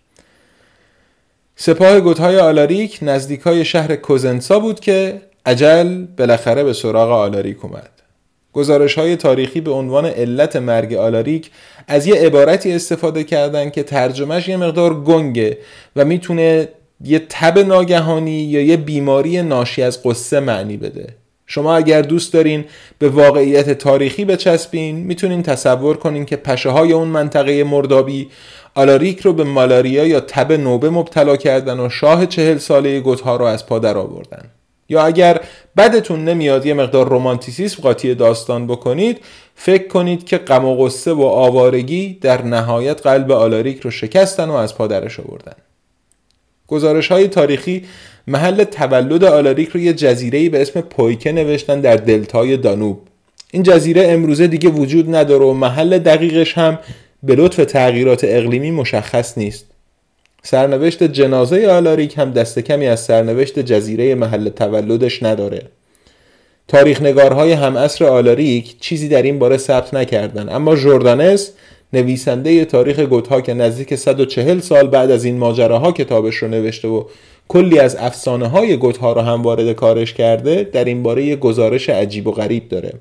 سپاه 1.57 2.01
گوتهای 2.01 2.39
آلاریک 2.39 2.99
نزدیکای 3.03 3.65
شهر 3.65 3.97
کوزنسا 3.97 4.59
بود 4.59 4.81
که 4.81 5.21
عجل 5.49 6.05
بالاخره 6.19 6.65
به 6.65 6.73
سراغ 6.73 7.11
آلاریک 7.11 7.65
اومد. 7.65 7.91
گزارش 8.53 8.99
های 8.99 9.17
تاریخی 9.17 9.61
به 9.61 9.71
عنوان 9.71 10.07
علت 10.07 10.57
مرگ 10.57 10.95
آلاریک 10.95 11.51
از 11.89 12.07
یه 12.07 12.15
عبارتی 12.15 12.73
استفاده 12.73 13.25
کردن 13.25 13.71
که 13.71 13.83
ترجمهش 13.83 14.49
یه 14.49 14.57
مقدار 14.57 14.95
گنگه 14.95 15.59
و 15.97 16.05
می‌تونه 16.05 16.69
یه 17.05 17.23
تب 17.29 17.59
ناگهانی 17.59 18.41
یا 18.43 18.63
یه 18.63 18.77
بیماری 18.77 19.43
ناشی 19.43 19.83
از 19.83 20.03
قصه 20.03 20.41
معنی 20.41 20.77
بده. 20.77 21.07
شما 21.47 21.77
اگر 21.77 22.03
دوست 22.03 22.33
دارین 22.33 22.65
به 22.99 23.09
واقعیت 23.09 23.71
تاریخی 23.71 24.25
بچسبین 24.25 24.97
می‌تونین 24.97 25.43
تصور 25.43 25.97
کنین 25.97 26.25
که 26.25 26.37
پشه 26.37 26.71
های 26.71 26.93
اون 26.93 27.09
منطقه 27.09 27.65
مردابی 27.65 28.29
آلاریک 28.75 29.21
رو 29.21 29.33
به 29.33 29.45
مالاریا 29.45 30.07
یا 30.07 30.21
تب 30.21 30.53
نوبه 30.53 30.91
مبتلا 30.91 31.37
کردن 31.37 31.81
و 31.81 31.89
شاه 31.89 32.27
چهل 32.27 32.59
ساله 32.59 33.01
گتها 33.01 33.37
رو 33.37 33.45
از 33.45 33.67
پا 33.67 33.79
در 33.79 33.99
آوردن. 33.99 34.43
یا 34.89 35.03
اگر 35.03 35.41
بدتون 35.77 36.25
نمیاد 36.25 36.67
یه 36.67 36.75
مقدار 36.75 37.09
رومانتیسیسم 37.09 37.83
قاطی 37.83 38.15
داستان 38.15 38.67
بکنید 38.67 39.21
فکر 39.55 39.89
کنید 39.89 40.25
که 40.25 40.39
غم 40.39 40.65
و 40.65 40.77
غصه 40.77 41.13
و 41.13 41.23
آوارگی 41.23 42.19
در 42.21 42.43
نهایت 42.43 43.03
قلب 43.03 43.33
آلاریک 43.33 43.81
رو 43.81 43.91
شکستن 43.91 44.49
و 44.49 44.53
از 44.53 44.75
پا 44.75 44.87
درش 44.87 45.21
آوردن. 45.21 45.57
گزارش 46.67 47.13
های 47.13 47.29
تاریخی 47.29 47.85
محل 48.27 48.65
تولد 48.65 49.25
آلاریک 49.25 49.69
رو 49.69 49.81
یه 49.81 49.93
جزیره 49.93 50.49
به 50.49 50.63
اسم 50.63 50.81
پویکه 50.81 51.33
نوشتن 51.33 51.81
در 51.81 51.97
دلتای 51.97 52.57
دانوب. 52.57 53.01
این 53.51 53.63
جزیره 53.63 54.09
امروزه 54.09 54.47
دیگه 54.47 54.69
وجود 54.69 55.15
نداره 55.15 55.45
و 55.45 55.53
محل 55.53 55.99
دقیقش 55.99 56.59
هم 56.59 56.79
به 57.23 57.35
لطف 57.35 57.57
تغییرات 57.57 58.21
اقلیمی 58.25 58.71
مشخص 58.71 59.39
نیست. 59.39 59.68
سرنوشت 60.51 61.03
جنازه 61.03 61.67
آلاریک 61.67 62.19
هم 62.19 62.31
دست 62.31 62.59
کمی 62.59 62.87
از 62.87 63.01
سرنوشت 63.01 63.59
جزیره 63.59 64.15
محل 64.15 64.49
تولدش 64.49 65.23
نداره. 65.23 65.63
تاریخ 66.69 67.03
نگارهای 67.03 67.53
همعصر 67.53 68.05
آلاریک 68.05 68.81
چیزی 68.81 69.09
در 69.09 69.23
این 69.23 69.39
باره 69.39 69.57
ثبت 69.57 69.95
نکردن 69.95 70.49
اما 70.49 70.77
جوردانس 70.77 71.53
نویسنده 71.93 72.65
تاریخ 72.65 72.99
گوتها 72.99 73.41
که 73.41 73.55
نزدیک 73.55 73.95
140 73.95 74.61
سال 74.61 74.89
بعد 74.89 75.11
از 75.11 75.25
این 75.25 75.39
ماجراها 75.39 75.93
کتابش 75.93 76.37
رو 76.37 76.49
نوشته 76.49 76.89
و 76.89 77.05
کلی 77.49 77.79
از 77.79 77.97
افسانه 77.97 78.49
های 78.49 78.77
گوتها 78.77 79.13
رو 79.13 79.21
هم 79.21 79.43
وارد 79.43 79.73
کارش 79.73 80.15
کرده 80.15 80.69
در 80.73 80.85
این 80.85 81.03
باره 81.03 81.25
یه 81.25 81.37
گزارش 81.37 81.89
عجیب 81.89 82.27
و 82.27 82.33
غریب 82.33 82.69
داره. 82.69 82.93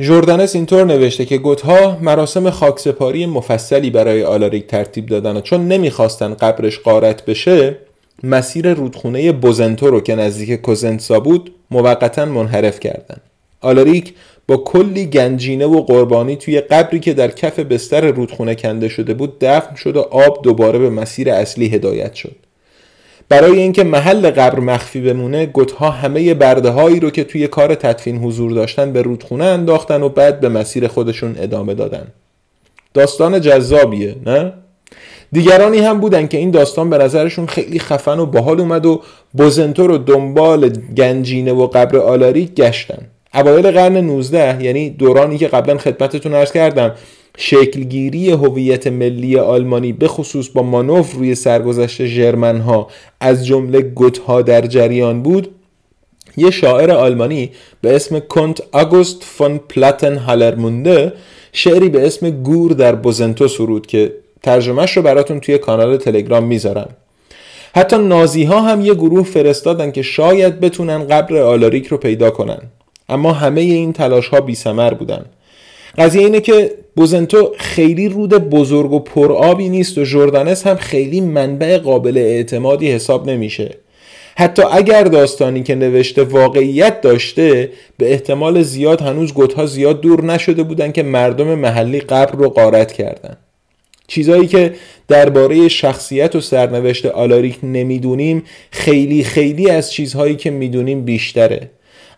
جوردانس 0.00 0.54
اینطور 0.54 0.84
نوشته 0.84 1.24
که 1.24 1.38
گوتها 1.38 1.98
مراسم 2.00 2.50
خاکسپاری 2.50 3.26
مفصلی 3.26 3.90
برای 3.90 4.24
آلاریک 4.24 4.66
ترتیب 4.66 5.06
دادن 5.06 5.36
و 5.36 5.40
چون 5.40 5.68
نمی‌خواستن 5.68 6.34
قبرش 6.34 6.78
قارت 6.78 7.24
بشه 7.24 7.76
مسیر 8.22 8.74
رودخونه 8.74 9.32
بوزنتو 9.32 9.90
رو 9.90 10.00
که 10.00 10.14
نزدیک 10.14 10.60
کوزنسا 10.60 11.20
بود 11.20 11.54
موقتا 11.70 12.24
منحرف 12.24 12.80
کردند. 12.80 13.20
آلاریک 13.60 14.14
با 14.48 14.56
کلی 14.56 15.06
گنجینه 15.06 15.66
و 15.66 15.82
قربانی 15.82 16.36
توی 16.36 16.60
قبری 16.60 17.00
که 17.00 17.14
در 17.14 17.30
کف 17.30 17.58
بستر 17.58 18.10
رودخونه 18.10 18.54
کنده 18.54 18.88
شده 18.88 19.14
بود 19.14 19.38
دفن 19.40 19.74
شد 19.74 19.96
و 19.96 20.00
آب 20.00 20.42
دوباره 20.42 20.78
به 20.78 20.90
مسیر 20.90 21.30
اصلی 21.30 21.66
هدایت 21.66 22.14
شد 22.14 22.36
برای 23.28 23.58
اینکه 23.58 23.84
محل 23.84 24.30
قبر 24.30 24.60
مخفی 24.60 25.00
بمونه 25.00 25.46
گتها 25.46 25.90
همه 25.90 26.34
برده 26.34 26.70
هایی 26.70 27.00
رو 27.00 27.10
که 27.10 27.24
توی 27.24 27.48
کار 27.48 27.74
تدفین 27.74 28.18
حضور 28.18 28.52
داشتن 28.52 28.92
به 28.92 29.02
رودخونه 29.02 29.44
انداختن 29.44 30.02
و 30.02 30.08
بعد 30.08 30.40
به 30.40 30.48
مسیر 30.48 30.88
خودشون 30.88 31.36
ادامه 31.38 31.74
دادن 31.74 32.06
داستان 32.94 33.40
جذابیه 33.40 34.16
نه؟ 34.26 34.52
دیگرانی 35.32 35.78
هم 35.78 36.00
بودن 36.00 36.26
که 36.26 36.38
این 36.38 36.50
داستان 36.50 36.90
به 36.90 36.98
نظرشون 36.98 37.46
خیلی 37.46 37.78
خفن 37.78 38.18
و 38.18 38.26
باحال 38.26 38.60
اومد 38.60 38.86
و 38.86 39.02
بوزنتو 39.32 39.86
رو 39.86 39.98
دنبال 39.98 40.68
گنجینه 40.68 41.52
و 41.52 41.66
قبر 41.66 41.96
آلاری 41.96 42.46
گشتن 42.56 42.98
اوایل 43.34 43.70
قرن 43.70 43.96
19 43.96 44.64
یعنی 44.64 44.90
دورانی 44.90 45.38
که 45.38 45.48
قبلا 45.48 45.78
خدمتتون 45.78 46.34
ارز 46.34 46.52
کردم 46.52 46.94
شکلگیری 47.36 48.30
هویت 48.30 48.86
ملی 48.86 49.38
آلمانی 49.38 49.92
به 49.92 50.08
خصوص 50.08 50.48
با 50.48 50.62
مانوف 50.62 51.14
روی 51.14 51.34
سرگذشت 51.34 52.06
ژرمن 52.06 52.60
ها 52.60 52.88
از 53.20 53.46
جمله 53.46 53.80
گوت 53.80 54.44
در 54.46 54.66
جریان 54.66 55.22
بود. 55.22 55.48
یه 56.36 56.50
شاعر 56.50 56.90
آلمانی 56.90 57.50
به 57.80 57.96
اسم 57.96 58.18
کنت 58.18 58.62
آگوست 58.72 59.22
فون 59.24 59.58
پلاتن 59.68 60.16
هالرمونده 60.16 61.12
شعری 61.52 61.88
به 61.88 62.06
اسم 62.06 62.30
گور 62.30 62.72
در 62.72 62.94
بوزنتو 62.94 63.48
سرود 63.48 63.86
که 63.86 64.12
ترجمهش 64.42 64.96
رو 64.96 65.02
براتون 65.02 65.40
توی 65.40 65.58
کانال 65.58 65.96
تلگرام 65.96 66.44
می‌ذارم. 66.44 66.88
حتی 67.74 67.98
نازی 67.98 68.44
ها 68.44 68.60
هم 68.60 68.80
یه 68.80 68.94
گروه 68.94 69.22
فرستادن 69.22 69.90
که 69.90 70.02
شاید 70.02 70.60
بتونن 70.60 71.06
قبر 71.06 71.36
آلاریک 71.36 71.86
رو 71.86 71.96
پیدا 71.96 72.30
کنن. 72.30 72.58
اما 73.08 73.32
همه 73.32 73.60
این 73.60 73.92
تلاش 73.92 74.28
ها 74.28 74.40
بی 74.40 74.54
سمر 74.54 74.94
بودن. 74.94 75.24
قضیه 75.98 76.24
اینه 76.24 76.40
که 76.40 76.70
بوزنتو 76.96 77.52
خیلی 77.58 78.08
رود 78.08 78.34
بزرگ 78.34 78.92
و 78.92 78.98
پرآبی 78.98 79.68
نیست 79.68 79.98
و 79.98 80.04
جردانس 80.04 80.66
هم 80.66 80.76
خیلی 80.76 81.20
منبع 81.20 81.78
قابل 81.78 82.18
اعتمادی 82.18 82.92
حساب 82.92 83.30
نمیشه. 83.30 83.74
حتی 84.36 84.62
اگر 84.72 85.04
داستانی 85.04 85.62
که 85.62 85.74
نوشته 85.74 86.22
واقعیت 86.22 87.00
داشته 87.00 87.70
به 87.96 88.12
احتمال 88.12 88.62
زیاد 88.62 89.00
هنوز 89.00 89.34
گوتها 89.34 89.66
زیاد 89.66 90.00
دور 90.00 90.24
نشده 90.24 90.62
بودن 90.62 90.92
که 90.92 91.02
مردم 91.02 91.54
محلی 91.54 92.00
قبر 92.00 92.32
رو 92.38 92.48
غارت 92.48 92.92
کردن. 92.92 93.36
چیزایی 94.06 94.46
که 94.46 94.74
درباره 95.08 95.68
شخصیت 95.68 96.36
و 96.36 96.40
سرنوشت 96.40 97.06
آلاریک 97.06 97.58
نمی‌دونیم 97.62 98.42
خیلی 98.70 99.24
خیلی 99.24 99.70
از 99.70 99.92
چیزهایی 99.92 100.36
که 100.36 100.50
می‌دونیم 100.50 101.04
بیشتره. 101.04 101.70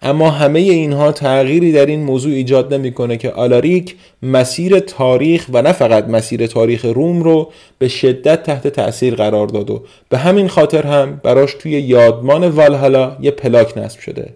اما 0.03 0.31
همه 0.31 0.61
اینها 0.61 1.13
تغییری 1.13 1.73
در 1.73 1.87
این 1.87 2.03
موضوع 2.03 2.33
ایجاد 2.33 2.75
نمی‌کنه 2.75 3.17
که 3.17 3.31
آلاریک 3.31 3.97
مسیر 4.23 4.79
تاریخ 4.79 5.47
و 5.53 5.63
نه 5.63 5.73
فقط 5.73 6.05
مسیر 6.05 6.47
تاریخ 6.47 6.85
روم 6.85 7.23
رو 7.23 7.53
به 7.79 7.89
شدت 7.89 8.43
تحت 8.43 8.69
تاثیر 8.69 9.15
قرار 9.15 9.47
داد 9.47 9.71
و 9.71 9.85
به 10.09 10.19
همین 10.19 10.49
خاطر 10.49 10.87
هم 10.87 11.21
براش 11.23 11.55
توی 11.55 11.73
یادمان 11.73 12.49
والهالا 12.49 13.17
یه 13.21 13.31
پلاک 13.31 13.79
نصب 13.79 14.01
شده. 14.01 14.33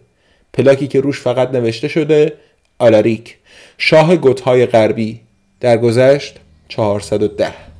پلاکی 0.53 0.87
که 0.87 1.01
روش 1.01 1.21
فقط 1.21 1.51
نوشته 1.51 1.89
شده 1.89 2.33
آلاریک. 2.79 3.37
شاه 3.79 4.17
گوتهای 4.17 4.67
غربی. 4.67 5.21
در 5.61 5.77
گذشت 5.77 6.35
410 6.69 7.74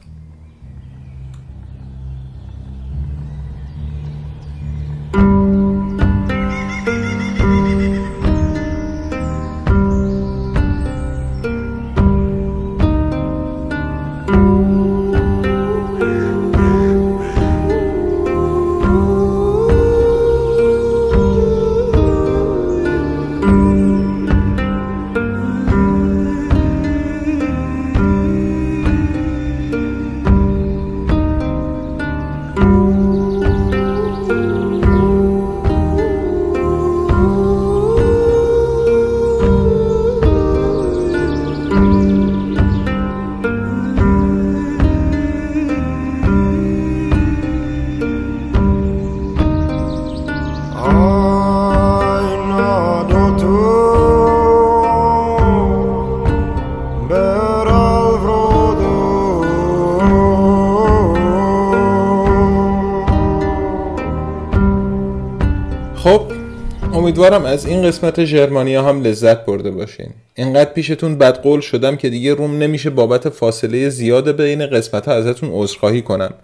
امیدوارم 67.25 67.53
از 67.55 67.67
این 67.67 67.83
قسمت 67.83 68.21
جرمانیا 68.21 68.83
هم 68.83 69.03
لذت 69.03 69.45
برده 69.45 69.71
باشین. 69.71 70.11
اینقدر 70.35 70.73
پیشتون 70.73 71.19
بدقول 71.19 71.61
شدم 71.61 71.97
که 71.97 72.11
دیگه 72.11 72.35
روم 72.35 72.59
نمیشه 72.59 72.91
بابت 72.91 73.29
فاصله 73.29 73.89
زیاد 73.89 74.37
بین 74.37 74.67
قسمت 74.67 75.09
ها 75.09 75.15
ازتون 75.15 75.51
عذرخواهی 75.53 76.03
کنم. 76.03 76.35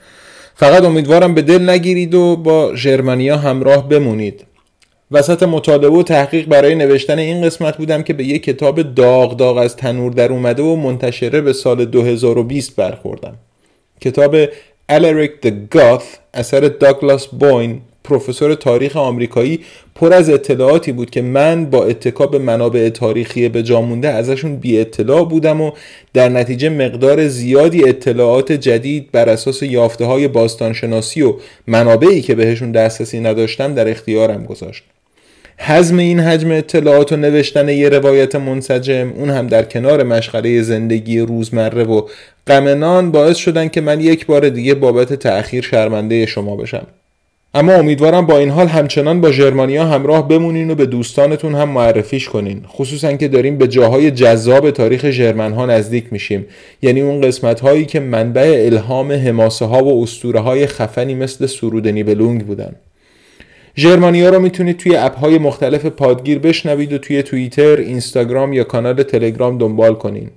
فقط 0.55 0.85
امیدوارم 0.85 1.35
به 1.35 1.43
دل 1.43 1.70
نگیرید 1.70 2.14
و 2.14 2.37
با 2.37 2.76
ژرمنیا 2.76 3.37
همراه 3.37 3.89
بمونید. 3.89 4.45
وسط 5.11 5.43
مطالعه 5.43 5.91
و 5.91 6.03
تحقیق 6.03 6.49
برای 6.49 6.74
نوشتن 6.74 7.18
این 7.18 7.43
قسمت 7.43 7.76
بودم 7.76 8.03
که 8.03 8.12
به 8.12 8.24
یک 8.24 8.43
کتاب 8.43 8.83
داغ 8.83 9.37
داغ 9.37 9.57
از 9.57 9.76
تنور 9.76 10.12
در 10.12 10.33
اومده 10.33 10.62
و 10.62 10.76
منتشره 10.76 11.41
به 11.41 11.53
سال 11.53 11.85
2020 11.85 12.76
برخوردم. 12.76 13.35
کتاب 14.01 14.37
الریک 14.89 15.41
د 15.41 15.68
گاث 15.70 16.05
اثر 16.35 16.61
داگلاس 16.61 17.26
بوین. 17.26 17.81
پروفسور 18.05 18.55
تاریخ 18.55 18.96
آمریکایی 18.96 19.61
پر 19.94 20.12
از 20.12 20.30
اطلاعاتی 20.30 20.92
بود 20.92 21.11
که 21.11 21.22
من 21.22 21.64
با 21.64 21.84
اتکا 21.84 22.26
به 22.26 22.38
منابع 22.38 22.88
تاریخی 22.88 23.48
به 23.48 23.62
جا 23.62 23.80
مونده 23.80 24.09
ازشون 24.09 24.57
بی 24.57 24.80
اطلاع 24.80 25.24
بودم 25.24 25.61
و 25.61 25.72
در 26.14 26.28
نتیجه 26.28 26.68
مقدار 26.68 27.28
زیادی 27.28 27.88
اطلاعات 27.88 28.53
جدید 28.53 29.11
بر 29.12 29.28
اساس 29.28 29.62
یافته 29.62 30.05
های 30.05 30.28
باستانشناسی 30.28 31.22
و 31.22 31.34
منابعی 31.66 32.22
که 32.22 32.34
بهشون 32.34 32.72
دسترسی 32.72 33.20
نداشتم 33.20 33.74
در 33.74 33.90
اختیارم 33.90 34.44
گذاشت. 34.44 34.82
حزم 35.62 35.98
این 35.98 36.20
حجم 36.20 36.51
اطلاعات 36.51 37.12
و 37.12 37.16
نوشتن 37.16 37.68
یه 37.68 37.88
روایت 37.88 38.36
منسجم 38.36 39.12
اون 39.16 39.30
هم 39.30 39.46
در 39.46 39.62
کنار 39.62 40.03
مشغله 40.03 40.62
زندگی 40.62 41.20
روزمره 41.20 41.84
و 41.84 42.03
غمنان 42.46 43.11
باعث 43.11 43.36
شدن 43.36 43.68
که 43.68 43.80
من 43.80 44.01
یک 44.01 44.26
بار 44.26 44.48
دیگه 44.48 44.74
بابت 44.74 45.14
تأخیر 45.14 45.64
شرمنده 45.64 46.26
شما 46.26 46.57
بشم. 46.57 46.86
اما 47.55 47.72
امیدوارم 47.72 48.26
با 48.26 48.38
این 48.38 48.51
حال 48.51 48.66
همچنان 48.66 49.20
با 49.20 49.32
ژرمانیا 49.32 49.84
همراه 49.84 50.28
بمونین 50.28 50.70
و 50.70 50.74
به 50.74 50.86
دوستانتون 50.86 51.55
هم 51.55 51.68
معرفیش 51.68 52.28
کنین. 52.28 52.62
خصوصا 52.68 53.12
که 53.12 53.28
داریم 53.28 53.59
به 53.59 53.68
جاهای 53.68 54.11
جذاب 54.11 54.70
تاریخ 54.70 55.11
ژرمن 55.11 55.53
ها 55.53 55.66
نزدیک 55.66 56.12
میشیم. 56.12 56.46
یعنی 56.82 57.01
اون 57.01 57.20
قسمت 57.20 57.61
هایی 57.61 57.84
که 57.84 58.01
منبع 58.01 58.62
الهام 58.66 59.12
حماسه 59.12 59.64
ها 59.64 59.84
و 59.84 60.03
اسطوره 60.03 60.40
های 60.40 60.66
خفنی 60.66 61.14
مثل 61.14 61.46
سرود 61.46 61.88
نیبلونگ 61.88 62.46
بودن. 62.46 62.72
ژرمانیا 63.76 64.30
رو 64.30 64.38
می‌تونید 64.38 64.76
توی 64.76 64.96
اپ 64.96 65.18
های 65.18 65.38
مختلف 65.38 65.86
پادگیر 65.86 66.38
بشنوید 66.38 66.92
و 66.92 66.98
توی 66.98 67.22
توییتر، 67.22 67.76
اینستاگرام 67.76 68.53
یا 68.53 68.64
کانال 68.64 69.03
تلگرام 69.03 69.59
دنبال 69.59 69.94
کنین. 69.94 70.30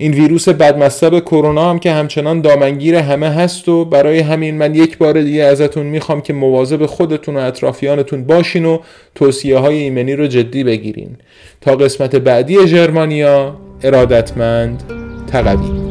این 0.00 0.12
ویروس 0.12 0.48
بدمستب 0.48 1.20
کرونا 1.20 1.70
هم 1.70 1.78
که 1.78 1.92
همچنان 1.92 2.40
دامنگیر 2.40 2.94
همه 2.94 3.28
هست 3.28 3.68
و 3.68 3.84
برای 3.84 4.18
همین 4.18 4.58
من 4.58 4.74
یک 4.74 4.98
بار 4.98 5.22
دیگه 5.22 5.42
ازتون 5.42 5.86
می‌خوام 5.86 6.20
که 6.20 6.32
مواظب 6.32 6.86
خودتون 6.86 7.36
و 7.36 7.40
اطرافیانتون 7.40 8.24
باشین 8.24 8.64
و 8.64 8.78
توصیه 9.14 9.58
های 9.58 9.76
ایمنی 9.76 10.16
رو 10.16 10.26
جدی 10.26 10.64
بگیرین. 10.64 11.16
تا 11.60 11.76
قسمت 11.76 12.16
بعدی 12.16 12.66
ژرمانیا 12.66 13.56
ارادتمند 13.82 14.82
تقوی. 15.32 15.88